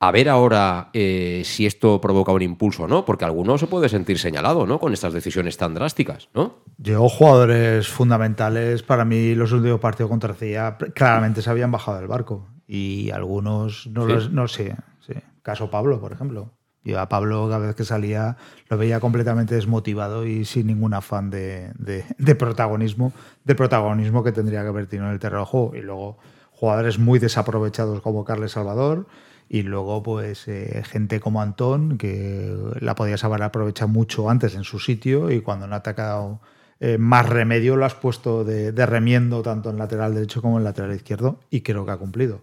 a 0.00 0.10
ver 0.10 0.28
ahora 0.28 0.90
eh, 0.92 1.42
si 1.44 1.64
esto 1.66 2.00
provoca 2.00 2.32
un 2.32 2.42
impulso 2.42 2.82
o 2.84 2.88
no, 2.88 3.04
porque 3.04 3.24
alguno 3.24 3.56
se 3.58 3.66
puede 3.66 3.88
sentir 3.88 4.18
señalado, 4.18 4.66
¿no? 4.66 4.78
Con 4.78 4.92
estas 4.92 5.12
decisiones 5.12 5.56
tan 5.56 5.72
drásticas, 5.74 6.28
¿no? 6.34 6.56
Yo, 6.76 7.08
jugadores 7.08 7.88
fundamentales, 7.88 8.82
para 8.82 9.04
mí 9.04 9.34
los 9.34 9.52
últimos 9.52 9.80
partidos 9.80 10.10
contra 10.10 10.30
Arcilla 10.30 10.76
claramente 10.94 11.40
se 11.42 11.48
habían 11.50 11.70
bajado 11.70 11.98
del 11.98 12.08
barco. 12.08 12.48
Y 12.66 13.10
algunos, 13.12 13.86
no, 13.86 14.06
Sí. 14.06 14.12
los- 14.12 14.30
no 14.30 14.48
sé, 14.48 14.76
sí. 15.06 15.14
caso 15.42 15.70
Pablo, 15.70 16.00
por 16.00 16.12
ejemplo. 16.12 16.50
Yo 16.82 17.00
a 17.00 17.08
Pablo 17.08 17.46
cada 17.48 17.66
vez 17.66 17.74
que 17.74 17.84
salía 17.84 18.36
lo 18.68 18.76
veía 18.76 19.00
completamente 19.00 19.54
desmotivado 19.54 20.26
y 20.26 20.44
sin 20.44 20.66
ningún 20.66 20.92
afán 20.92 21.30
de, 21.30 21.72
de- 21.78 22.04
de 22.18 22.34
protagonismo, 22.34 23.12
de 23.44 23.54
protagonismo 23.54 24.22
que 24.22 24.32
tendría 24.32 24.60
que 24.62 24.68
haber 24.68 24.86
tenido 24.86 25.06
en 25.06 25.14
el 25.14 25.18
terreno 25.18 25.40
de 25.40 25.46
juego. 25.46 25.74
Y 25.76 25.80
luego 25.80 26.18
jugadores 26.50 26.98
muy 26.98 27.18
desaprovechados 27.18 28.02
como 28.02 28.24
Carles 28.24 28.52
Salvador 28.52 29.06
y 29.48 29.62
luego 29.62 30.02
pues 30.02 30.48
eh, 30.48 30.82
gente 30.84 31.20
como 31.20 31.42
Antón 31.42 31.98
que 31.98 32.56
la 32.80 32.94
podías 32.94 33.24
haber 33.24 33.42
aprovechado 33.42 33.88
mucho 33.88 34.30
antes 34.30 34.54
en 34.54 34.64
su 34.64 34.78
sitio 34.78 35.30
y 35.30 35.40
cuando 35.40 35.66
no 35.66 35.74
ha 35.74 35.78
atacado 35.78 36.40
eh, 36.80 36.98
más 36.98 37.28
remedio 37.28 37.76
lo 37.76 37.84
has 37.84 37.94
puesto 37.94 38.44
de, 38.44 38.72
remiendo 38.86 39.42
tanto 39.42 39.70
en 39.70 39.78
lateral 39.78 40.14
derecho 40.14 40.42
como 40.42 40.58
en 40.58 40.64
lateral 40.64 40.94
izquierdo 40.94 41.40
y 41.50 41.60
creo 41.60 41.86
que 41.86 41.92
ha 41.92 41.96
cumplido. 41.96 42.42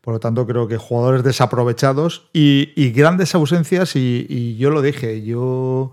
Por 0.00 0.14
lo 0.14 0.20
tanto, 0.20 0.46
creo 0.46 0.66
que 0.66 0.78
jugadores 0.78 1.22
desaprovechados 1.22 2.28
y, 2.32 2.90
grandes 2.90 3.36
ausencias, 3.36 3.94
y, 3.94 4.26
y 4.28 4.56
yo 4.56 4.70
lo 4.70 4.82
dije, 4.82 5.22
yo 5.22 5.92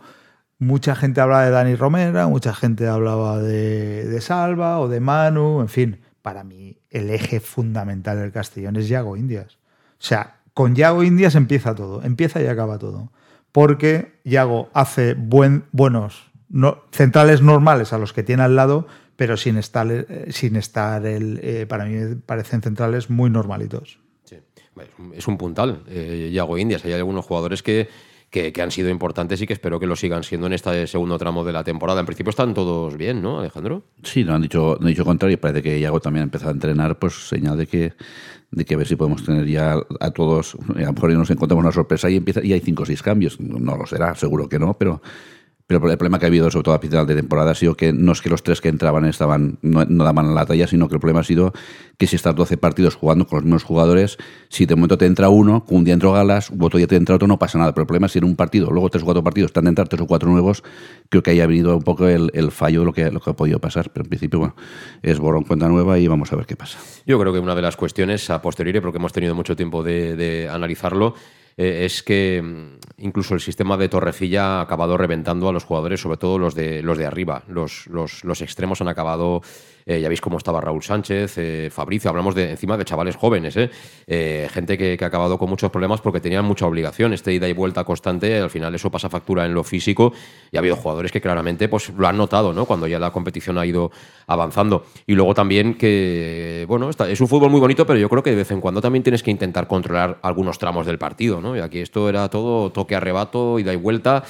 mucha 0.59 0.95
gente 0.95 1.21
hablaba 1.21 1.45
de 1.45 1.51
Dani 1.51 1.75
Romera, 1.75 2.27
mucha 2.27 2.53
gente 2.53 2.87
hablaba 2.87 3.39
de, 3.39 4.05
de 4.05 4.21
Salva 4.21 4.79
o 4.79 4.87
de 4.87 4.99
Manu, 4.99 5.61
en 5.61 5.69
fin, 5.69 6.01
para 6.21 6.43
mí 6.43 6.77
el 6.89 7.09
eje 7.09 7.39
fundamental 7.39 8.19
del 8.19 8.31
Castellón 8.31 8.75
es 8.75 8.89
Yago 8.89 9.15
Indias. 9.15 9.57
O 9.93 10.03
sea, 10.03 10.38
con 10.59 10.75
Yago 10.75 11.03
Indias 11.05 11.35
empieza 11.35 11.73
todo, 11.73 12.03
empieza 12.03 12.41
y 12.41 12.47
acaba 12.47 12.77
todo. 12.79 13.13
Porque 13.53 14.19
Yago 14.25 14.69
hace 14.73 15.13
buen, 15.13 15.63
buenos 15.71 16.29
no- 16.49 16.79
centrales 16.91 17.41
normales 17.41 17.93
a 17.93 17.97
los 17.97 18.11
que 18.11 18.23
tiene 18.23 18.43
al 18.43 18.57
lado, 18.57 18.85
pero 19.15 19.37
sin 19.37 19.55
estar, 19.55 19.87
eh, 19.89 20.25
sin 20.31 20.57
estar 20.57 21.05
el, 21.05 21.39
eh, 21.43 21.65
para 21.65 21.85
mí 21.85 22.15
parecen 22.25 22.61
centrales 22.61 23.09
muy 23.09 23.29
normalitos. 23.29 23.99
Es 25.15 25.29
un 25.29 25.37
puntal, 25.37 25.83
eh, 25.87 26.29
Yago 26.33 26.57
Indias. 26.57 26.83
Hay 26.83 26.91
algunos 26.91 27.23
jugadores 27.25 27.63
que, 27.63 27.87
que, 28.29 28.51
que 28.51 28.61
han 28.61 28.71
sido 28.71 28.89
importantes 28.89 29.41
y 29.41 29.47
que 29.47 29.53
espero 29.53 29.79
que 29.79 29.87
lo 29.87 29.95
sigan 29.95 30.23
siendo 30.23 30.47
en 30.47 30.51
este 30.53 30.87
segundo 30.87 31.17
tramo 31.17 31.45
de 31.45 31.53
la 31.53 31.63
temporada. 31.63 32.01
En 32.01 32.05
principio 32.05 32.31
están 32.31 32.53
todos 32.53 32.97
bien, 32.97 33.21
¿no, 33.21 33.39
Alejandro? 33.39 33.83
Sí, 34.03 34.25
no 34.25 34.35
han 34.35 34.41
dicho, 34.41 34.75
no 34.77 34.87
han 34.87 34.91
dicho 34.93 35.05
contrario. 35.05 35.39
Parece 35.39 35.61
que 35.63 35.79
Iago 35.79 36.01
también 36.01 36.23
ha 36.23 36.25
empezado 36.25 36.49
a 36.51 36.53
entrenar, 36.53 36.99
pues 36.99 37.13
señal 37.29 37.57
de 37.57 37.65
que, 37.65 37.93
de 38.51 38.65
que 38.65 38.73
a 38.73 38.77
ver 38.77 38.87
si 38.87 38.95
podemos 38.95 39.23
tener 39.23 39.45
ya 39.47 39.75
a 39.99 40.11
todos. 40.11 40.55
A 40.75 40.81
lo 40.81 40.93
mejor 40.93 41.11
nos 41.11 41.29
encontramos 41.29 41.63
una 41.63 41.71
sorpresa 41.71 42.09
y 42.09 42.17
empieza 42.17 42.43
y 42.43 42.53
hay 42.53 42.59
cinco 42.59 42.83
o 42.83 42.85
seis 42.85 43.01
cambios. 43.01 43.39
No 43.39 43.75
lo 43.75 43.85
será, 43.85 44.15
seguro 44.15 44.49
que 44.49 44.59
no, 44.59 44.77
pero. 44.77 45.01
Pero 45.69 45.87
el 45.87 45.97
problema 45.99 46.17
que 46.17 46.25
ha 46.25 46.29
habido, 46.29 46.49
sobre 46.49 46.63
todo 46.63 46.73
a 46.73 46.79
final 46.79 47.05
de 47.05 47.13
temporada, 47.13 47.51
ha 47.51 47.53
sido 47.53 47.75
que 47.75 47.93
no 47.93 48.13
es 48.13 48.21
que 48.23 48.29
los 48.29 48.41
tres 48.41 48.59
que 48.59 48.69
entraban 48.69 49.05
estaban 49.05 49.59
no, 49.61 49.85
daban 49.85 50.33
la 50.33 50.43
talla, 50.43 50.65
sino 50.65 50.89
que 50.89 50.95
el 50.95 50.99
problema 50.99 51.19
ha 51.19 51.23
sido 51.23 51.53
que 51.99 52.07
si 52.07 52.15
estás 52.15 52.33
12 52.33 52.57
partidos 52.57 52.95
jugando 52.95 53.27
con 53.27 53.37
los 53.37 53.43
mismos 53.45 53.63
jugadores, 53.65 54.17
si 54.47 54.65
de 54.65 54.73
momento 54.73 54.97
te 54.97 55.05
entra 55.05 55.29
uno, 55.29 55.63
un 55.69 55.83
día 55.83 55.93
entró 55.93 56.11
Galas, 56.11 56.51
otro 56.59 56.79
día 56.79 56.87
te 56.87 56.95
entra 56.95 57.13
otro, 57.13 57.27
no 57.27 57.37
pasa 57.37 57.59
nada. 57.59 57.71
Pero 57.75 57.83
el 57.83 57.85
problema 57.85 58.07
es 58.07 58.13
si 58.13 58.17
en 58.17 58.25
un 58.25 58.35
partido, 58.35 58.71
luego 58.71 58.89
tres 58.89 59.03
o 59.03 59.05
cuatro 59.05 59.23
partidos, 59.23 59.49
están 59.49 59.65
de 59.65 59.69
entrar 59.69 59.87
tres 59.87 60.01
o 60.01 60.07
cuatro 60.07 60.27
nuevos, 60.31 60.63
creo 61.07 61.21
que 61.21 61.29
ahí 61.29 61.39
ha 61.39 61.45
venido 61.45 61.77
un 61.77 61.83
poco 61.83 62.07
el, 62.07 62.49
fallo 62.49 62.79
de 62.79 62.85
lo 62.87 62.93
que, 62.93 63.11
lo 63.11 63.19
que 63.19 63.29
ha 63.29 63.33
podido 63.33 63.59
pasar. 63.59 63.91
Pero 63.91 64.05
en 64.05 64.09
principio, 64.09 64.39
bueno, 64.39 64.55
es 65.03 65.19
borrón 65.19 65.43
cuenta 65.43 65.67
nueva 65.67 65.99
y 65.99 66.07
vamos 66.07 66.33
a 66.33 66.35
ver 66.35 66.47
qué 66.47 66.55
pasa. 66.55 66.79
Yo 67.05 67.19
creo 67.19 67.31
que 67.31 67.37
una 67.37 67.53
de 67.53 67.61
las 67.61 67.77
cuestiones 67.77 68.27
a 68.31 68.41
posteriori, 68.41 68.79
porque 68.79 68.97
hemos 68.97 69.13
tenido 69.13 69.35
mucho 69.35 69.55
tiempo 69.55 69.83
de 69.83 70.49
analizarlo, 70.51 71.13
eh, 71.61 71.83
es 71.83 72.03
que 72.03 72.41
mm, 72.41 73.03
incluso 73.03 73.33
el 73.33 73.41
sistema 73.41 73.75
de 73.75 73.89
Torrecilla 73.89 74.59
ha 74.59 74.61
acabado 74.61 74.95
reventando 74.95 75.49
a 75.49 75.51
los 75.51 75.65
jugadores, 75.65 75.99
sobre 75.99 76.15
todo 76.15 76.39
los 76.39 76.55
de, 76.55 76.81
los 76.81 76.97
de 76.97 77.05
arriba. 77.05 77.43
Los, 77.49 77.85
los, 77.87 78.23
los 78.23 78.41
extremos 78.41 78.79
han 78.79 78.87
acabado, 78.87 79.41
eh, 79.89 79.99
ya 79.99 80.07
veis 80.07 80.21
cómo 80.21 80.37
estaba 80.37 80.61
Raúl 80.61 80.83
Sánchez, 80.83 81.33
eh, 81.39 81.69
Fabricio, 81.71 82.11
hablamos 82.11 82.35
de 82.35 82.51
encima 82.51 82.77
de 82.77 82.85
chavales 82.85 83.15
jóvenes, 83.15 83.57
¿eh? 83.57 83.71
Gente 84.51 84.77
que, 84.77 84.95
ha 85.01 85.07
acabado 85.07 85.39
con 85.39 85.49
muchos 85.49 85.71
problemas 85.71 85.99
porque 85.99 86.19
tenían 86.21 86.45
mucha 86.45 86.67
obligación, 86.67 87.11
este 87.11 87.33
ida 87.33 87.49
y 87.49 87.53
vuelta 87.53 87.83
constante, 87.83 88.37
al 88.37 88.51
final 88.51 88.75
eso 88.75 88.91
pasa 88.91 89.09
factura 89.09 89.47
en 89.47 89.55
lo 89.55 89.63
físico 89.63 90.13
y 90.51 90.57
ha 90.57 90.59
habido 90.59 90.75
jugadores 90.75 91.11
que 91.11 91.19
claramente 91.19 91.67
pues, 91.69 91.89
lo 91.89 92.07
han 92.07 92.17
notado 92.17 92.53
¿no? 92.53 92.65
cuando 92.65 92.85
ya 92.85 92.99
la 92.99 93.09
competición 93.09 93.57
ha 93.57 93.65
ido 93.65 93.89
avanzando. 94.27 94.85
Y 95.07 95.15
luego 95.15 95.33
también 95.33 95.73
que, 95.73 96.65
bueno, 96.67 96.91
es 96.91 97.21
un 97.21 97.27
fútbol 97.27 97.49
muy 97.49 97.59
bonito, 97.59 97.87
pero 97.87 97.97
yo 97.97 98.09
creo 98.09 98.21
que 98.21 98.29
de 98.29 98.35
vez 98.35 98.51
en 98.51 98.61
cuando 98.61 98.81
también 98.81 99.01
tienes 99.01 99.23
que 99.23 99.31
intentar 99.31 99.67
controlar 99.67 100.19
algunos 100.21 100.59
tramos 100.59 100.85
del 100.85 100.99
partido, 100.99 101.41
¿no? 101.41 101.57
Y 101.57 101.61
aquí 101.61 101.79
esto 101.79 102.09
era 102.09 102.29
todo 102.29 102.71
toque 102.71 102.95
arrebato, 102.95 103.57
ida 103.57 103.73
y 103.73 103.77
vuelta. 103.77 104.23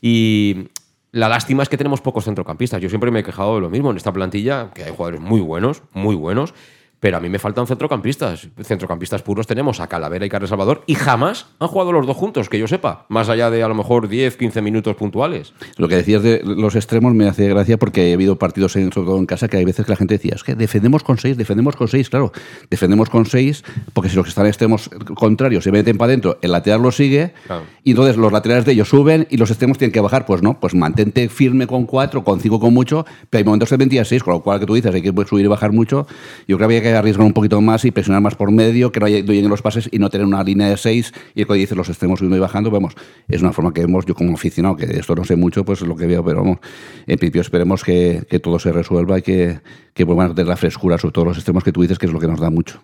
Y 0.00 0.68
la 1.12 1.28
lástima 1.28 1.62
es 1.62 1.68
que 1.68 1.76
tenemos 1.76 2.00
pocos 2.00 2.24
centrocampistas. 2.24 2.80
Yo 2.80 2.88
siempre 2.88 3.10
me 3.10 3.20
he 3.20 3.24
quejado 3.24 3.56
de 3.56 3.60
lo 3.60 3.70
mismo 3.70 3.90
en 3.90 3.96
esta 3.96 4.12
plantilla, 4.12 4.70
que 4.74 4.84
hay 4.84 4.90
jugadores 4.90 5.20
muy 5.20 5.40
buenos, 5.40 5.82
muy 5.92 6.14
buenos, 6.14 6.54
pero 7.00 7.16
a 7.16 7.20
mí 7.20 7.28
me 7.28 7.38
faltan 7.38 7.66
centrocampistas. 7.66 8.48
Centrocampistas 8.62 9.22
puros 9.22 9.46
tenemos 9.46 9.80
a 9.80 9.86
Calavera 9.88 10.26
y 10.26 10.28
Carlos 10.28 10.50
Salvador 10.50 10.82
y 10.86 10.94
jamás 10.94 11.46
han 11.58 11.68
jugado 11.68 11.92
los 11.92 12.06
dos 12.06 12.16
juntos, 12.16 12.48
que 12.48 12.58
yo 12.58 12.68
sepa, 12.68 13.06
más 13.08 13.28
allá 13.28 13.50
de 13.50 13.62
a 13.62 13.68
lo 13.68 13.74
mejor 13.74 14.08
10, 14.08 14.36
15 14.36 14.62
minutos 14.62 14.94
puntuales. 14.96 15.54
Lo 15.76 15.88
que 15.88 15.96
decías 15.96 16.22
de 16.22 16.42
los 16.44 16.76
extremos 16.76 17.14
me 17.14 17.26
hace 17.26 17.48
gracia 17.48 17.78
porque 17.78 18.10
ha 18.10 18.14
habido 18.14 18.36
partidos, 18.38 18.76
en, 18.76 18.92
sobre 18.92 19.06
todo 19.06 19.18
en 19.18 19.26
casa, 19.26 19.48
que 19.48 19.56
hay 19.56 19.64
veces 19.64 19.86
que 19.86 19.92
la 19.92 19.96
gente 19.96 20.14
decía, 20.14 20.34
es 20.34 20.44
que 20.44 20.54
defendemos 20.54 21.02
con 21.02 21.18
seis, 21.18 21.36
defendemos 21.36 21.74
con 21.74 21.88
seis, 21.88 22.10
claro, 22.10 22.32
defendemos 22.68 23.08
con 23.10 23.24
seis, 23.26 23.64
porque 23.94 24.10
si 24.10 24.16
los 24.16 24.24
que 24.26 24.30
están 24.30 24.44
en 24.44 24.50
extremos 24.50 24.90
contrarios 25.14 25.64
se 25.64 25.72
meten 25.72 25.96
para 25.96 26.10
adentro, 26.10 26.38
el 26.42 26.52
lateral 26.52 26.82
lo 26.82 26.92
sigue, 26.92 27.32
Claro. 27.46 27.62
y 27.82 27.90
entonces 27.92 28.16
los 28.16 28.30
laterales 28.32 28.64
de 28.66 28.72
ellos 28.72 28.88
suben 28.88 29.26
y 29.30 29.36
los 29.38 29.50
extremos 29.50 29.78
tienen 29.78 29.92
que 29.92 30.00
bajar, 30.00 30.26
pues 30.26 30.42
no, 30.42 30.60
pues 30.60 30.74
mantente 30.74 31.28
firme 31.28 31.66
con 31.66 31.86
cuatro, 31.86 32.22
con 32.24 32.40
cinco 32.40 32.60
con 32.60 32.74
mucho, 32.74 33.06
pero 33.30 33.38
hay 33.40 33.44
momentos 33.44 33.68
que 33.70 33.76
vendía 33.76 34.04
seis, 34.04 34.22
con 34.22 34.34
lo 34.34 34.40
cual 34.42 34.60
que 34.60 34.66
tú 34.66 34.74
dices, 34.74 34.94
hay 34.94 35.02
que 35.02 35.12
subir 35.26 35.44
y 35.44 35.48
bajar 35.48 35.72
mucho, 35.72 36.06
yo 36.46 36.56
creo 36.56 36.58
que 36.58 36.64
había 36.76 36.82
que 36.82 36.89
arriesgar 36.96 37.26
un 37.26 37.32
poquito 37.32 37.60
más 37.60 37.84
y 37.84 37.90
presionar 37.90 38.22
más 38.22 38.34
por 38.34 38.50
medio, 38.50 38.92
que 38.92 39.00
no, 39.00 39.08
lleguen 39.08 39.48
los 39.48 39.62
pases 39.62 39.88
y 39.90 39.98
no 39.98 40.10
tener 40.10 40.26
una 40.26 40.42
línea 40.42 40.68
de 40.68 40.76
seis 40.76 41.12
y 41.34 41.44
cuando 41.44 41.60
dices 41.60 41.76
los 41.76 41.88
extremos 41.88 42.18
subiendo 42.18 42.36
y 42.36 42.40
bajando, 42.40 42.70
vamos, 42.70 42.94
es 43.28 43.42
una 43.42 43.52
forma 43.52 43.72
que 43.72 43.82
vemos, 43.82 44.06
yo 44.06 44.14
como 44.14 44.34
aficionado, 44.34 44.76
que 44.76 44.86
de 44.86 45.00
esto 45.00 45.14
no 45.14 45.24
sé 45.24 45.36
mucho, 45.36 45.64
pues 45.64 45.82
es 45.82 45.88
lo 45.88 45.96
que 45.96 46.06
veo, 46.06 46.24
pero 46.24 46.38
vamos, 46.38 46.58
en 47.06 47.18
principio 47.18 47.40
esperemos 47.40 47.84
que, 47.84 48.24
que 48.28 48.38
todo 48.38 48.58
se 48.58 48.72
resuelva 48.72 49.18
y 49.18 49.22
que, 49.22 49.60
que 49.94 50.04
vuelvan 50.04 50.30
a 50.30 50.34
tener 50.34 50.48
la 50.48 50.56
frescura, 50.56 50.98
sobre 50.98 51.12
todo 51.12 51.26
los 51.26 51.36
extremos 51.36 51.64
que 51.64 51.72
tú 51.72 51.82
dices, 51.82 51.98
que 51.98 52.06
es 52.06 52.12
lo 52.12 52.20
que 52.20 52.26
nos 52.26 52.40
da 52.40 52.50
mucho. 52.50 52.82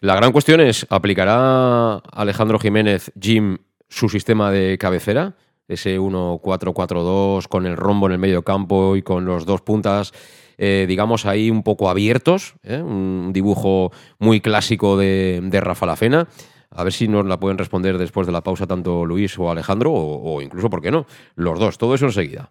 La 0.00 0.14
gran 0.14 0.32
cuestión 0.32 0.60
es, 0.60 0.86
¿aplicará 0.90 1.96
Alejandro 1.96 2.58
Jiménez 2.58 3.12
Jim 3.20 3.58
su 3.88 4.08
sistema 4.08 4.50
de 4.50 4.78
cabecera? 4.78 5.36
Ese 5.68 5.98
1-4-4-2 5.98 7.48
con 7.48 7.66
el 7.66 7.76
rombo 7.76 8.06
en 8.06 8.12
el 8.12 8.18
medio 8.18 8.42
campo 8.42 8.96
y 8.96 9.02
con 9.02 9.24
los 9.24 9.46
dos 9.46 9.62
puntas, 9.62 10.12
eh, 10.58 10.86
digamos, 10.88 11.26
ahí 11.26 11.50
un 11.50 11.62
poco 11.62 11.88
abiertos, 11.88 12.54
¿eh? 12.62 12.80
un 12.82 13.32
dibujo 13.32 13.92
muy 14.18 14.40
clásico 14.40 14.96
de, 14.96 15.40
de 15.42 15.60
Rafa 15.60 15.86
Lafena. 15.86 16.28
A 16.70 16.84
ver 16.84 16.92
si 16.92 17.08
nos 17.08 17.24
la 17.24 17.38
pueden 17.38 17.58
responder 17.58 17.96
después 17.96 18.26
de 18.26 18.32
la 18.32 18.42
pausa 18.42 18.66
tanto 18.66 19.06
Luis 19.06 19.38
o 19.38 19.50
Alejandro, 19.50 19.92
o, 19.92 20.34
o 20.34 20.42
incluso, 20.42 20.68
¿por 20.68 20.82
qué 20.82 20.90
no? 20.90 21.06
Los 21.34 21.58
dos, 21.58 21.78
todo 21.78 21.94
eso 21.94 22.06
enseguida. 22.06 22.50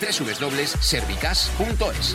www.servicas.es. 0.00 2.14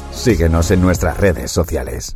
Síguenos 0.11 0.71
en 0.71 0.81
nuestras 0.81 1.17
redes 1.17 1.51
sociales. 1.51 2.15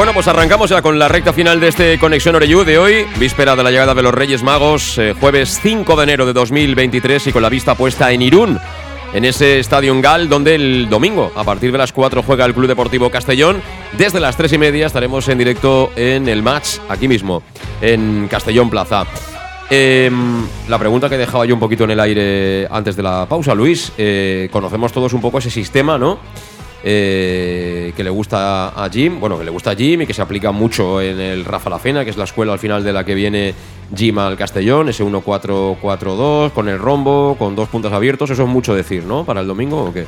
Bueno, 0.00 0.14
pues 0.14 0.28
arrancamos 0.28 0.70
ya 0.70 0.80
con 0.80 0.98
la 0.98 1.08
recta 1.08 1.34
final 1.34 1.60
de 1.60 1.68
este 1.68 1.98
Conexión 1.98 2.34
Oreyú 2.34 2.64
de 2.64 2.78
hoy, 2.78 3.06
víspera 3.18 3.54
de 3.54 3.62
la 3.62 3.70
llegada 3.70 3.92
de 3.92 4.02
los 4.02 4.14
Reyes 4.14 4.42
Magos, 4.42 4.96
eh, 4.96 5.14
jueves 5.18 5.60
5 5.62 5.94
de 5.94 6.02
enero 6.04 6.24
de 6.24 6.32
2023 6.32 7.26
y 7.26 7.32
con 7.32 7.42
la 7.42 7.50
vista 7.50 7.74
puesta 7.74 8.10
en 8.10 8.22
Irún, 8.22 8.58
en 9.12 9.24
ese 9.24 9.58
Estadio 9.58 9.98
Gal, 10.00 10.28
donde 10.28 10.54
el 10.54 10.88
domingo, 10.88 11.32
a 11.34 11.44
partir 11.44 11.72
de 11.72 11.78
las 11.78 11.92
4, 11.92 12.22
juega 12.22 12.44
el 12.44 12.54
Club 12.54 12.68
Deportivo 12.68 13.10
Castellón. 13.10 13.60
Desde 13.98 14.20
las 14.20 14.36
3 14.36 14.52
y 14.52 14.58
media 14.58 14.86
estaremos 14.86 15.28
en 15.28 15.38
directo 15.38 15.90
en 15.96 16.28
el 16.28 16.42
match, 16.42 16.78
aquí 16.88 17.08
mismo, 17.08 17.42
en 17.80 18.28
Castellón 18.30 18.70
Plaza. 18.70 19.06
Em, 19.68 20.44
la 20.68 20.78
pregunta 20.78 21.08
que 21.08 21.16
dejaba 21.16 21.46
yo 21.46 21.54
un 21.54 21.60
poquito 21.60 21.84
en 21.84 21.92
el 21.92 22.00
aire 22.00 22.66
antes 22.70 22.96
de 22.96 23.02
la 23.02 23.26
pausa, 23.28 23.54
Luis, 23.54 23.92
eh, 23.98 24.48
conocemos 24.50 24.92
todos 24.92 25.12
un 25.12 25.20
poco 25.20 25.38
ese 25.38 25.50
sistema, 25.50 25.96
¿no? 25.96 26.18
Eh, 26.82 27.92
que 27.94 28.02
le 28.02 28.10
gusta 28.10 28.68
a 28.68 28.88
Jim, 28.88 29.20
bueno, 29.20 29.38
que 29.38 29.44
le 29.44 29.50
gusta 29.50 29.72
a 29.72 29.74
Jim 29.74 30.00
y 30.02 30.06
que 30.06 30.14
se 30.14 30.22
aplica 30.22 30.50
mucho 30.50 31.00
en 31.02 31.20
el 31.20 31.44
Rafa 31.44 31.68
La 31.68 31.78
Fena, 31.78 32.04
que 32.04 32.10
es 32.10 32.16
la 32.16 32.24
escuela 32.24 32.54
al 32.54 32.58
final 32.58 32.82
de 32.82 32.92
la 32.92 33.04
que 33.04 33.14
viene 33.14 33.54
Jim 33.94 34.18
al 34.18 34.36
Castellón, 34.36 34.88
ese 34.88 35.04
1-4-4-2, 35.04 36.52
con 36.52 36.68
el 36.68 36.78
rombo, 36.78 37.36
con 37.38 37.54
dos 37.54 37.68
puntos 37.68 37.92
abiertos, 37.92 38.30
eso 38.30 38.44
es 38.44 38.48
mucho 38.48 38.74
decir, 38.74 39.04
¿no? 39.04 39.24
Para 39.24 39.40
el 39.40 39.46
domingo 39.46 39.84
o 39.84 39.92
qué? 39.92 40.06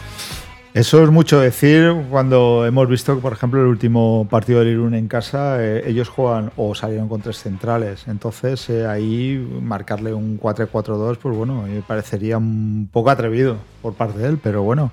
Eso 0.75 1.03
es 1.05 1.11
mucho 1.11 1.39
decir 1.39 1.95
cuando 2.09 2.65
hemos 2.65 2.89
visto, 2.89 3.19
por 3.19 3.35
ejemplo, 3.35 3.61
el 3.61 3.67
último 3.67 4.27
partido 4.31 4.61
del 4.61 4.69
Irún 4.69 4.95
en 4.95 5.07
casa, 5.07 5.63
eh, 5.63 5.83
ellos 5.87 6.09
juegan 6.09 6.51
o 6.57 6.75
salieron 6.75 7.11
con 7.11 7.21
tres 7.21 7.37
centrales. 7.37 8.05
Entonces, 8.09 8.71
eh, 8.71 8.87
ahí 8.87 9.47
marcarle 9.61 10.15
un 10.15 10.41
4-4-2, 10.41 11.19
pues 11.19 11.37
bueno, 11.37 11.65
me 11.69 11.83
parecería 11.83 12.39
un 12.39 12.89
poco 12.91 13.11
atrevido 13.11 13.59
por 13.83 13.93
parte 13.93 14.21
de 14.21 14.29
él, 14.29 14.39
pero 14.43 14.63
bueno, 14.63 14.91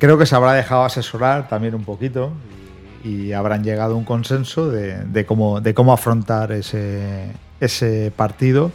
creo 0.00 0.18
que 0.18 0.26
se 0.26 0.34
habrá 0.34 0.54
dejado 0.54 0.82
asesorar 0.84 1.46
también 1.48 1.74
un 1.76 1.84
poquito 1.84 2.32
y, 3.04 3.32
habrán 3.32 3.62
llegado 3.62 3.94
a 3.94 3.96
un 3.96 4.04
consenso 4.04 4.68
de, 4.68 5.04
de, 5.04 5.24
cómo, 5.24 5.60
de 5.60 5.72
cómo 5.74 5.92
afrontar 5.92 6.50
ese, 6.52 7.32
partido 8.16 8.72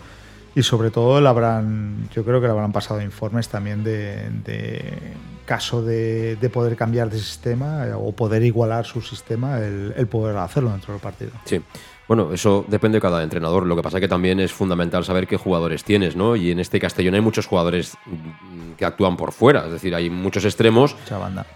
y 0.55 0.63
sobre 0.63 0.89
todo 0.89 1.19
le 1.19 1.27
habrán, 1.27 2.07
yo 2.13 2.23
creo 2.23 2.39
que 2.39 2.47
le 2.47 2.53
habrán 2.53 2.71
pasado 2.71 3.01
informes 3.01 3.49
también 3.49 3.83
de, 3.83 4.93
caso 5.45 5.83
de, 5.83 6.37
de, 6.37 6.49
poder 6.49 6.77
cambiar 6.77 7.09
de 7.09 7.17
sistema 7.17 7.85
o 7.97 8.13
poder 8.13 8.43
igualar 8.43 8.85
su 8.85 9.01
sistema, 9.01 9.57
el, 9.57 9.93
el, 9.97 10.07
poder 10.07 10.37
hacerlo 10.37 10.71
dentro 10.71 10.93
del 10.93 11.01
partido. 11.01 11.31
Sí. 11.43 11.61
Bueno, 12.07 12.31
eso 12.33 12.65
depende 12.67 12.97
de 12.97 13.01
cada 13.01 13.23
entrenador. 13.23 13.65
Lo 13.65 13.75
que 13.75 13.81
pasa 13.81 13.97
es 13.97 14.01
que 14.01 14.07
también 14.07 14.39
es 14.39 14.53
fundamental 14.53 15.03
saber 15.03 15.27
qué 15.27 15.37
jugadores 15.37 15.83
tienes, 15.83 16.15
¿no? 16.15 16.35
Y 16.35 16.51
en 16.51 16.59
este 16.59 16.79
Castellón 16.79 17.15
hay 17.15 17.21
muchos 17.21 17.47
jugadores 17.47 17.97
que 18.77 18.85
actúan 18.85 19.17
por 19.17 19.31
fuera, 19.31 19.65
es 19.65 19.71
decir, 19.71 19.95
hay 19.95 20.09
muchos 20.09 20.45
extremos, 20.45 20.95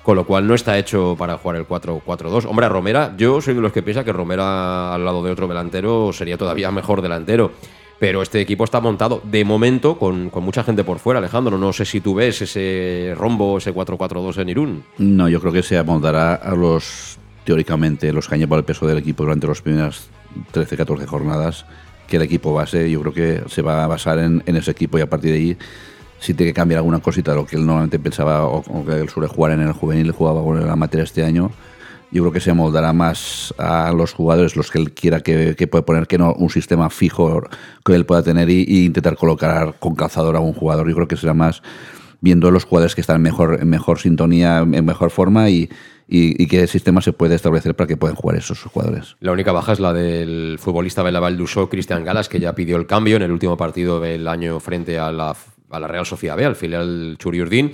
con 0.04 0.16
lo 0.16 0.26
cual 0.26 0.48
no 0.48 0.56
está 0.56 0.78
hecho 0.78 1.16
para 1.18 1.38
jugar 1.38 1.58
el 1.58 1.68
4-4-2. 1.68 2.46
Hombre, 2.46 2.66
a 2.66 2.70
Romera, 2.70 3.14
yo 3.18 3.42
soy 3.42 3.54
de 3.54 3.62
los 3.62 3.72
que 3.72 3.84
piensa 3.84 4.04
que 4.04 4.14
Romera 4.14 4.94
al 4.94 5.06
lado 5.06 5.24
de 5.24 5.32
otro 5.32 5.48
delantero 5.48 6.12
sería 6.14 6.38
todavía 6.38 6.72
mejor 6.72 7.02
delantero. 7.02 7.52
Pero 8.00 8.22
este 8.22 8.40
equipo 8.40 8.64
está 8.64 8.80
montado 8.80 9.22
de 9.26 9.44
momento 9.44 10.00
con, 10.00 10.30
con, 10.30 10.46
mucha 10.46 10.64
gente 10.64 10.86
por 10.86 11.00
fuera, 11.00 11.20
Alejandro. 11.20 11.58
No 11.58 11.74
sé 11.74 11.84
si 11.84 12.00
tú 12.00 12.16
ves 12.16 12.42
ese 12.42 13.14
rombo, 13.18 13.58
ese 13.58 13.74
4-4-2 13.74 14.38
en 14.38 14.50
Irún. 14.50 14.84
No, 15.00 15.28
yo 15.28 15.42
creo 15.42 15.52
que 15.52 15.62
se 15.62 15.78
amoldará 15.78 16.36
a 16.36 16.56
los, 16.56 17.20
teóricamente, 17.44 18.14
los 18.14 18.30
que 18.30 18.36
han 18.36 18.40
llevado 18.40 18.60
el 18.60 18.66
peso 18.66 18.88
del 18.88 19.00
equipo 19.00 19.24
durante 19.24 19.48
las 19.48 19.62
primeras 19.62 20.10
13, 20.52 20.78
14 20.78 21.06
jornadas, 21.06 21.66
que 22.08 22.18
el 22.18 22.24
equipo 22.24 22.54
base, 22.54 22.90
yo 22.90 23.02
creo 23.02 23.14
que 23.14 23.44
se 23.48 23.62
va 23.62 23.84
a 23.84 23.88
basar 23.88 24.20
en, 24.20 24.44
ese 24.46 24.72
equipo 24.72 24.98
y 24.98 25.02
a 25.02 25.10
partir 25.10 25.32
de 25.32 25.38
ahí 25.38 25.58
si 26.20 26.34
tiene 26.34 26.52
que 26.52 26.56
cambiar 26.56 26.80
alguna 26.80 27.00
cosita 27.00 27.32
de 27.32 27.38
lo 27.38 27.46
que 27.46 27.56
él 27.56 27.66
normalmente 27.66 27.98
pensaba 28.00 28.46
o, 28.46 28.86
que 28.86 28.94
él 28.94 29.10
suele 29.10 29.30
jugar 29.30 29.54
en 29.54 29.62
el 29.62 29.72
juvenil, 29.72 30.12
jugaba 30.12 30.44
con 30.44 30.66
la 30.66 30.76
materia 30.76 31.04
este 31.04 31.24
año, 31.24 31.52
yo 32.12 32.24
creo 32.24 32.34
que 32.34 32.40
se 32.40 32.52
moldará 32.54 32.92
más 32.92 33.54
a 33.58 33.92
los 33.94 34.14
jugadores, 34.14 34.56
los 34.56 34.72
que 34.72 34.80
él 34.80 34.92
quiera 34.92 35.22
que, 35.22 35.56
que 35.56 35.68
puede 35.68 35.84
poner, 35.84 36.08
que 36.08 36.18
no 36.18 36.34
un 36.34 36.50
sistema 36.50 36.90
fijo 36.90 37.44
que 37.86 37.94
él 37.94 38.06
pueda 38.06 38.24
tener 38.24 38.50
y, 38.50 38.86
intentar 38.86 39.16
colocar 39.16 39.76
con 39.80 39.96
calzador 39.96 40.36
a 40.36 40.40
un 40.40 40.54
jugador. 40.54 40.90
Yo 40.90 40.96
creo 40.96 41.08
que 41.08 41.16
será 41.16 41.34
más 41.34 41.62
viendo 42.20 42.52
los 42.52 42.66
jugadores 42.66 42.96
que 42.96 43.02
están 43.02 43.22
mejor, 43.22 43.60
en 43.62 43.70
mejor 43.70 44.00
sintonía, 44.00 44.60
en 44.60 44.86
mejor 44.86 45.12
forma 45.12 45.50
y, 45.50 45.70
y, 46.12 46.48
qué 46.48 46.66
sistema 46.66 47.02
se 47.02 47.14
puede 47.14 47.36
establecer 47.36 47.76
para 47.76 47.88
que 47.88 47.96
puedan 47.96 48.16
jugar 48.16 48.38
esos 48.38 48.64
jugadores. 48.64 49.16
La 49.20 49.32
única 49.32 49.52
baja 49.52 49.74
es 49.74 49.80
la 49.80 49.94
del 49.94 50.58
futbolista 50.60 51.04
Belaval 51.04 51.38
Dusó, 51.38 51.70
Cristian 51.70 52.04
Galas, 52.04 52.28
que 52.28 52.40
ya 52.40 52.56
pidió 52.56 52.78
el 52.78 52.88
cambio 52.88 53.16
en 53.16 53.22
el 53.22 53.32
último 53.32 53.56
partido 53.58 54.00
del 54.00 54.28
año 54.28 54.60
frente 54.60 54.98
a 54.98 55.12
la, 55.12 55.36
Real 55.70 56.08
Sociedad 56.08 56.36
B, 56.36 56.46
al 56.46 56.56
filial 56.56 57.16
Churiurdín. 57.20 57.74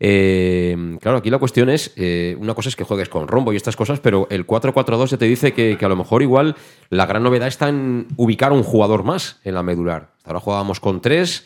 Eh, 0.00 0.96
claro, 1.00 1.18
aquí 1.18 1.30
la 1.30 1.38
cuestión 1.38 1.70
es, 1.70 1.92
eh, 1.96 2.36
una 2.40 2.54
cosa 2.54 2.68
es 2.68 2.74
que 2.74 2.82
juegues 2.82 3.08
con 3.08 3.28
rombo 3.28 3.52
y 3.52 3.56
estas 3.56 3.76
cosas, 3.76 4.00
pero 4.00 4.26
el 4.28 4.44
4-4-2 4.44 5.10
ya 5.10 5.16
te 5.16 5.26
dice 5.26 5.52
que, 5.52 5.78
a 5.80 5.88
lo 5.88 5.96
mejor 5.96 6.22
igual 6.22 6.56
la 6.90 7.06
gran 7.06 7.22
novedad 7.22 7.46
está 7.46 7.68
en 7.68 8.08
ubicar 8.16 8.52
un 8.52 8.64
jugador 8.64 9.04
más 9.04 9.38
en 9.44 9.54
la 9.54 9.62
medular. 9.62 10.10
Ahora 10.24 10.40
jugábamos 10.40 10.80
con 10.80 11.00
tres, 11.00 11.44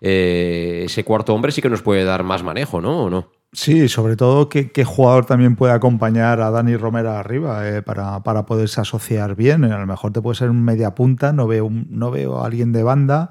eh, 0.00 0.82
ese 0.86 1.04
cuarto 1.04 1.34
hombre 1.34 1.52
sí 1.52 1.62
que 1.62 1.70
nos 1.70 1.82
puede 1.82 2.02
dar 2.02 2.24
más 2.24 2.42
manejo, 2.42 2.80
¿no? 2.80 3.04
¿O 3.04 3.10
no? 3.10 3.37
Sí, 3.52 3.88
sobre 3.88 4.16
todo 4.16 4.50
que, 4.50 4.70
que, 4.70 4.84
jugador 4.84 5.24
también 5.24 5.56
puede 5.56 5.72
acompañar 5.72 6.40
a 6.42 6.50
Dani 6.50 6.76
Romera 6.76 7.18
arriba 7.18 7.66
eh, 7.66 7.80
para, 7.80 8.22
para, 8.22 8.44
poderse 8.44 8.82
asociar 8.82 9.36
bien. 9.36 9.64
A 9.64 9.78
lo 9.78 9.86
mejor 9.86 10.12
te 10.12 10.20
puede 10.20 10.36
ser 10.36 10.50
un 10.50 10.62
media 10.62 10.94
punta, 10.94 11.32
no 11.32 11.46
veo, 11.46 11.64
un, 11.64 11.86
no 11.90 12.10
veo 12.10 12.40
a 12.40 12.46
alguien 12.46 12.72
de 12.72 12.82
banda, 12.82 13.30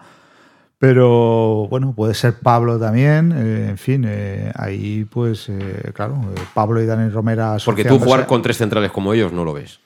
pero 0.80 1.68
bueno, 1.70 1.94
puede 1.94 2.16
ser 2.16 2.40
Pablo 2.40 2.80
también. 2.80 3.32
Eh, 3.32 3.68
en 3.70 3.78
fin, 3.78 4.06
eh, 4.08 4.52
ahí 4.56 5.06
pues, 5.06 5.52
claro, 5.94 6.20
Pablo 6.56 6.82
y 6.82 6.88
Dani 6.88 7.10
Romera. 7.10 7.58
Porque 7.64 7.86
tú 7.86 8.00
jugar 8.00 8.26
con 8.26 8.42
tres 8.42 8.58
centrales 8.58 8.92
como 8.92 9.14
ellos 9.14 9.32
no 9.32 9.46
lo 9.46 9.54
ves. 9.54 9.80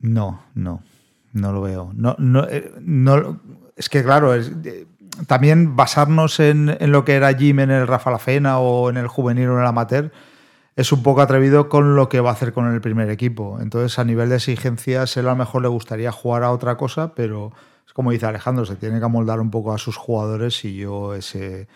No, 0.00 0.42
no, 0.54 0.82
no 1.32 1.52
lo 1.52 1.62
veo. 1.62 1.92
No, 1.94 2.14
no, 2.18 2.46
no, 2.82 3.40
es 3.74 3.88
que 3.88 4.04
claro, 4.04 4.34
es, 4.34 4.52
también 5.26 5.76
basarnos 5.76 6.40
en, 6.40 6.76
en, 6.80 6.92
lo 6.92 7.04
que 7.04 7.14
era 7.14 7.34
Jim 7.34 7.60
en 7.60 7.70
el 7.70 7.86
Rafa 7.86 8.10
La 8.10 8.18
Fena 8.18 8.58
o 8.58 8.90
en 8.90 8.96
el 8.96 9.08
juvenil 9.08 9.48
o 9.48 9.54
en 9.54 9.60
el 9.60 9.66
amateur 9.66 10.12
es 10.78 10.92
un 10.92 11.02
poco 11.02 11.20
atrevido 11.22 11.68
con 11.68 11.96
lo 11.96 12.08
que 12.08 12.20
va 12.20 12.30
a 12.30 12.34
hacer 12.34 12.52
con 12.52 12.72
el 12.72 12.80
primer 12.80 13.10
equipo. 13.10 13.58
Entonces, 13.60 13.98
a 13.98 14.04
nivel 14.04 14.28
de 14.28 14.36
exigencias, 14.36 15.16
él 15.16 15.26
a 15.26 15.30
lo 15.30 15.36
mejor 15.36 15.62
le 15.62 15.66
gustaría 15.66 16.12
jugar 16.12 16.44
a 16.44 16.52
otra 16.52 16.76
cosa, 16.76 17.14
pero 17.16 17.52
es 17.84 17.92
como 17.92 18.12
dice 18.12 18.26
Alejandro, 18.26 18.64
se 18.64 18.76
tiene 18.76 19.00
que 19.00 19.04
amoldar 19.04 19.40
un 19.40 19.50
poco 19.50 19.72
a 19.72 19.78
sus 19.78 19.96
jugadores 19.96 20.64
y 20.64 20.76
yo 20.76 21.16
ese 21.16 21.66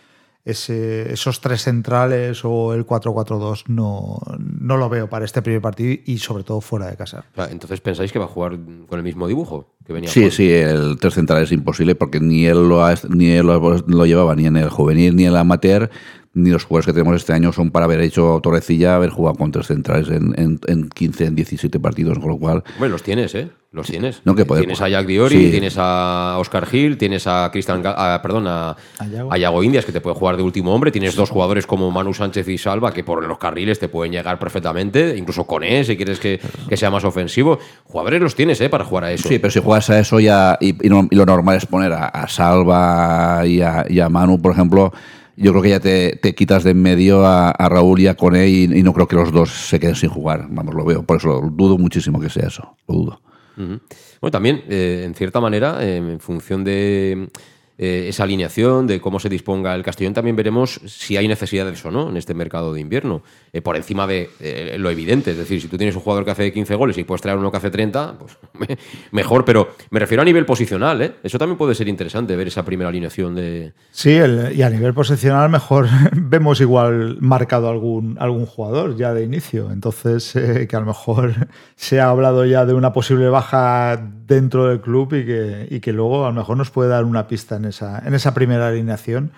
ese, 0.45 1.13
esos 1.13 1.39
tres 1.39 1.63
centrales 1.63 2.43
o 2.43 2.73
el 2.73 2.85
4-4-2 2.85 3.65
no, 3.67 4.19
no 4.37 4.77
lo 4.77 4.89
veo 4.89 5.09
para 5.09 5.25
este 5.25 5.41
primer 5.41 5.61
partido 5.61 6.01
y 6.05 6.17
sobre 6.17 6.43
todo 6.43 6.59
fuera 6.59 6.87
de 6.87 6.97
casa. 6.97 7.25
Entonces 7.49 7.79
pensáis 7.81 8.11
que 8.11 8.19
va 8.19 8.25
a 8.25 8.29
jugar 8.29 8.57
con 8.87 8.99
el 8.99 9.03
mismo 9.03 9.27
dibujo 9.27 9.73
que 9.85 9.93
venía. 9.93 10.09
Sí, 10.09 10.31
sí, 10.31 10.51
el 10.51 10.97
tres 10.99 11.13
centrales 11.13 11.49
es 11.49 11.51
imposible 11.51 11.95
porque 11.95 12.19
ni 12.19 12.45
él 12.45 12.67
lo, 12.67 12.83
ni 13.09 13.31
él 13.31 13.45
lo, 13.45 14.05
llevaba 14.05 14.35
ni 14.35 14.45
en 14.45 14.57
el 14.57 14.69
juvenil 14.69 15.15
ni 15.15 15.23
en 15.23 15.29
el 15.29 15.37
amateur 15.37 15.89
ni 16.33 16.49
los 16.49 16.63
jugadores 16.63 16.87
que 16.87 16.93
tenemos 16.93 17.15
este 17.15 17.33
año 17.33 17.53
son 17.53 17.69
para 17.69 17.85
haber 17.85 18.01
hecho 18.01 18.39
Torrecilla, 18.41 18.95
haber 18.95 19.11
jugado 19.11 19.35
con 19.35 19.51
tres 19.51 19.67
centrales 19.67 20.09
en, 20.09 20.33
en, 20.35 20.59
en 20.65 20.89
15, 20.89 21.25
en 21.25 21.35
17 21.35 21.79
partidos, 21.79 22.17
con 22.17 22.29
lo 22.29 22.39
cual... 22.39 22.63
Bueno, 22.79 22.93
los 22.93 23.03
tienes, 23.03 23.35
¿eh? 23.35 23.49
Los 23.73 23.87
tienes. 23.87 24.21
No, 24.23 24.35
que 24.35 24.45
tienes 24.45 24.79
a 24.81 24.87
Jack 24.87 25.07
Diori, 25.07 25.49
tienes 25.49 25.77
a 25.79 26.37
Oscar 26.37 26.67
Gil, 26.67 26.95
tienes 26.95 27.25
a 27.25 27.49
Cristian, 27.51 27.81
perdón, 27.81 28.45
a, 28.47 28.77
Yago 29.35 29.63
Indias 29.63 29.83
que 29.83 29.91
te 29.91 29.99
puede 29.99 30.15
jugar 30.15 30.37
de 30.37 30.43
último 30.43 30.75
hombre, 30.75 30.91
tienes 30.91 31.15
dos 31.15 31.31
jugadores 31.31 31.65
como 31.65 31.89
Manu 31.89 32.13
Sánchez 32.13 32.47
y 32.49 32.59
Salva 32.59 32.93
que 32.93 33.03
por 33.03 33.25
los 33.25 33.39
carriles 33.39 33.79
te 33.79 33.89
pueden 33.89 34.11
llegar 34.11 34.37
perfectamente, 34.37 35.17
incluso 35.17 35.45
con 35.45 35.63
él 35.63 35.83
si 35.85 35.97
quieres 35.97 36.19
que, 36.19 36.39
sea 36.75 36.91
más 36.91 37.03
ofensivo. 37.03 37.57
Jugadores 37.85 38.21
los 38.21 38.35
tienes, 38.35 38.61
¿eh? 38.61 38.69
Para 38.69 38.85
jugar 38.85 39.05
a 39.05 39.11
eso. 39.11 39.27
Sí, 39.27 39.39
pero 39.39 39.49
si 39.49 39.59
juegas 39.59 39.72
a 39.73 39.99
eso 39.99 40.19
ya 40.19 40.57
y, 40.59 40.75
lo 40.87 41.25
normal 41.25 41.57
es 41.57 41.65
poner 41.65 41.93
a, 41.93 42.27
Salva 42.27 43.43
y 43.45 43.61
a, 43.61 44.09
Manu, 44.09 44.41
por 44.41 44.51
ejemplo 44.51 44.91
yo 45.35 45.51
creo 45.51 45.63
que 45.63 45.69
ya 45.69 45.79
te, 45.79 46.35
quitas 46.35 46.63
de 46.63 46.71
en 46.71 46.81
medio 46.81 47.25
a, 47.25 47.53
Raúl 47.69 47.99
y 47.99 48.07
a 48.07 48.15
Cone 48.15 48.47
y, 48.47 48.63
y, 48.65 48.83
no 48.83 48.93
creo 48.93 49.07
que 49.07 49.15
los 49.15 49.31
dos 49.31 49.49
se 49.49 49.79
queden 49.79 49.95
sin 49.95 50.09
jugar. 50.09 50.45
Vamos, 50.47 50.75
lo 50.75 50.85
veo. 50.85 51.01
Por 51.01 51.17
eso 51.17 51.41
dudo 51.51 51.79
muchísimo 51.79 52.19
que 52.19 52.29
sea 52.29 52.47
eso. 52.47 52.77
Lo 52.87 52.95
dudo. 52.95 53.21
Bueno, 53.55 54.31
también, 54.31 54.63
eh, 54.69 55.03
en 55.05 55.13
cierta 55.15 55.39
manera, 55.39 55.83
eh, 55.83 55.97
en 55.97 56.19
función 56.19 56.63
de 56.63 57.29
eh, 57.75 58.05
esa 58.09 58.23
alineación, 58.23 58.85
de 58.85 59.01
cómo 59.01 59.19
se 59.19 59.29
disponga 59.29 59.73
el 59.73 59.81
Castellón, 59.81 60.13
también 60.13 60.35
veremos 60.35 60.79
si 60.85 61.17
hay 61.17 61.27
necesidad 61.27 61.65
de 61.65 61.71
eso 61.71 61.89
no 61.89 62.09
en 62.09 62.17
este 62.17 62.35
mercado 62.35 62.71
de 62.71 62.79
invierno. 62.79 63.23
Eh, 63.51 63.61
por 63.61 63.75
encima 63.75 64.05
de 64.05 64.29
eh, 64.39 64.75
lo 64.77 64.91
evidente, 64.91 65.31
es 65.31 65.37
decir, 65.37 65.59
si 65.59 65.67
tú 65.67 65.77
tienes 65.77 65.95
un 65.95 66.01
jugador 66.01 66.23
que 66.23 66.31
hace 66.31 66.53
15 66.53 66.75
goles 66.75 66.97
y 66.99 67.03
puedes 67.03 67.23
traer 67.23 67.39
uno 67.39 67.49
que 67.49 67.57
hace 67.57 67.71
30, 67.71 68.19
pues 68.19 68.37
mejor, 69.11 69.43
pero 69.43 69.69
me 69.89 69.99
refiero 69.99 70.21
a 70.21 70.25
nivel 70.25 70.45
posicional. 70.45 71.15
Eso 71.23 71.39
también 71.39 71.57
puede 71.57 71.73
ser 71.73 71.87
interesante, 71.87 72.35
ver 72.35 72.47
esa 72.47 72.63
primera 72.63 72.89
alineación 72.89 73.33
de... 73.33 73.73
Sí, 73.89 74.11
y 74.11 74.61
a 74.61 74.69
nivel 74.69 74.93
posicional 74.93 75.49
mejor 75.49 75.87
vemos 76.15 76.61
igual 76.61 77.17
marcado 77.21 77.69
algún, 77.69 78.17
algún 78.19 78.45
jugador 78.45 78.95
ya 78.97 79.15
de 79.15 79.23
inicio, 79.23 79.71
entonces 79.71 80.31
que 80.33 80.75
a 80.75 80.79
lo 80.79 80.85
mejor 80.85 81.33
se 81.75 81.99
ha 81.99 82.09
hablado 82.09 82.45
ya 82.45 82.67
de 82.67 82.75
una 82.75 82.93
posible 82.93 83.29
baja 83.29 83.97
dentro 84.27 84.67
del 84.67 84.79
club 84.79 85.13
y 85.15 85.25
que, 85.25 85.67
y 85.69 85.79
que 85.79 85.91
luego 85.91 86.25
a 86.25 86.29
lo 86.29 86.35
mejor 86.35 86.57
nos 86.57 86.69
puede 86.69 86.89
dar 86.89 87.05
una 87.05 87.27
pista 87.27 87.55
en 87.55 87.62
esa, 87.65 87.99
en 88.05 88.13
esa 88.13 88.33
primera 88.33 88.67
alineación. 88.67 89.31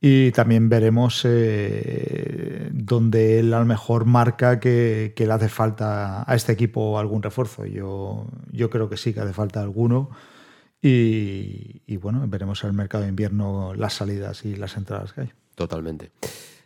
Y 0.00 0.32
también 0.32 0.68
veremos 0.68 1.22
eh, 1.24 2.68
donde 2.72 3.38
él 3.38 3.54
a 3.54 3.60
lo 3.60 3.64
mejor 3.64 4.04
marca 4.04 4.60
que, 4.60 5.14
le 5.16 5.32
hace 5.32 5.48
falta 5.48 6.30
a 6.30 6.34
este 6.34 6.52
equipo 6.52 6.98
algún 6.98 7.22
refuerzo. 7.22 7.64
Yo, 7.64 8.26
yo 8.52 8.68
creo 8.68 8.90
que 8.90 8.98
sí 8.98 9.14
que 9.14 9.20
hace 9.20 9.32
falta 9.32 9.62
alguno. 9.62 10.10
Y, 10.86 11.96
bueno, 11.96 12.22
veremos 12.28 12.62
en 12.62 12.68
el 12.68 12.76
mercado 12.76 13.04
de 13.04 13.08
invierno 13.08 13.72
las 13.74 13.94
salidas 13.94 14.44
y 14.44 14.54
las 14.54 14.76
entradas 14.76 15.14
que 15.14 15.22
hay. 15.22 15.32
Totalmente. 15.54 16.10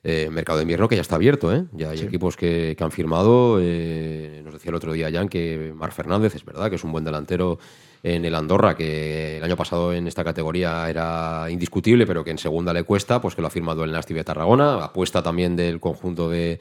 Eh, 0.03 0.29
mercado 0.31 0.59
de 0.59 0.63
invierno 0.63 0.89
que 0.89 0.97
ya 0.97 1.03
está 1.03 1.15
abierto, 1.15 1.55
¿eh? 1.55 1.65
Ya 1.71 1.91
hay 1.91 2.01
equipos 2.01 2.37
que, 2.37 2.77
han 2.81 2.91
firmado. 2.91 3.59
Eh, 3.61 4.43
nos 4.45 4.55
decía 4.55 4.71
el 4.71 4.75
otro 4.75 4.93
día 4.93 5.13
Jan 5.13 5.29
que 5.29 5.73
Mar 5.77 5.93
Fernández, 5.93 6.35
es 6.35 6.45
verdad, 6.45 6.69
que 6.69 6.75
es 6.75 6.83
un 6.83 6.91
buen 6.91 7.05
delantero 7.05 7.61
en 8.03 8.25
el 8.25 8.35
Andorra, 8.35 8.77
que 8.77 9.39
el 9.39 9.45
año 9.45 9.57
pasado 9.57 9.93
en 9.93 10.07
esta 10.07 10.25
categoría 10.25 10.89
era 10.89 11.47
indiscutible, 11.51 12.07
pero 12.07 12.25
que 12.25 12.31
en 12.31 12.39
segunda 12.39 12.73
le 12.73 12.85
cuesta, 12.85 13.21
pues 13.21 13.35
que 13.35 13.41
lo 13.41 13.49
ha 13.49 13.51
firmado 13.51 13.85
el 13.85 13.93
Nasty 13.93 14.15
de 14.15 14.25
Tarragona. 14.25 14.85
Apuesta 14.85 15.23
también 15.23 15.57
del 15.57 15.81
conjunto 15.81 16.29
de, 16.29 16.61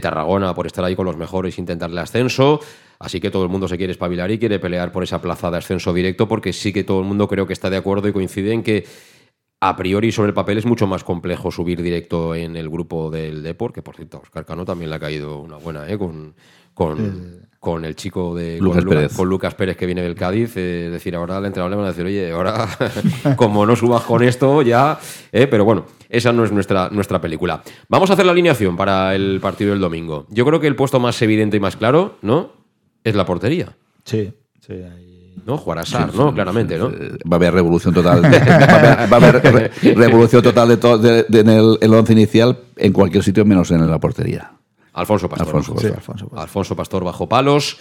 Tarragona 0.00 0.54
por 0.54 0.66
estar 0.66 0.84
ahí 0.84 0.94
con 0.94 1.04
los 1.04 1.16
mejores 1.16 1.58
e 1.58 1.60
intentarle 1.60 2.00
ascenso. 2.00 2.60
Así 2.98 3.20
que 3.20 3.30
todo 3.30 3.42
el 3.42 3.48
mundo 3.48 3.66
se 3.66 3.76
quiere 3.76 3.92
espabilar 3.92 4.30
y 4.30 4.38
quiere 4.38 4.58
pelear 4.58 4.92
por 4.92 5.02
esa 5.02 5.20
plaza 5.20 5.50
de 5.50 5.58
ascenso 5.58 5.92
directo, 5.92 6.28
porque 6.28 6.52
sí 6.52 6.72
que 6.72 6.84
todo 6.84 7.00
el 7.00 7.06
mundo 7.06 7.26
creo 7.26 7.46
que 7.46 7.52
está 7.52 7.70
de 7.70 7.76
acuerdo 7.76 8.06
y 8.06 8.12
coincide 8.12 8.52
en 8.52 8.62
que 8.62 8.86
a 9.60 9.76
priori 9.76 10.10
sobre 10.12 10.28
el 10.28 10.34
papel 10.34 10.58
es 10.58 10.64
mucho 10.64 10.86
más 10.86 11.04
complejo 11.04 11.50
subir 11.50 11.82
directo 11.82 12.34
en 12.34 12.56
el 12.56 12.70
grupo 12.70 13.10
del 13.10 13.42
Deport, 13.42 13.74
que 13.74 13.82
por 13.82 13.96
cierto, 13.96 14.16
a 14.16 14.20
Oscar 14.20 14.46
Cano 14.46 14.64
también 14.64 14.90
le 14.90 14.96
ha 14.96 15.00
caído 15.00 15.38
una 15.38 15.56
buena, 15.56 15.88
¿eh? 15.90 15.98
con, 15.98 16.34
con, 16.72 17.49
con 17.60 17.84
el 17.84 17.94
chico 17.94 18.34
de 18.34 18.58
Lucas 18.58 18.84
con, 18.84 18.94
Pérez. 18.94 19.14
con 19.14 19.28
Lucas 19.28 19.54
Pérez 19.54 19.76
que 19.76 19.84
viene 19.84 20.00
del 20.02 20.14
Cádiz. 20.14 20.56
Eh, 20.56 20.86
es 20.86 20.92
decir, 20.92 21.14
ahora 21.14 21.36
al 21.36 21.44
entrenador 21.44 21.70
le 21.70 21.76
van 21.76 21.84
a 21.84 21.88
decir, 21.90 22.06
oye, 22.06 22.32
ahora 22.32 22.66
como 23.36 23.66
no 23.66 23.76
subas 23.76 24.02
con 24.02 24.22
esto 24.22 24.62
ya. 24.62 24.98
Eh, 25.30 25.46
pero 25.46 25.66
bueno, 25.66 25.84
esa 26.08 26.32
no 26.32 26.42
es 26.42 26.50
nuestra, 26.50 26.88
nuestra 26.90 27.20
película. 27.20 27.62
Vamos 27.88 28.08
a 28.08 28.14
hacer 28.14 28.24
la 28.24 28.32
alineación 28.32 28.76
para 28.78 29.14
el 29.14 29.40
partido 29.40 29.72
del 29.72 29.80
domingo. 29.80 30.26
Yo 30.30 30.46
creo 30.46 30.58
que 30.58 30.66
el 30.66 30.74
puesto 30.74 30.98
más 31.00 31.20
evidente 31.20 31.58
y 31.58 31.60
más 31.60 31.76
claro, 31.76 32.16
¿no? 32.22 32.52
Es 33.04 33.14
la 33.14 33.26
portería. 33.26 33.76
Sí, 34.04 34.32
sí, 34.66 34.74
¿no? 35.44 35.58
Jugar 35.58 35.80
a 35.80 35.84
Sar, 35.84 36.14
¿no? 36.14 36.32
Claramente, 36.32 36.78
¿no? 36.78 36.88
Va 36.90 37.32
a 37.32 37.36
haber 37.36 37.52
revolución 37.52 37.92
total. 37.92 38.22
va, 38.24 38.28
a 38.28 39.16
haber, 39.16 39.70
revolución 39.96 40.42
total 40.42 40.68
de, 40.68 41.26
en 41.28 41.48
el, 41.50 41.78
el 41.80 41.94
once 41.94 42.12
inicial 42.14 42.58
en 42.76 42.92
cualquier 42.94 43.22
sitio 43.22 43.44
menos 43.44 43.70
en 43.70 43.86
la 43.86 43.98
portería. 43.98 44.52
Alfonso 44.92 45.28
Pastor. 45.28 45.56
Alfonso, 46.36 46.76
Pastor. 46.76 47.04
bajo 47.04 47.28
palos. 47.28 47.78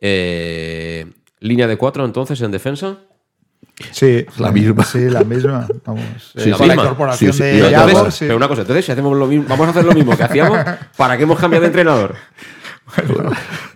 Eh, 0.00 1.12
línea 1.40 1.66
de 1.66 1.76
cuatro 1.76 2.04
entonces 2.04 2.40
en 2.40 2.50
defensa. 2.50 2.98
Sí, 3.90 4.26
la 4.38 4.52
misma. 4.52 4.84
Sí, 4.84 5.08
la 5.08 5.24
misma. 5.24 5.66
Vamos. 5.84 6.32
Sí, 6.36 6.50
eh, 6.50 6.66
la, 6.66 6.74
incorporación 6.74 7.36
de 7.36 8.12
Pero 8.20 8.36
una 8.36 8.48
cosa, 8.48 8.62
entonces 8.62 8.84
si 8.84 8.92
hacemos 8.92 9.16
lo 9.16 9.26
mismo, 9.26 9.46
vamos 9.48 9.66
a 9.66 9.70
hacer 9.70 9.84
lo 9.84 9.92
mismo 9.92 10.16
que 10.16 10.22
hacíamos, 10.24 10.58
¿para 10.96 11.16
qué 11.16 11.24
hemos 11.24 11.38
cambiado 11.38 11.62
de 11.62 11.68
entrenador? 11.68 12.14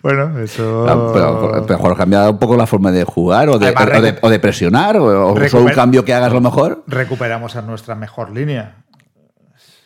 Bueno, 0.02 0.38
eso. 0.40 0.86
Ah, 0.88 1.10
pero, 1.12 1.64
pero, 1.66 1.96
cambiado 1.96 2.30
un 2.32 2.38
poco 2.38 2.56
la 2.56 2.66
forma 2.66 2.92
de 2.92 3.04
jugar 3.04 3.48
o 3.48 3.58
de, 3.58 3.74
o 4.20 4.28
de, 4.28 4.38
presionar 4.38 4.96
o, 4.98 5.32
o 5.32 5.32
un 5.32 5.70
cambio 5.70 6.04
que 6.04 6.12
hagas 6.12 6.32
lo 6.32 6.40
mejor. 6.40 6.84
Recuperamos 6.86 7.56
a 7.56 7.62
nuestra 7.62 7.94
mejor 7.94 8.30
línea. 8.30 8.84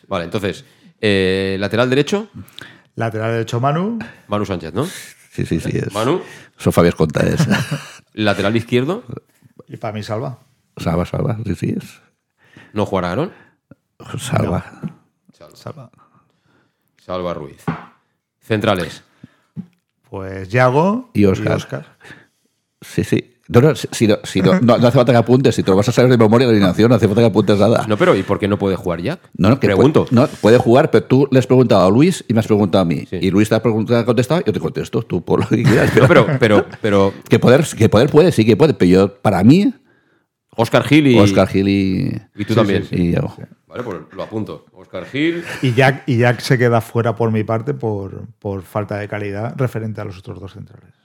Vale, 0.07 0.25
entonces, 0.25 0.65
eh, 0.99 1.55
lateral 1.59 1.89
derecho. 1.89 2.27
Lateral 2.95 3.31
derecho 3.31 3.59
Manu. 3.59 3.99
Manu 4.27 4.45
Sánchez, 4.45 4.73
¿no? 4.73 4.85
Sí, 4.85 5.45
sí, 5.45 5.59
sí. 5.59 5.77
Es. 5.77 5.93
Manu. 5.93 6.21
Son 6.57 6.73
Fabián 6.73 6.93
Contaes. 6.95 7.47
Lateral 8.13 8.55
izquierdo. 8.55 9.03
Y 9.67 9.77
para 9.77 9.93
mí 9.93 10.03
Salva. 10.03 10.39
Salva, 10.77 11.05
Salva, 11.05 11.37
sí, 11.45 11.55
sí 11.55 11.75
es. 11.77 12.01
¿No 12.73 12.85
jugará 12.85 13.11
Aaron? 13.11 13.31
Salva. 14.17 14.81
Salva. 15.53 15.91
Salva. 16.97 17.33
Ruiz. 17.33 17.63
Centrales. 18.39 19.03
Pues 20.09 20.49
Yago 20.49 21.09
y 21.13 21.25
Oscar. 21.25 21.97
Sí, 22.81 23.03
sí. 23.03 23.30
No, 23.51 23.59
no, 23.59 23.75
si, 23.75 24.07
no, 24.07 24.15
hace 24.23 24.91
falta 24.91 25.11
que 25.11 25.17
apuntes, 25.17 25.53
si 25.53 25.61
te 25.61 25.71
lo 25.71 25.75
vas 25.75 25.89
a 25.89 25.91
saber 25.91 26.09
de 26.09 26.17
memoria 26.17 26.47
de 26.47 26.53
alineación, 26.53 26.87
no 26.87 26.95
hace 26.95 27.05
falta 27.07 27.21
que 27.21 27.27
apuntes 27.27 27.59
nada. 27.59 27.85
No, 27.85 27.97
pero 27.97 28.15
¿y 28.15 28.23
por 28.23 28.39
qué 28.39 28.47
no 28.47 28.57
puede 28.57 28.77
jugar 28.77 29.01
Jack? 29.01 29.19
No, 29.35 29.49
no, 29.49 29.59
que 29.59 29.67
Pregunto. 29.67 30.05
Puede, 30.05 30.21
no, 30.21 30.27
puede 30.27 30.57
jugar, 30.57 30.89
pero 30.89 31.03
tú 31.03 31.27
le 31.31 31.39
has 31.39 31.47
preguntado 31.47 31.85
a 31.85 31.89
Luis 31.89 32.23
y 32.29 32.33
me 32.33 32.39
has 32.39 32.47
preguntado 32.47 32.83
a 32.83 32.85
mí. 32.85 33.03
Y 33.11 33.29
Luis 33.29 33.49
te 33.49 33.55
ha 33.55 33.61
preguntado, 33.61 34.05
contestado, 34.05 34.41
yo 34.45 34.53
te 34.53 34.59
contesto, 34.61 35.01
tú 35.03 35.21
por 35.21 35.41
lo 35.41 35.47
que 35.49 35.63
quieras. 35.63 35.91
Pero, 35.93 36.27
pero, 36.39 36.65
pero, 36.81 37.13
que, 37.27 37.39
poder, 37.39 37.65
que 37.77 37.89
poder 37.89 38.09
puede, 38.09 38.31
sí 38.31 38.45
que 38.45 38.55
puede, 38.55 38.73
pero 38.73 38.89
yo, 38.89 39.15
para 39.21 39.43
mí... 39.43 39.73
Oscar 40.55 40.83
Gil 40.83 41.07
y... 41.07 41.19
Oscar 41.19 41.47
Gil 41.49 41.67
y... 41.67 42.21
Y 42.35 42.45
tú 42.45 42.55
también. 42.55 42.87
y 42.89 43.11
yo. 43.11 43.35
Vale, 43.67 43.83
pues 43.83 43.97
lo 44.15 44.23
apunto. 44.23 44.65
Oscar 44.73 45.05
Gil. 45.05 45.43
Y 45.61 45.73
Jack, 45.73 46.03
y 46.05 46.17
Jack 46.17 46.39
se 46.39 46.57
queda 46.57 46.79
fuera 46.79 47.15
por 47.15 47.31
mi 47.31 47.43
parte 47.43 47.73
por, 47.73 48.27
por 48.39 48.61
falta 48.61 48.97
de 48.97 49.09
calidad 49.09 49.55
referente 49.57 49.99
a 49.99 50.05
los 50.05 50.17
otros 50.17 50.39
dos 50.39 50.53
centrales. 50.53 51.00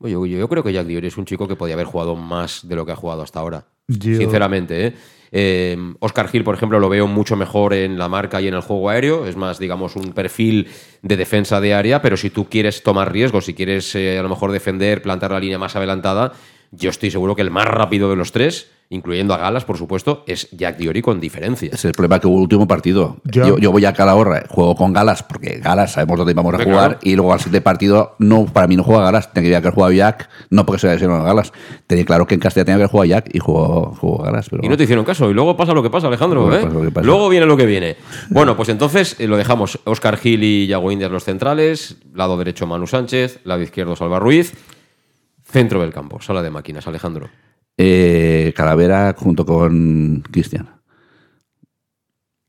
Yo, 0.00 0.24
yo, 0.24 0.48
creo 0.48 0.62
que 0.62 0.72
Jack 0.72 0.86
Diori 0.86 1.08
es 1.08 1.18
un 1.18 1.26
chico 1.26 1.46
que 1.46 1.56
podía 1.56 1.74
haber 1.74 1.86
jugado 1.86 2.16
más 2.16 2.66
de 2.66 2.74
lo 2.74 2.86
que 2.86 2.92
ha 2.92 2.96
jugado 2.96 3.22
hasta 3.22 3.40
ahora. 3.40 3.66
Sinceramente, 3.88 4.86
¿eh? 4.86 4.94
¿eh? 5.32 5.76
Oscar 5.98 6.28
Gil, 6.28 6.42
por 6.42 6.54
ejemplo, 6.54 6.80
lo 6.80 6.88
veo 6.88 7.06
mucho 7.06 7.36
mejor 7.36 7.74
en 7.74 7.98
la 7.98 8.08
marca 8.08 8.40
y 8.40 8.48
en 8.48 8.54
el 8.54 8.62
juego 8.62 8.88
aéreo. 8.88 9.26
Es 9.26 9.36
más, 9.36 9.58
digamos, 9.58 9.96
un 9.96 10.12
perfil 10.12 10.68
de 11.02 11.16
defensa 11.16 11.60
de 11.60 11.74
área, 11.74 12.00
pero 12.00 12.16
si 12.16 12.30
tú 12.30 12.48
quieres 12.48 12.82
tomar 12.82 13.12
riesgos, 13.12 13.44
si 13.44 13.54
quieres 13.54 13.94
eh, 13.94 14.18
a 14.18 14.22
lo 14.22 14.28
mejor 14.30 14.52
defender, 14.52 15.02
plantar 15.02 15.32
la 15.32 15.40
línea 15.40 15.58
más 15.58 15.76
adelantada, 15.76 16.32
Yo 16.72 16.88
estoy 16.88 17.10
seguro 17.10 17.34
que 17.34 17.42
el 17.42 17.50
más 17.50 17.66
rápido 17.66 18.08
de 18.10 18.16
los 18.16 18.30
tres 18.30 18.70
incluyendo 18.92 19.32
a 19.34 19.38
Galas, 19.38 19.64
por 19.64 19.78
supuesto, 19.78 20.24
es 20.26 20.50
Jack 20.50 20.76
Diori 20.76 21.00
con 21.00 21.20
diferencia. 21.20 21.70
Es 21.72 21.84
el 21.84 21.92
problema 21.92 22.18
que 22.18 22.26
hubo 22.26 22.36
el 22.36 22.42
último 22.42 22.66
partido. 22.66 23.18
Yo, 23.24 23.70
voy 23.70 23.84
a 23.84 23.92
Calahorra, 23.92 24.42
juego 24.48 24.74
con 24.74 24.92
Galas, 24.92 25.22
porque 25.22 25.60
Galas 25.60 25.92
sabemos 25.92 26.18
dónde 26.18 26.34
vamos 26.34 26.54
a 26.54 26.64
jugar, 26.64 26.98
y 27.02 27.14
luego 27.14 27.32
al 27.32 27.38
siguiente 27.38 27.60
partido, 27.60 28.16
no, 28.18 28.46
para 28.46 28.66
mí 28.66 28.76
no 28.76 28.82
juega 28.82 29.04
Galas, 29.04 29.32
tenía 29.32 29.50
que 29.50 29.56
haber 29.56 29.74
jugado 29.74 29.92
Jack, 29.92 30.28
no 30.50 30.66
porque 30.66 30.80
se 30.80 30.88
haya 30.88 30.98
sido 30.98 31.22
Galas. 31.22 31.52
Tenía 31.86 32.04
claro 32.04 32.26
que 32.26 32.34
en 32.34 32.40
Castilla 32.40 32.64
tenía 32.64 32.78
que 32.78 32.82
haber 32.82 32.90
jugado 32.90 33.06
Jack 33.06 33.30
y 33.32 33.38
jugó, 33.38 34.22
Galas. 34.24 34.48
Pero... 34.50 34.64
Y 34.64 34.68
no 34.68 34.76
te 34.76 34.82
hicieron 34.82 35.04
caso, 35.04 35.30
y 35.30 35.34
luego 35.34 35.56
pasa 35.56 35.72
lo 35.72 35.84
que 35.84 35.90
pasa, 35.90 36.08
Alejandro. 36.08 36.52
¿eh? 36.52 36.68
Luego 37.02 37.28
viene 37.28 37.46
lo 37.46 37.56
que 37.56 37.66
viene. 37.66 37.96
Bueno, 38.28 38.56
pues 38.56 38.70
entonces 38.70 39.14
eh, 39.20 39.28
lo 39.28 39.36
dejamos. 39.36 39.78
Oscar 39.84 40.16
Gil 40.16 40.42
y 40.42 40.66
Yago 40.66 40.90
Indias 40.90 41.12
los 41.12 41.22
centrales, 41.22 41.96
lado 42.12 42.36
derecho 42.36 42.66
Manu 42.66 42.88
Sánchez, 42.88 43.38
lado 43.44 43.62
izquierdo 43.62 43.94
Salva 43.94 44.18
Ruiz, 44.18 44.52
centro 45.44 45.80
del 45.80 45.92
campo, 45.92 46.20
sala 46.20 46.42
de 46.42 46.50
máquinas, 46.50 46.88
Alejandro. 46.88 47.28
Eh, 47.82 48.52
Calavera 48.54 49.14
junto 49.16 49.46
con 49.46 50.22
Cristian. 50.30 50.68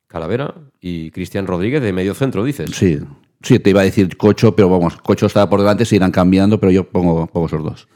Calavera 0.08 0.54
y 0.82 1.10
Cristian 1.12 1.48
Rodríguez 1.48 1.82
de 1.82 1.94
medio 1.94 2.14
centro, 2.14 2.44
dices. 2.44 2.72
Sí, 2.72 3.00
sí, 3.42 3.60
te 3.60 3.70
iba 3.70 3.80
a 3.80 3.86
decir 3.86 4.18
Cocho, 4.18 4.54
pero 4.58 4.68
vamos, 4.68 4.98
Cocho 4.98 5.28
estaba 5.28 5.50
por 5.50 5.62
delante, 5.62 5.86
se 5.86 5.96
irán 5.96 6.12
cambiando, 6.12 6.60
pero 6.60 6.74
yo 6.74 6.84
pongo, 6.84 7.28
pongo 7.28 7.48
esos 7.48 7.64
dos. 7.64 7.88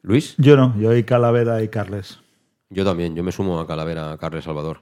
Luis. 0.00 0.34
Yo 0.38 0.56
no, 0.56 0.74
yo 0.80 0.88
hay 0.88 1.04
Calavera 1.04 1.62
y 1.62 1.68
Carles. 1.68 2.20
Yo 2.70 2.82
también, 2.82 3.14
yo 3.14 3.22
me 3.22 3.32
sumo 3.32 3.60
a 3.60 3.66
Calavera, 3.66 4.16
Carles 4.18 4.44
Salvador. 4.44 4.80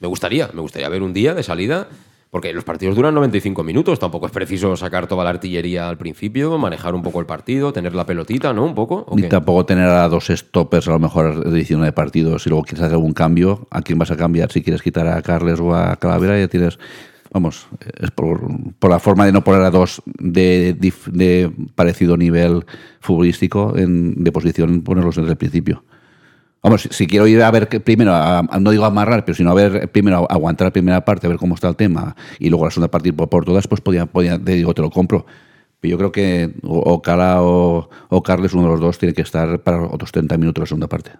Me 0.00 0.08
gustaría, 0.08 0.48
me 0.54 0.62
gustaría 0.62 0.88
ver 0.88 1.02
un 1.02 1.12
día 1.12 1.34
de 1.34 1.42
salida 1.42 1.88
porque 2.36 2.52
los 2.52 2.64
partidos 2.64 2.94
duran 2.94 3.14
95 3.14 3.64
minutos, 3.64 3.98
tampoco 3.98 4.26
es 4.26 4.32
preciso 4.32 4.76
sacar 4.76 5.06
toda 5.06 5.24
la 5.24 5.30
artillería 5.30 5.88
al 5.88 5.96
principio, 5.96 6.58
manejar 6.58 6.94
un 6.94 7.00
poco 7.00 7.18
el 7.18 7.24
partido, 7.24 7.72
tener 7.72 7.94
la 7.94 8.04
pelotita, 8.04 8.52
¿no? 8.52 8.66
Un 8.66 8.74
poco. 8.74 9.06
Ni 9.16 9.22
tampoco 9.22 9.64
tener 9.64 9.88
a 9.88 10.06
dos 10.06 10.26
stoppers 10.26 10.86
a 10.88 10.90
lo 10.90 10.98
mejor 10.98 11.42
de 11.42 11.56
edición 11.56 11.80
de 11.80 11.92
partidos. 11.92 12.42
Si 12.42 12.50
luego 12.50 12.64
quieres 12.64 12.82
hacer 12.82 12.92
algún 12.92 13.14
cambio, 13.14 13.66
¿a 13.70 13.80
quién 13.80 13.98
vas 13.98 14.10
a 14.10 14.18
cambiar? 14.18 14.52
Si 14.52 14.60
quieres 14.60 14.82
quitar 14.82 15.06
a 15.06 15.22
Carles 15.22 15.58
o 15.60 15.74
a 15.74 15.96
Calavera, 15.96 16.38
ya 16.38 16.46
tienes. 16.46 16.78
Vamos, 17.32 17.68
es 17.98 18.10
por, 18.10 18.42
la 18.82 18.98
forma 18.98 19.24
de 19.24 19.32
no 19.32 19.42
poner 19.42 19.62
a 19.62 19.70
dos 19.70 20.02
de, 20.18 20.74
de 20.74 21.50
parecido 21.74 22.18
nivel 22.18 22.66
futbolístico 23.00 23.78
en, 23.78 24.22
de 24.22 24.30
posición, 24.30 24.82
ponerlos 24.82 25.16
desde 25.16 25.30
el 25.30 25.38
principio. 25.38 25.84
Vamos, 26.62 26.88
si, 26.90 27.06
quiero 27.06 27.26
ir 27.26 27.42
a 27.42 27.50
ver 27.50 27.68
primero, 27.84 28.12
no 28.60 28.70
digo 28.70 28.84
amarrar, 28.84 29.24
pero 29.24 29.36
sino 29.36 29.50
a 29.50 29.54
ver 29.54 29.90
primero, 29.92 30.26
aguantar 30.28 30.66
la 30.66 30.72
primera 30.72 31.04
parte, 31.04 31.26
a 31.26 31.30
ver 31.30 31.38
cómo 31.38 31.54
está 31.54 31.68
el 31.68 31.76
tema, 31.76 32.16
y 32.38 32.48
luego 32.48 32.64
la 32.64 32.70
segunda 32.70 32.90
parte 32.90 33.12
por, 33.12 33.44
todas, 33.44 33.68
pues 33.68 33.80
podía, 33.80 34.06
podía, 34.06 34.38
te 34.38 34.52
digo, 34.52 34.74
te 34.74 34.82
lo 34.82 34.90
compro. 34.90 35.26
Pero 35.80 35.92
yo 35.92 35.98
creo 35.98 36.12
que 36.12 36.54
o, 36.64 37.00
Cala 37.02 37.42
o, 37.42 37.88
Carles, 38.24 38.52
uno 38.54 38.64
de 38.64 38.68
los 38.70 38.80
dos, 38.80 38.98
tiene 38.98 39.14
que 39.14 39.22
estar 39.22 39.60
para 39.62 39.84
otros 39.84 40.10
30 40.10 40.36
minutos 40.38 40.62
la 40.62 40.66
segunda 40.66 40.88
parte. 40.88 41.12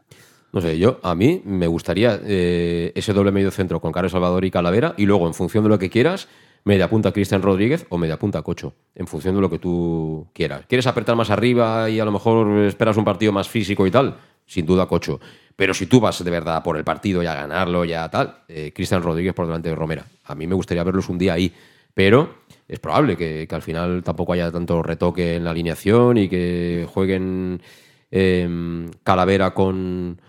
No 0.52 0.60
sé, 0.60 0.78
yo 0.78 0.98
a 1.02 1.14
mí 1.14 1.42
me 1.44 1.66
gustaría 1.66 2.18
eh, 2.24 2.92
ese 2.94 3.12
doble 3.12 3.30
medio 3.30 3.50
centro 3.50 3.80
con 3.80 3.92
Carlos 3.92 4.12
Salvador 4.12 4.44
y 4.44 4.50
Calavera, 4.50 4.94
y 4.96 5.06
luego, 5.06 5.26
en 5.26 5.34
función 5.34 5.62
de 5.62 5.70
lo 5.70 5.78
que 5.78 5.90
quieras, 5.90 6.28
media 6.64 6.90
punta 6.90 7.12
Cristian 7.12 7.42
Rodríguez 7.42 7.86
o 7.90 7.98
media 7.98 8.18
punta 8.18 8.42
Cocho, 8.42 8.74
en 8.96 9.06
función 9.06 9.36
de 9.36 9.40
lo 9.40 9.48
que 9.48 9.60
tú 9.60 10.26
quieras. 10.32 10.64
¿Quieres 10.66 10.88
apretar 10.88 11.14
más 11.14 11.30
arriba 11.30 11.88
y 11.88 12.00
a 12.00 12.04
lo 12.04 12.10
mejor 12.10 12.64
esperas 12.64 12.96
un 12.96 13.04
partido 13.04 13.30
más 13.30 13.48
físico 13.48 13.86
y 13.86 13.92
tal? 13.92 14.16
Sin 14.46 14.66
duda 14.66 14.86
Cocho. 14.86 15.20
Pero 15.56 15.72
si 15.72 15.86
tú 15.86 16.00
vas 16.00 16.22
de 16.22 16.30
verdad 16.30 16.62
por 16.62 16.76
el 16.76 16.84
partido 16.84 17.22
y 17.22 17.26
a 17.26 17.34
ganarlo, 17.34 17.84
ya 17.84 18.08
tal, 18.10 18.42
eh, 18.48 18.72
Cristian 18.74 19.02
Rodríguez 19.02 19.34
por 19.34 19.46
delante 19.46 19.70
de 19.70 19.74
Romera. 19.74 20.06
A 20.24 20.34
mí 20.34 20.46
me 20.46 20.54
gustaría 20.54 20.84
verlos 20.84 21.08
un 21.08 21.18
día 21.18 21.32
ahí, 21.32 21.52
pero 21.94 22.42
es 22.68 22.78
probable 22.78 23.16
que, 23.16 23.48
al 23.50 23.62
final 23.62 24.02
tampoco 24.02 24.34
haya 24.34 24.52
tanto 24.52 24.82
retoque 24.82 25.36
en 25.36 25.44
la 25.44 25.50
alineación 25.50 26.18
y 26.18 26.28
que 26.28 26.86
jueguen 26.92 27.62
em, 28.10 28.90
Calavera 29.02 29.54
con, 29.54 30.20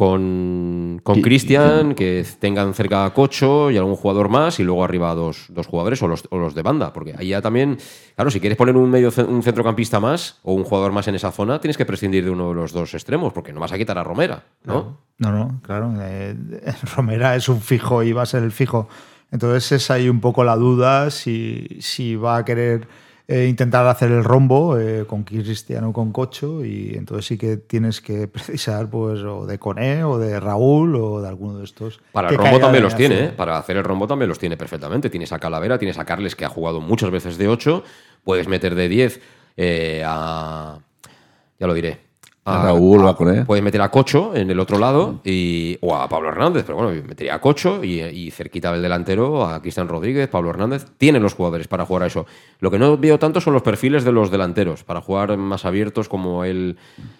con 0.00 1.20
Cristian, 1.22 1.94
que 1.94 2.24
tengan 2.38 2.72
cerca 2.72 3.04
a 3.04 3.12
Cocho 3.12 3.70
y 3.70 3.76
algún 3.76 3.96
jugador 3.96 4.30
más, 4.30 4.58
y 4.58 4.62
luego 4.62 4.82
arriba 4.82 5.14
dos, 5.14 5.48
dos 5.50 5.66
jugadores 5.66 6.02
o 6.02 6.08
los, 6.08 6.26
o 6.30 6.38
los, 6.38 6.54
de 6.54 6.62
banda. 6.62 6.94
Porque 6.94 7.14
ahí 7.18 7.28
ya 7.28 7.42
también, 7.42 7.76
claro, 8.16 8.30
si 8.30 8.40
quieres 8.40 8.56
poner 8.56 8.78
un, 8.78 8.88
medio, 8.88 9.10
un 9.28 9.42
centrocampista 9.42 10.00
más 10.00 10.40
o 10.42 10.54
un 10.54 10.64
jugador 10.64 10.92
más 10.92 11.06
en 11.08 11.16
esa 11.16 11.30
zona, 11.32 11.60
tienes 11.60 11.76
que 11.76 11.84
prescindir 11.84 12.24
de 12.24 12.30
uno 12.30 12.48
de 12.48 12.54
los 12.54 12.72
dos 12.72 12.94
extremos, 12.94 13.34
porque 13.34 13.52
no 13.52 13.60
vas 13.60 13.72
a 13.72 13.76
quitar 13.76 13.98
a 13.98 14.02
Romera, 14.02 14.44
¿no? 14.64 15.00
No, 15.18 15.32
no, 15.32 15.60
claro. 15.60 15.92
Eh, 16.00 16.34
Romera 16.96 17.36
es 17.36 17.50
un 17.50 17.60
fijo 17.60 18.02
y 18.02 18.12
va 18.12 18.22
a 18.22 18.26
ser 18.26 18.42
el 18.42 18.52
fijo. 18.52 18.88
Entonces 19.30 19.70
es 19.70 19.90
ahí 19.90 20.08
un 20.08 20.20
poco 20.20 20.44
la 20.44 20.56
duda 20.56 21.10
si, 21.10 21.76
si 21.80 22.16
va 22.16 22.38
a 22.38 22.44
querer 22.46 22.88
eh, 23.32 23.46
intentar 23.46 23.86
hacer 23.86 24.10
el 24.10 24.24
rombo 24.24 24.76
eh, 24.76 25.04
con 25.06 25.22
Cristiano 25.22 25.92
con 25.92 26.10
Cocho 26.10 26.64
y 26.64 26.94
entonces 26.96 27.26
sí 27.26 27.38
que 27.38 27.58
tienes 27.58 28.00
que 28.00 28.26
precisar 28.28 28.90
pues 28.90 29.20
o 29.20 29.46
de 29.46 29.56
Coné 29.56 30.02
o 30.02 30.18
de 30.18 30.40
Raúl 30.40 30.96
o 30.96 31.22
de 31.22 31.28
alguno 31.28 31.58
de 31.58 31.64
estos. 31.64 32.00
Para 32.10 32.30
el 32.30 32.36
rombo 32.36 32.58
también 32.58 32.82
los 32.82 32.96
tiene, 32.96 33.26
¿eh? 33.26 33.28
para 33.28 33.56
hacer 33.56 33.76
el 33.76 33.84
rombo 33.84 34.08
también 34.08 34.28
los 34.28 34.40
tiene 34.40 34.56
perfectamente. 34.56 35.10
Tienes 35.10 35.30
a 35.30 35.38
Calavera, 35.38 35.78
tienes 35.78 35.96
a 35.98 36.04
Carles 36.04 36.34
que 36.34 36.44
ha 36.44 36.48
jugado 36.48 36.80
muchas 36.80 37.12
veces 37.12 37.38
de 37.38 37.46
8, 37.46 37.84
puedes 38.24 38.48
meter 38.48 38.74
de 38.74 38.88
10 38.88 39.20
a... 40.04 40.80
ya 41.60 41.66
lo 41.68 41.74
diré, 41.74 42.00
a, 42.58 42.62
Raúl 42.64 43.04
va 43.04 43.16
con 43.16 43.44
Puedes 43.44 43.62
meter 43.62 43.80
a 43.82 43.90
Cocho 43.90 44.34
en 44.34 44.50
el 44.50 44.58
otro 44.58 44.78
lado 44.78 45.20
y, 45.24 45.78
o 45.80 45.94
a 45.94 46.08
Pablo 46.08 46.28
Hernández, 46.28 46.64
pero 46.66 46.78
bueno, 46.78 47.02
metería 47.06 47.34
a 47.34 47.40
Cocho 47.40 47.82
y, 47.84 48.30
cerquita 48.30 48.72
del 48.72 48.82
delantero 48.82 49.44
a 49.44 49.60
Cristian 49.60 49.88
Rodríguez, 49.88 50.28
Pablo 50.28 50.50
Hernández. 50.50 50.86
Tienen 50.98 51.22
los 51.22 51.34
jugadores 51.34 51.68
para 51.68 51.86
jugar 51.86 52.04
a 52.04 52.06
eso. 52.06 52.26
Lo 52.60 52.70
que 52.70 52.78
no 52.78 52.96
veo 52.96 53.18
tanto 53.18 53.40
son 53.40 53.52
los 53.52 53.62
perfiles 53.62 54.04
de 54.04 54.12
los 54.12 54.30
delanteros, 54.30 54.84
para 54.84 55.00
jugar 55.00 55.36
más 55.36 55.64
abiertos 55.64 56.08
como 56.08 56.44
él 56.44 56.76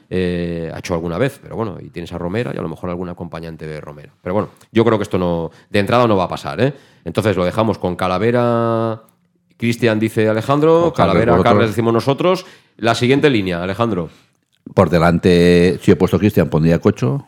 eh, 0.09 0.71
ha 0.75 0.79
hecho 0.79 0.95
alguna 0.95 1.19
vez. 1.19 1.39
Pero 1.43 1.57
bueno, 1.57 1.79
y 1.81 1.91
tienes 1.91 2.13
a 2.13 2.19
Romera 2.19 2.53
y 2.55 2.59
a 2.59 2.63
lo 2.63 2.69
mejor 2.69 2.91
algún 2.91 3.09
acompañante 3.09 3.67
de 3.67 3.81
Romero. 3.81 4.13
Pero 4.23 4.35
bueno, 4.35 4.49
yo 4.73 4.85
creo 4.85 4.99
que 4.99 5.05
esto 5.05 5.19
no 5.19 5.51
de 5.71 5.79
entrada 5.79 6.07
no 6.07 6.17
va 6.17 6.25
a 6.25 6.29
pasar. 6.29 6.61
¿eh? 6.61 6.75
Entonces 7.05 7.37
lo 7.37 7.45
dejamos 7.45 7.79
con 7.79 7.97
Calavera. 7.97 9.03
Cristian 9.57 10.01
dice 10.01 10.29
Alejandro, 10.29 10.93
Calavera, 10.97 11.39
Carles 11.43 11.69
decimos 11.69 11.93
nosotros. 11.93 12.47
La 12.79 12.95
siguiente 12.95 13.29
línea, 13.29 13.63
Alejandro. 13.63 14.09
Por 14.75 14.91
delante, 14.91 15.79
si 15.83 15.91
he 15.91 15.97
puesto 15.97 16.19
Cristian, 16.19 16.49
pondría 16.49 16.79
Cocho. 16.79 17.27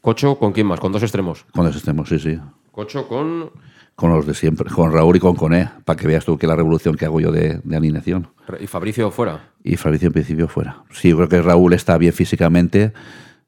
¿Cocho 0.00 0.38
con 0.38 0.52
quién 0.52 0.66
más? 0.66 0.80
¿Con 0.80 0.92
dos 0.92 1.02
extremos? 1.02 1.44
Con 1.52 1.64
dos 1.64 1.74
extremos, 1.74 2.08
sí, 2.08 2.18
sí. 2.18 2.38
¿Cocho 2.70 3.08
con...? 3.08 3.50
Con 3.94 4.12
los 4.12 4.26
de 4.26 4.34
siempre, 4.34 4.70
con 4.70 4.92
Raúl 4.92 5.16
y 5.16 5.18
con 5.18 5.34
Coné, 5.34 5.68
para 5.84 5.98
que 5.98 6.06
veas 6.06 6.24
tú 6.24 6.38
que 6.38 6.46
la 6.46 6.54
revolución 6.54 6.94
que 6.94 7.04
hago 7.04 7.18
yo 7.18 7.32
de, 7.32 7.60
alineación. 7.74 8.28
¿Y 8.60 8.68
Fabricio 8.68 9.10
fuera? 9.10 9.50
Y 9.64 9.76
Fabricio 9.76 10.06
en 10.06 10.12
principio 10.12 10.46
fuera. 10.46 10.84
Sí, 10.92 11.08
yo 11.08 11.16
creo 11.16 11.28
que 11.28 11.42
Raúl 11.42 11.72
está 11.72 11.98
bien 11.98 12.12
físicamente. 12.12 12.92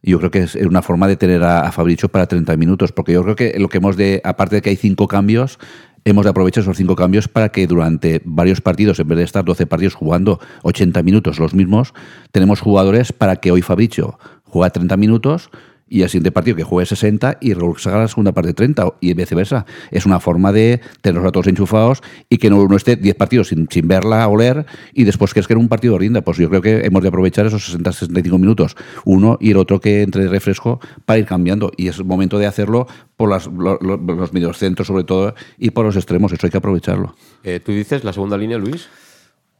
Yo 0.02 0.18
creo 0.18 0.32
que 0.32 0.40
es 0.40 0.56
una 0.56 0.82
forma 0.82 1.06
de 1.06 1.16
tener 1.16 1.44
a, 1.44 1.60
a 1.60 1.70
Fabricio 1.70 2.08
para 2.08 2.26
30 2.26 2.56
minutos, 2.56 2.90
porque 2.90 3.12
yo 3.12 3.22
creo 3.22 3.36
que 3.36 3.56
lo 3.60 3.68
que 3.68 3.78
hemos 3.78 3.96
de, 3.96 4.20
aparte 4.24 4.56
de 4.56 4.62
que 4.62 4.70
hay 4.70 4.76
cinco 4.76 5.06
cambios, 5.06 5.60
hemos 6.04 6.24
de 6.24 6.30
aprovechar 6.30 6.62
esos 6.62 6.76
cinco 6.76 6.96
cambios 6.96 7.28
para 7.28 7.50
que 7.50 7.66
durante 7.66 8.22
varios 8.24 8.60
partidos, 8.60 8.98
en 9.00 9.08
vez 9.08 9.18
de 9.18 9.24
estar 9.24 9.44
12 9.44 9.66
partidos 9.66 9.94
jugando 9.94 10.40
80 10.62 11.02
minutos 11.02 11.38
los 11.38 11.54
mismos, 11.54 11.94
tenemos 12.32 12.60
jugadores 12.60 13.12
para 13.12 13.36
que 13.36 13.52
hoy 13.52 13.62
Fabricio 13.62 14.18
juega 14.44 14.70
30 14.70 14.96
minutos 14.96 15.50
y 15.90 16.02
el 16.02 16.08
siguiente 16.08 16.30
partido 16.30 16.56
que 16.56 16.62
juegue 16.62 16.86
60 16.86 17.38
y 17.40 17.52
se 17.76 17.88
haga 17.88 17.98
la 17.98 18.08
segunda 18.08 18.32
parte 18.32 18.54
30 18.54 18.94
y 19.00 19.12
viceversa. 19.12 19.66
Es 19.90 20.06
una 20.06 20.20
forma 20.20 20.52
de 20.52 20.80
tenerlos 21.02 21.28
a 21.28 21.32
todos 21.32 21.48
enchufados 21.48 22.00
y 22.30 22.38
que 22.38 22.48
no, 22.48 22.74
esté 22.74 22.96
10 22.96 23.16
partidos 23.16 23.48
sin, 23.48 23.68
sin 23.68 23.88
verla, 23.88 24.26
oler 24.28 24.64
y 24.94 25.04
después 25.04 25.34
que 25.34 25.40
es 25.40 25.46
que 25.46 25.52
era 25.52 25.60
un 25.60 25.68
partido 25.68 25.98
rinda. 25.98 26.22
Pues 26.22 26.38
yo 26.38 26.48
creo 26.48 26.62
que 26.62 26.86
hemos 26.86 27.02
de 27.02 27.08
aprovechar 27.08 27.46
esos 27.46 27.76
60-65 27.76 28.38
minutos, 28.38 28.76
uno 29.04 29.36
y 29.40 29.50
el 29.50 29.56
otro 29.56 29.80
que 29.80 30.02
entre 30.02 30.22
de 30.22 30.28
refresco 30.28 30.80
para 31.04 31.18
ir 31.18 31.26
cambiando 31.26 31.72
y 31.76 31.88
es 31.88 31.98
el 31.98 32.04
momento 32.04 32.38
de 32.38 32.46
hacerlo 32.46 32.86
por 33.16 33.28
las, 33.28 33.46
los, 33.46 34.32
medios 34.32 34.58
centros 34.58 34.86
sobre 34.86 35.04
todo 35.04 35.34
y 35.58 35.70
por 35.70 35.84
los 35.84 35.96
extremos, 35.96 36.32
eso 36.32 36.46
hay 36.46 36.50
que 36.50 36.58
aprovecharlo. 36.58 37.16
Eh, 37.42 37.60
¿Tú 37.60 37.72
dices 37.72 38.04
la 38.04 38.12
segunda 38.12 38.38
línea, 38.38 38.58
Luis? 38.58 38.88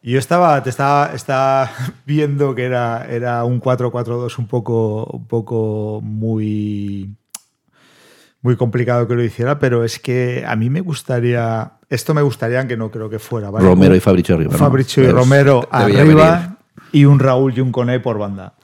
Yo 0.02 0.18
estaba, 0.18 0.62
te 0.62 0.70
estaba, 0.70 1.12
estaba 1.14 1.70
viendo 2.06 2.54
que 2.54 2.64
era, 2.64 3.06
era 3.08 3.44
un 3.44 3.60
4-4-2 3.60 4.38
un 4.38 4.46
poco, 4.46 5.04
un 5.04 5.26
poco 5.26 6.00
muy, 6.02 7.14
muy 8.40 8.56
complicado 8.56 9.06
que 9.06 9.14
lo 9.14 9.22
hiciera, 9.22 9.58
pero 9.58 9.84
es 9.84 9.98
que 9.98 10.44
a 10.46 10.56
mí 10.56 10.70
me 10.70 10.80
gustaría, 10.80 11.72
esto 11.90 12.14
me 12.14 12.22
gustaría, 12.22 12.60
aunque 12.60 12.76
no 12.76 12.90
creo 12.90 13.10
que 13.10 13.18
fuera. 13.18 13.50
Romero 13.50 13.94
y 13.94 14.00
Fabricio 14.00 14.34
arriba. 14.36 14.56
Fabricio 14.56 15.04
y 15.04 15.08
Romero 15.08 15.68
arriba 15.70 16.56
y 16.92 17.04
un 17.04 17.18
Raúl 17.18 17.52
y 17.56 17.60
un 17.60 17.70
Coné 17.70 18.00
por 18.00 18.18
banda. 18.18 18.54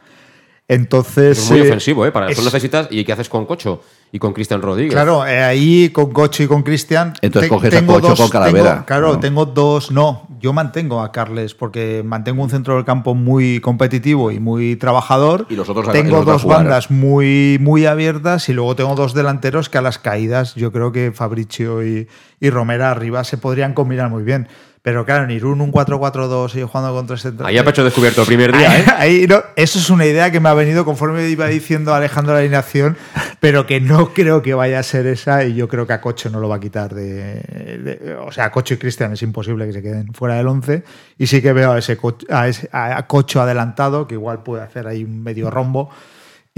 Entonces. 0.69 1.39
Es 1.39 1.51
muy 1.51 1.61
eh, 1.61 1.63
ofensivo, 1.63 2.07
¿eh? 2.07 2.13
Para 2.13 2.29
eso 2.29 2.43
necesitas. 2.43 2.89
¿Y 2.91 3.05
qué 3.05 3.13
haces 3.13 3.29
con 3.29 3.47
Cocho? 3.47 3.83
Y 4.11 4.19
con 4.19 4.33
Cristian 4.33 4.63
Rodríguez. 4.63 4.93
Claro, 4.93 5.27
eh, 5.27 5.43
ahí 5.43 5.91
con 5.91 6.13
Cocho 6.13 6.43
y 6.43 6.47
con 6.47 6.63
Cristian. 6.63 7.13
Entonces 7.21 7.49
coges 7.49 7.75
a 7.75 7.87
Cocho 7.87 8.15
con 8.17 8.29
Calavera. 8.29 8.85
claro, 8.87 9.19
tengo 9.19 9.47
dos. 9.47 9.91
No, 9.91 10.27
yo 10.41 10.53
mantengo 10.53 11.03
a 11.03 11.13
Carles 11.13 11.55
porque 11.55 12.03
mantengo 12.05 12.43
un 12.43 12.51
centro 12.51 12.77
del 12.77 12.85
campo 12.85 13.15
muy 13.15 13.61
competitivo 13.61 14.31
y 14.31 14.41
muy 14.41 14.77
trabajador. 14.77 15.47
Y 15.49 15.55
los 15.55 15.69
otros 15.69 15.91
Tengo 15.93 16.25
dos 16.25 16.45
bandas 16.45 16.91
muy, 16.91 17.59
muy 17.61 17.87
abiertas 17.87 18.49
y 18.49 18.53
luego 18.53 18.75
tengo 18.75 18.95
dos 18.95 19.15
delanteros 19.15 19.69
que 19.69 19.79
a 19.79 19.83
las 19.83 19.99
caídas 19.99 20.55
yo 20.55 20.73
creo 20.73 20.93
que 20.93 21.13
Fabricio 21.13 21.85
y, 21.87 22.09
y 22.41 22.51
Romera 22.51 22.91
arriba 22.91 23.25
se 23.25 23.39
podrían 23.39 23.75
combinar 23.75 24.11
muy 24.11 24.23
bien. 24.23 24.49
Pero 24.87 25.05
claro, 25.05 25.25
en 25.25 25.33
Irún 25.33 25.61
un 25.61 25.73
4-4-2 25.73 26.55
y 26.55 26.63
jugando 26.63 26.95
contra 26.95 27.17
ese... 27.17 27.33
Ahí 27.43 27.59
ha 27.59 27.65
pecho 27.65 27.83
descubierto 27.83 28.21
el 28.21 28.29
primer 28.29 28.57
día, 28.57 28.79
¿eh? 28.79 28.85
Ahí, 28.97 29.27
no, 29.27 29.43
eso 29.57 29.81
es 29.81 29.91
una 29.91 30.07
idea 30.07 30.31
que 30.31 30.39
me 30.39 30.49
ha 30.49 30.55
venido 30.55 30.85
conforme 30.85 31.29
iba 31.29 31.49
diciendo 31.49 31.93
Alejandro 31.93 32.35
la 32.35 32.39
alineación, 32.39 32.97
pero 33.41 33.67
que 33.67 33.81
no 33.81 34.15
creo 34.15 34.43
que 34.43 34.55
vaya 34.55 34.79
a 34.79 34.85
ser 34.85 35.09
esa 35.09 35.43
y 35.43 35.57
yo 35.57 35.67
creo 35.67 35.89
que 35.89 35.93
a 35.93 36.01
Cocho 36.01 36.31
no 36.31 36.39
lo 36.39 36.49
va 36.49 36.55
a 36.55 36.61
quitar 36.61 36.95
de... 36.95 38.17
o 38.25 38.31
sea, 38.31 38.45
a 38.45 38.53
Cocho 38.53 38.75
y 38.75 38.77
Cristian 38.77 39.13
es 39.13 39.23
imposible 39.23 39.67
que 39.67 39.73
se 39.73 39.83
queden 39.83 40.15
fuera 40.15 40.37
del 40.37 40.47
11 40.47 40.85
y 41.19 41.27
sí 41.27 41.43
que 41.43 41.53
veo 41.53 41.73
a 41.73 41.79
ese, 41.79 41.99
a, 42.31 42.47
ese, 42.47 42.69
a 42.71 43.05
Cocho 43.09 43.43
adelantado, 43.43 44.07
que 44.07 44.15
igual 44.15 44.45
puede 44.45 44.63
hacer 44.63 44.87
ahí 44.87 45.03
un 45.03 45.21
medio 45.21 45.51
rombo 45.51 45.91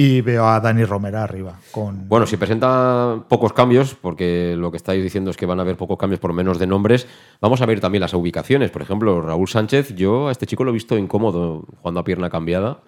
y 0.00 0.20
veo 0.20 0.46
a 0.46 0.60
Dani 0.60 0.84
Romera 0.84 1.24
arriba. 1.24 1.58
Con... 1.72 2.08
Bueno, 2.08 2.24
si 2.24 2.36
presenta 2.36 3.24
pocos 3.28 3.52
cambios, 3.52 3.96
porque 3.96 4.54
lo 4.56 4.70
que 4.70 4.76
estáis 4.76 5.02
diciendo 5.02 5.32
es 5.32 5.36
que 5.36 5.44
van 5.44 5.58
a 5.58 5.62
haber 5.62 5.76
pocos 5.76 5.98
cambios 5.98 6.20
por 6.20 6.32
menos 6.32 6.60
de 6.60 6.68
nombres, 6.68 7.08
vamos 7.40 7.60
a 7.62 7.66
ver 7.66 7.80
también 7.80 8.02
las 8.02 8.14
ubicaciones. 8.14 8.70
Por 8.70 8.80
ejemplo, 8.80 9.20
Raúl 9.20 9.48
Sánchez, 9.48 9.96
yo 9.96 10.28
a 10.28 10.30
este 10.30 10.46
chico 10.46 10.62
lo 10.62 10.70
he 10.70 10.72
visto 10.72 10.96
incómodo 10.96 11.64
jugando 11.78 11.98
a 11.98 12.04
pierna 12.04 12.30
cambiada 12.30 12.78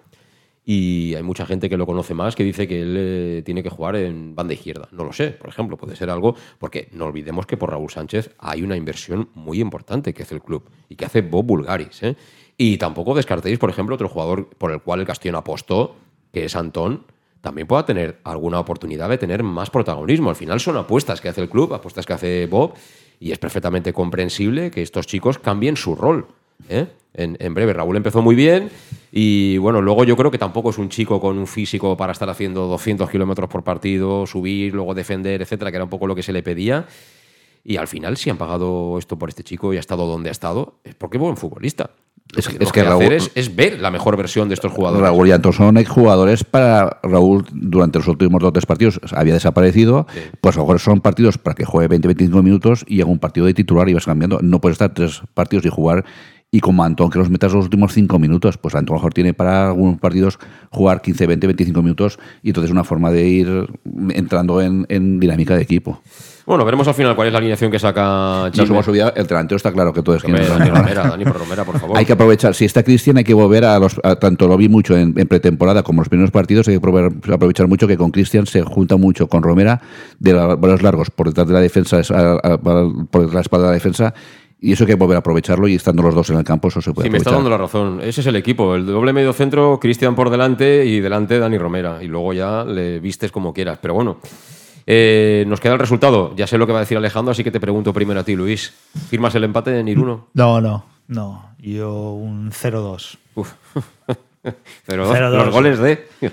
y 0.63 1.13
hay 1.15 1.21
mucha 1.21 1.45
gente 1.45 1.69
que 1.69 1.75
lo 1.75 1.85
conoce 1.85 2.13
más 2.13 2.33
que 2.33 2.45
dice 2.45 2.65
que 2.65 2.81
él 2.81 2.95
eh, 2.97 3.41
tiene 3.43 3.61
que 3.61 3.69
jugar 3.69 3.97
en 3.97 4.33
banda 4.33 4.53
izquierda. 4.53 4.87
No 4.93 5.03
lo 5.03 5.11
sé, 5.11 5.31
por 5.31 5.49
ejemplo, 5.49 5.75
puede 5.75 5.97
ser 5.97 6.09
algo, 6.09 6.37
porque 6.59 6.87
no 6.93 7.07
olvidemos 7.07 7.45
que 7.45 7.57
por 7.57 7.71
Raúl 7.71 7.89
Sánchez 7.89 8.33
hay 8.39 8.63
una 8.63 8.77
inversión 8.77 9.27
muy 9.33 9.59
importante 9.59 10.13
que 10.13 10.23
hace 10.23 10.35
el 10.35 10.41
club 10.41 10.63
y 10.87 10.95
que 10.95 11.03
hace 11.03 11.23
Bob 11.23 11.45
Bulgaris. 11.45 12.03
¿eh? 12.03 12.15
Y 12.55 12.77
tampoco 12.77 13.13
descartéis, 13.15 13.59
por 13.59 13.69
ejemplo, 13.69 13.95
otro 13.95 14.07
jugador 14.07 14.47
por 14.57 14.71
el 14.71 14.81
cual 14.81 15.01
el 15.01 15.05
Castellón 15.05 15.35
apostó 15.35 15.97
que 16.31 16.45
es 16.45 16.55
Antón, 16.55 17.05
también 17.41 17.67
pueda 17.67 17.85
tener 17.85 18.19
alguna 18.23 18.59
oportunidad 18.59 19.09
de 19.09 19.17
tener 19.17 19.43
más 19.43 19.69
protagonismo. 19.69 20.29
Al 20.29 20.35
final 20.35 20.59
son 20.59 20.77
apuestas 20.77 21.19
que 21.19 21.29
hace 21.29 21.41
el 21.41 21.49
club, 21.49 21.73
apuestas 21.73 22.05
que 22.05 22.13
hace 22.13 22.45
Bob, 22.45 22.73
y 23.19 23.31
es 23.31 23.39
perfectamente 23.39 23.93
comprensible 23.93 24.71
que 24.71 24.81
estos 24.81 25.07
chicos 25.07 25.39
cambien 25.39 25.75
su 25.75 25.95
rol. 25.95 26.27
¿eh? 26.69 26.87
En, 27.13 27.53
breve, 27.53 27.73
Raúl 27.73 27.97
empezó 27.97 28.21
muy 28.21 28.35
bien 28.35 28.69
y 29.11 29.57
bueno, 29.57 29.81
luego 29.81 30.05
yo 30.05 30.15
creo 30.15 30.31
que 30.31 30.37
tampoco 30.37 30.69
es 30.69 30.77
un 30.77 30.87
chico 30.87 31.19
con 31.19 31.37
un 31.37 31.45
físico 31.45 31.97
para 31.97 32.13
estar 32.13 32.29
haciendo 32.29 32.67
200 32.67 33.09
kilómetros 33.09 33.49
por 33.49 33.63
partido, 33.63 34.25
subir, 34.25 34.73
luego 34.73 34.93
defender, 34.93 35.41
etcétera, 35.41 35.71
que 35.71 35.77
era 35.77 35.83
un 35.83 35.89
poco 35.89 36.07
lo 36.07 36.15
que 36.15 36.23
se 36.23 36.31
le 36.31 36.41
pedía. 36.41 36.85
Y 37.63 37.77
al 37.77 37.87
final, 37.87 38.17
si 38.17 38.29
han 38.29 38.37
pagado 38.37 38.97
esto 38.97 39.19
por 39.19 39.29
este 39.29 39.43
chico 39.43 39.73
y 39.73 39.77
ha 39.77 39.81
estado 39.81 40.07
donde 40.07 40.29
ha 40.29 40.31
estado, 40.31 40.79
es 40.83 40.95
porque 40.95 41.17
es 41.17 41.21
buen 41.21 41.37
futbolista. 41.37 41.91
Es, 42.35 42.47
que, 42.47 42.63
es 42.63 42.71
que, 42.71 42.83
Raúl, 42.83 43.11
es, 43.11 43.55
ver 43.55 43.79
la 43.81 43.91
mejor 43.91 44.15
versión 44.15 44.47
de 44.47 44.53
estos 44.53 44.71
jugadores. 44.71 45.03
Raúl 45.03 45.27
y 45.27 45.31
Anton 45.31 45.51
son 45.51 45.77
exjugadores 45.77 46.45
para 46.45 46.99
Raúl 47.03 47.45
durante 47.51 47.99
los 47.99 48.07
últimos 48.07 48.39
dos 48.39 48.49
o 48.49 48.53
tres 48.53 48.65
partidos 48.65 49.01
había 49.11 49.33
desaparecido. 49.33 50.07
Pues 50.39 50.55
a 50.55 50.59
lo 50.59 50.65
mejor 50.65 50.79
son 50.79 51.01
partidos 51.01 51.37
para 51.37 51.55
que 51.55 51.65
juegue 51.65 51.93
20-25 51.99 52.41
minutos 52.41 52.85
y 52.87 53.01
haga 53.01 53.11
un 53.11 53.19
partido 53.19 53.45
de 53.45 53.53
titular 53.53 53.89
y 53.89 53.93
vas 53.93 54.05
cambiando. 54.05 54.39
No 54.41 54.61
puedes 54.61 54.75
estar 54.75 54.93
tres 54.93 55.21
partidos 55.33 55.65
y 55.65 55.69
jugar 55.69 56.05
y 56.53 56.59
como 56.59 56.83
Antón, 56.83 57.09
que 57.09 57.17
los 57.17 57.29
metas 57.29 57.53
los 57.53 57.65
últimos 57.65 57.93
cinco 57.93 58.19
minutos, 58.19 58.57
pues 58.57 58.75
Antón 58.75 58.95
a 58.95 58.97
lo 58.97 58.99
mejor 58.99 59.13
tiene 59.13 59.33
para 59.33 59.67
algunos 59.67 59.99
partidos 59.99 60.37
jugar 60.69 61.01
15, 61.01 61.27
20, 61.27 61.47
25 61.47 61.81
minutos 61.81 62.19
y 62.43 62.49
entonces 62.49 62.69
es 62.69 62.73
una 62.73 62.83
forma 62.83 63.09
de 63.09 63.25
ir 63.25 63.67
entrando 64.09 64.61
en, 64.61 64.85
en 64.89 65.19
dinámica 65.19 65.55
de 65.55 65.63
equipo. 65.63 66.01
Bueno, 66.45 66.65
veremos 66.65 66.87
al 66.87 66.93
final 66.93 67.15
cuál 67.15 67.27
es 67.27 67.33
la 67.33 67.39
alineación 67.39 67.71
que 67.71 67.79
saca 67.79 68.49
Chile. 68.51 68.67
No 68.67 68.83
subida, 68.83 69.13
el 69.15 69.27
delantero 69.27 69.57
está 69.57 69.71
claro 69.71 69.93
que 69.93 70.01
todo 70.01 70.15
es 70.15 70.23
que 70.23 70.31
Dani 70.31 70.69
Romera, 70.69 71.03
Dani 71.03 71.23
Romera, 71.23 71.63
por 71.63 71.79
favor. 71.79 71.97
Hay 71.97 72.05
que 72.05 72.13
aprovechar, 72.13 72.55
si 72.55 72.65
está 72.65 72.83
Cristian 72.83 73.17
hay 73.17 73.23
que 73.23 73.33
volver 73.33 73.65
a 73.65 73.79
los, 73.79 73.99
tanto 74.19 74.47
lo 74.47 74.57
vi 74.57 74.69
mucho 74.69 74.97
en, 74.97 75.13
pretemporada 75.13 75.83
como 75.83 75.99
en 75.99 76.01
los 76.01 76.09
primeros 76.09 76.31
partidos, 76.31 76.67
hay 76.67 76.79
que 76.79 77.33
aprovechar 77.33 77.67
mucho 77.67 77.87
que 77.87 77.97
con 77.97 78.11
Cristian 78.11 78.45
se 78.45 78.63
junta 78.63 78.97
mucho 78.97 79.27
con 79.27 79.43
Romera 79.43 79.81
de 80.19 80.33
los 80.33 80.81
largos 80.81 81.09
por 81.11 81.27
detrás 81.27 81.47
de 81.47 81.53
la 81.53 81.61
defensa, 81.61 82.01
por 82.61 83.33
la 83.33 83.41
espalda 83.41 83.67
de 83.67 83.71
la 83.71 83.75
defensa 83.75 84.13
y 84.63 84.73
eso 84.73 84.83
hay 84.83 84.89
que 84.89 84.95
volver 84.95 85.15
a 85.15 85.19
aprovecharlo 85.19 85.67
y 85.67 85.73
estando 85.73 86.03
los 86.03 86.13
dos 86.13 86.29
en 86.29 86.37
el 86.37 86.43
campo, 86.43 86.67
eso 86.67 86.83
se 86.83 86.93
puede 86.93 87.07
Sí, 87.07 87.11
me 87.11 87.17
está 87.17 87.31
dando 87.31 87.49
la 87.49 87.57
razón. 87.57 87.99
Ese 88.03 88.21
es 88.21 88.27
el 88.27 88.35
equipo. 88.35 88.75
El 88.75 88.85
doble 88.85 89.11
medio 89.11 89.33
centro, 89.33 89.79
Cristian 89.79 90.13
por 90.13 90.29
delante 90.29 90.85
y 90.85 90.99
delante 90.99 91.39
Dani 91.39 91.57
Romera. 91.57 92.03
Y 92.03 92.07
luego 92.07 92.31
ya 92.31 92.63
le 92.63 92.99
vistes 92.99 93.31
como 93.31 93.53
quieras. 93.55 93.79
Pero 93.81 93.95
bueno, 93.95 94.19
eh, 94.85 95.45
nos 95.47 95.59
queda 95.59 95.73
el 95.73 95.79
resultado. 95.79 96.35
Ya 96.35 96.47
sé 96.47 96.57
lo 96.57 96.67
que 96.67 96.73
va 96.73 96.79
a 96.79 96.81
decir 96.81 96.97
Alejandro, 96.97 97.31
así 97.31 97.43
que 97.43 97.51
te 97.51 97.59
pregunto 97.59 97.93
primero 97.93 98.19
a 98.19 98.23
ti, 98.23 98.35
Luis. 98.35 98.73
¿Firmas 99.09 99.35
el 99.35 99.43
empate 99.43 99.79
en 99.79 99.87
Iruno? 99.87 100.27
No, 100.33 100.61
no, 100.61 100.85
no. 101.07 101.51
Yo 101.59 102.13
un 102.13 102.51
0-2. 102.51 103.17
Uf. 103.35 103.53
0-2. 104.87 105.29
Los 105.29 105.49
goles 105.49 105.79
de. 105.79 106.07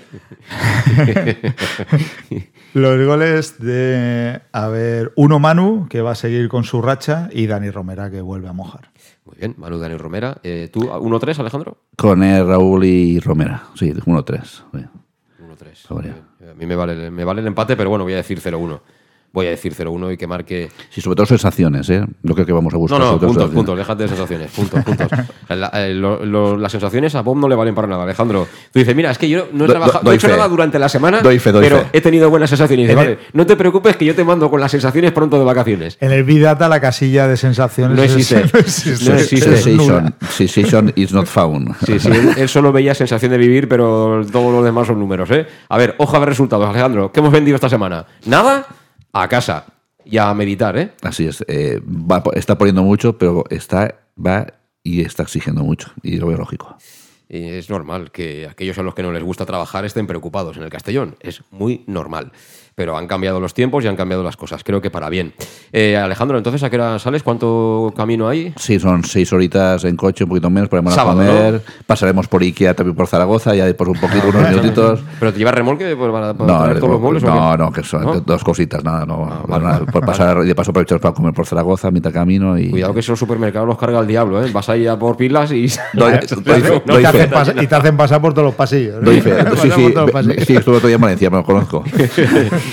Los 2.73 3.05
goles 3.05 3.59
de, 3.59 4.41
a 4.51 4.67
ver, 4.67 5.11
uno 5.15 5.39
Manu, 5.39 5.87
que 5.89 6.01
va 6.01 6.11
a 6.11 6.15
seguir 6.15 6.49
con 6.49 6.63
su 6.63 6.83
racha, 6.83 7.29
y 7.31 7.47
Dani 7.47 7.71
Romera, 7.71 8.11
que 8.11 8.21
vuelve 8.21 8.47
a 8.47 8.53
mojar. 8.53 8.91
Muy 9.25 9.37
bien, 9.39 9.55
Manu, 9.57 9.79
Dani 9.79 9.97
Romera. 9.97 10.37
Eh, 10.43 10.69
¿Tú 10.71 10.81
1-3, 10.81 11.39
Alejandro? 11.39 11.77
Con 11.97 12.21
el 12.23 12.47
Raúl 12.47 12.85
y 12.85 13.19
Romera, 13.19 13.63
sí, 13.75 13.91
1-3. 13.91 14.63
1-3. 15.59 16.51
A 16.51 16.53
mí 16.53 16.65
me 16.65 16.75
vale, 16.75 17.11
me 17.11 17.23
vale 17.23 17.41
el 17.41 17.47
empate, 17.47 17.75
pero 17.75 17.89
bueno, 17.89 18.03
voy 18.05 18.13
a 18.13 18.17
decir 18.17 18.39
0-1 18.39 18.81
voy 19.31 19.47
a 19.47 19.49
decir 19.51 19.73
0-1 19.75 20.13
y 20.13 20.17
que 20.17 20.27
marque. 20.27 20.69
Sí, 20.89 21.01
sobre 21.01 21.15
todo 21.15 21.25
sensaciones, 21.25 21.89
¿eh? 21.89 22.05
Lo 22.23 22.33
creo 22.33 22.45
que 22.45 22.53
vamos 22.53 22.73
a 22.73 22.77
buscar. 22.77 22.99
No, 22.99 23.13
no, 23.13 23.19
puntos, 23.19 23.49
puntos, 23.51 23.77
déjate 23.77 24.03
de 24.03 24.09
sensaciones, 24.09 24.51
puntos, 24.51 24.83
puntos. 24.83 25.07
Eh, 25.49 25.95
las 25.95 26.71
sensaciones 26.71 27.15
a 27.15 27.21
Bob 27.21 27.37
no 27.37 27.47
le 27.47 27.55
valen 27.55 27.73
para 27.73 27.87
nada, 27.87 28.03
Alejandro. 28.03 28.47
Tú 28.71 28.79
dices, 28.79 28.95
mira, 28.95 29.11
es 29.11 29.17
que 29.17 29.27
yo 29.27 29.47
no 29.51 29.65
he, 29.65 29.67
trabajado, 29.67 30.01
no 30.03 30.11
he 30.11 30.15
hecho 30.15 30.27
nada 30.27 30.47
durante 30.47 30.77
la 30.77 30.89
semana, 30.89 31.21
pero 31.21 31.85
he 31.91 32.01
tenido 32.01 32.29
buenas 32.29 32.49
sensaciones. 32.49 32.87
Dice, 32.87 32.95
vale, 32.95 33.19
no 33.33 33.45
te 33.45 33.55
preocupes 33.55 33.95
que 33.97 34.05
yo 34.05 34.15
te 34.15 34.23
mando 34.23 34.49
con 34.49 34.59
las 34.59 34.71
sensaciones 34.71 35.11
pronto 35.11 35.37
de 35.37 35.45
vacaciones. 35.45 35.97
En 35.99 36.11
el 36.11 36.23
Big 36.23 36.41
Data 36.41 36.67
la 36.69 36.79
casilla 36.79 37.27
de 37.27 37.35
sensaciones 37.37 37.97
no 37.97 38.03
existe. 38.03 38.35
no 38.53 38.59
existe. 38.59 39.09
No 39.09 39.17
existe. 39.17 39.57
Sensation 40.29 40.93
is 40.95 41.11
not 41.13 41.25
found. 41.25 41.75
Sí, 41.85 41.99
sí, 41.99 42.09
él, 42.37 42.49
solo 42.49 42.71
veía 42.71 42.93
sensación 42.93 43.31
de 43.31 43.37
vivir, 43.37 43.67
pero 43.67 44.21
todos 44.31 44.53
los 44.53 44.63
demás 44.63 44.85
son 44.87 44.99
números, 44.99 45.29
¿eh? 45.31 45.47
A 45.67 45.77
ver, 45.77 45.95
hoja 45.97 46.19
de 46.19 46.25
resultados, 46.27 46.69
Alejandro. 46.69 47.11
¿Qué 47.11 47.19
hemos 47.19 47.31
vendido 47.31 47.55
esta 47.55 47.69
semana? 47.69 48.05
¿Nada? 48.25 48.67
A 49.13 49.27
casa 49.27 49.65
y 50.05 50.17
a 50.17 50.33
meditar, 50.33 50.77
¿eh? 50.77 50.91
Así 51.01 51.27
es. 51.27 51.43
Eh, 51.47 51.81
está 52.33 52.57
poniendo 52.57 52.83
mucho, 52.83 53.17
pero 53.17 53.43
está, 53.49 53.95
va 54.17 54.47
y 54.83 55.01
está 55.01 55.23
exigiendo 55.23 55.63
mucho. 55.63 55.91
Y 56.03 56.17
lo 56.17 56.27
veo 56.27 56.37
lógico. 56.37 56.77
Y 57.27 57.43
es 57.49 57.69
normal 57.69 58.11
que 58.11 58.47
aquellos 58.47 58.77
a 58.79 58.83
los 58.83 58.95
que 58.95 59.03
no 59.03 59.11
les 59.11 59.23
gusta 59.23 59.45
trabajar 59.45 59.85
estén 59.85 60.07
preocupados 60.07 60.57
en 60.57 60.63
el 60.63 60.69
Castellón. 60.69 61.15
Es 61.19 61.43
muy 61.51 61.83
normal 61.85 62.31
pero 62.79 62.95
han 62.95 63.07
cambiado 63.07 63.41
los 63.41 63.53
tiempos 63.53 63.83
y 63.83 63.89
han 63.89 63.97
cambiado 63.97 64.23
las 64.23 64.37
cosas. 64.37 64.63
Creo 64.63 64.79
que 64.79 64.89
para 64.89 65.09
bien. 65.09 65.33
Eh, 65.73 65.97
Alejandro, 65.97 66.37
entonces, 66.37 66.63
¿a 66.63 66.69
qué 66.69 66.77
hora 66.77 66.97
sales? 66.97 67.23
¿Cuánto 67.23 67.93
camino 67.93 68.29
hay? 68.29 68.53
Sí, 68.55 68.79
son 68.79 69.03
seis 69.03 69.33
horitas 69.33 69.83
en 69.83 69.97
coche, 69.97 70.23
un 70.23 70.29
poquito 70.29 70.49
menos, 70.49 70.69
podemos 70.69 70.95
comer. 70.95 71.61
Pasaremos 71.85 72.29
por 72.29 72.41
Ikea, 72.41 72.75
también 72.75 72.95
por 72.95 73.07
Zaragoza, 73.07 73.53
ya 73.53 73.65
después 73.65 73.89
un 73.89 73.99
poquito, 73.99 74.29
unos 74.29 74.49
minutitos. 74.49 75.01
¿Pero 75.19 75.33
te 75.33 75.39
llevas 75.39 75.55
remolque 75.55 75.93
para, 75.97 76.31
no, 76.31 76.79
todos 76.79 76.89
los 76.89 77.01
muebles? 77.01 77.21
No, 77.21 77.57
no, 77.57 77.69
que 77.69 77.83
son 77.83 78.23
dos 78.25 78.45
cositas, 78.45 78.81
nada, 78.81 79.05
no. 79.05 79.27
Ah, 79.49 79.81
por 79.91 80.05
pasar, 80.05 80.41
de 80.41 80.55
paso 80.55 80.71
aprovechar 80.71 81.01
para 81.01 81.13
comer 81.13 81.33
por 81.33 81.45
Zaragoza, 81.45 81.91
mitad 81.91 82.13
camino. 82.13 82.57
Y... 82.57 82.69
Cuidado 82.69 82.93
que 82.93 83.01
esos 83.01 83.19
supermercados 83.19 83.67
los 83.67 83.77
carga 83.77 83.99
el 83.99 84.07
diablo, 84.07 84.41
¿eh? 84.41 84.49
Vas 84.53 84.69
ahí 84.69 84.87
a 84.87 84.97
por 84.97 85.17
pilas 85.17 85.51
y... 85.51 85.65
y, 85.65 85.67
te 87.67 87.75
hacen 87.75 87.97
pasar 87.97 88.21
por 88.21 88.33
todos 88.33 88.45
los 88.45 88.55
pasillos. 88.55 89.03
Doy 89.03 89.19
fe. 89.19 89.35
Sí, 89.59 89.69
sí, 89.71 89.93
sí, 90.45 90.55
estuve 90.55 90.77
otro 90.77 90.87
día 90.87 90.95
en 90.95 91.01
Valencia, 91.01 91.29
me 91.29 91.37
lo 91.37 91.43
conozco. 91.43 91.83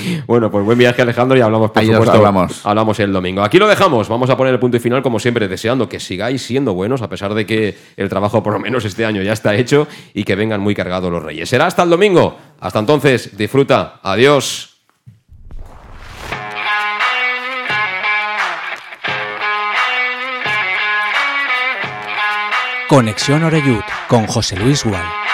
bueno, 0.27 0.51
pues 0.51 0.65
buen 0.65 0.79
viaje 0.79 1.03
Alejandro 1.03 1.37
y 1.37 1.41
hablamos 1.41 1.71
por 1.71 1.85
supuesto, 1.85 2.13
hablamos. 2.13 2.65
hablamos 2.65 3.01
el 3.01 3.13
domingo. 3.13 3.43
Aquí 3.43 3.59
lo 3.59 3.69
dejamos, 3.69 4.09
vamos 4.09 4.31
a 4.31 4.37
poner 4.37 4.55
el 4.55 4.61
punto 4.61 4.77
y 4.77 4.81
final 4.81 5.03
como 5.03 5.19
siempre, 5.19 5.49
deseando 5.49 5.89
que 5.89 6.01
sigáis 6.01 6.43
siendo 6.43 6.75
buenos 6.75 7.03
a 7.03 7.09
pesar 7.09 7.35
de 7.35 7.47
que 7.47 7.77
el 7.97 8.09
trabajo 8.09 8.43
por 8.43 8.53
lo 8.53 8.59
menos 8.59 8.85
este 8.85 9.05
año 9.05 9.23
ya 9.23 9.33
está 9.33 9.55
hecho 9.55 9.87
y 10.15 10.25
que 10.25 10.35
vengan 10.37 10.61
muy 10.61 10.75
cargados 10.75 11.11
los 11.11 11.23
reyes. 11.23 11.49
Será 11.49 11.67
hasta 11.67 11.83
el 11.83 11.91
domingo. 11.91 12.37
Hasta 12.61 12.79
entonces, 12.79 13.37
disfruta. 13.37 14.01
Adiós. 14.03 14.77
Conexión 22.89 23.43
Oreyud 23.43 23.83
con 24.09 24.27
José 24.29 24.57
Luis 24.57 24.85
Gual. 24.85 25.26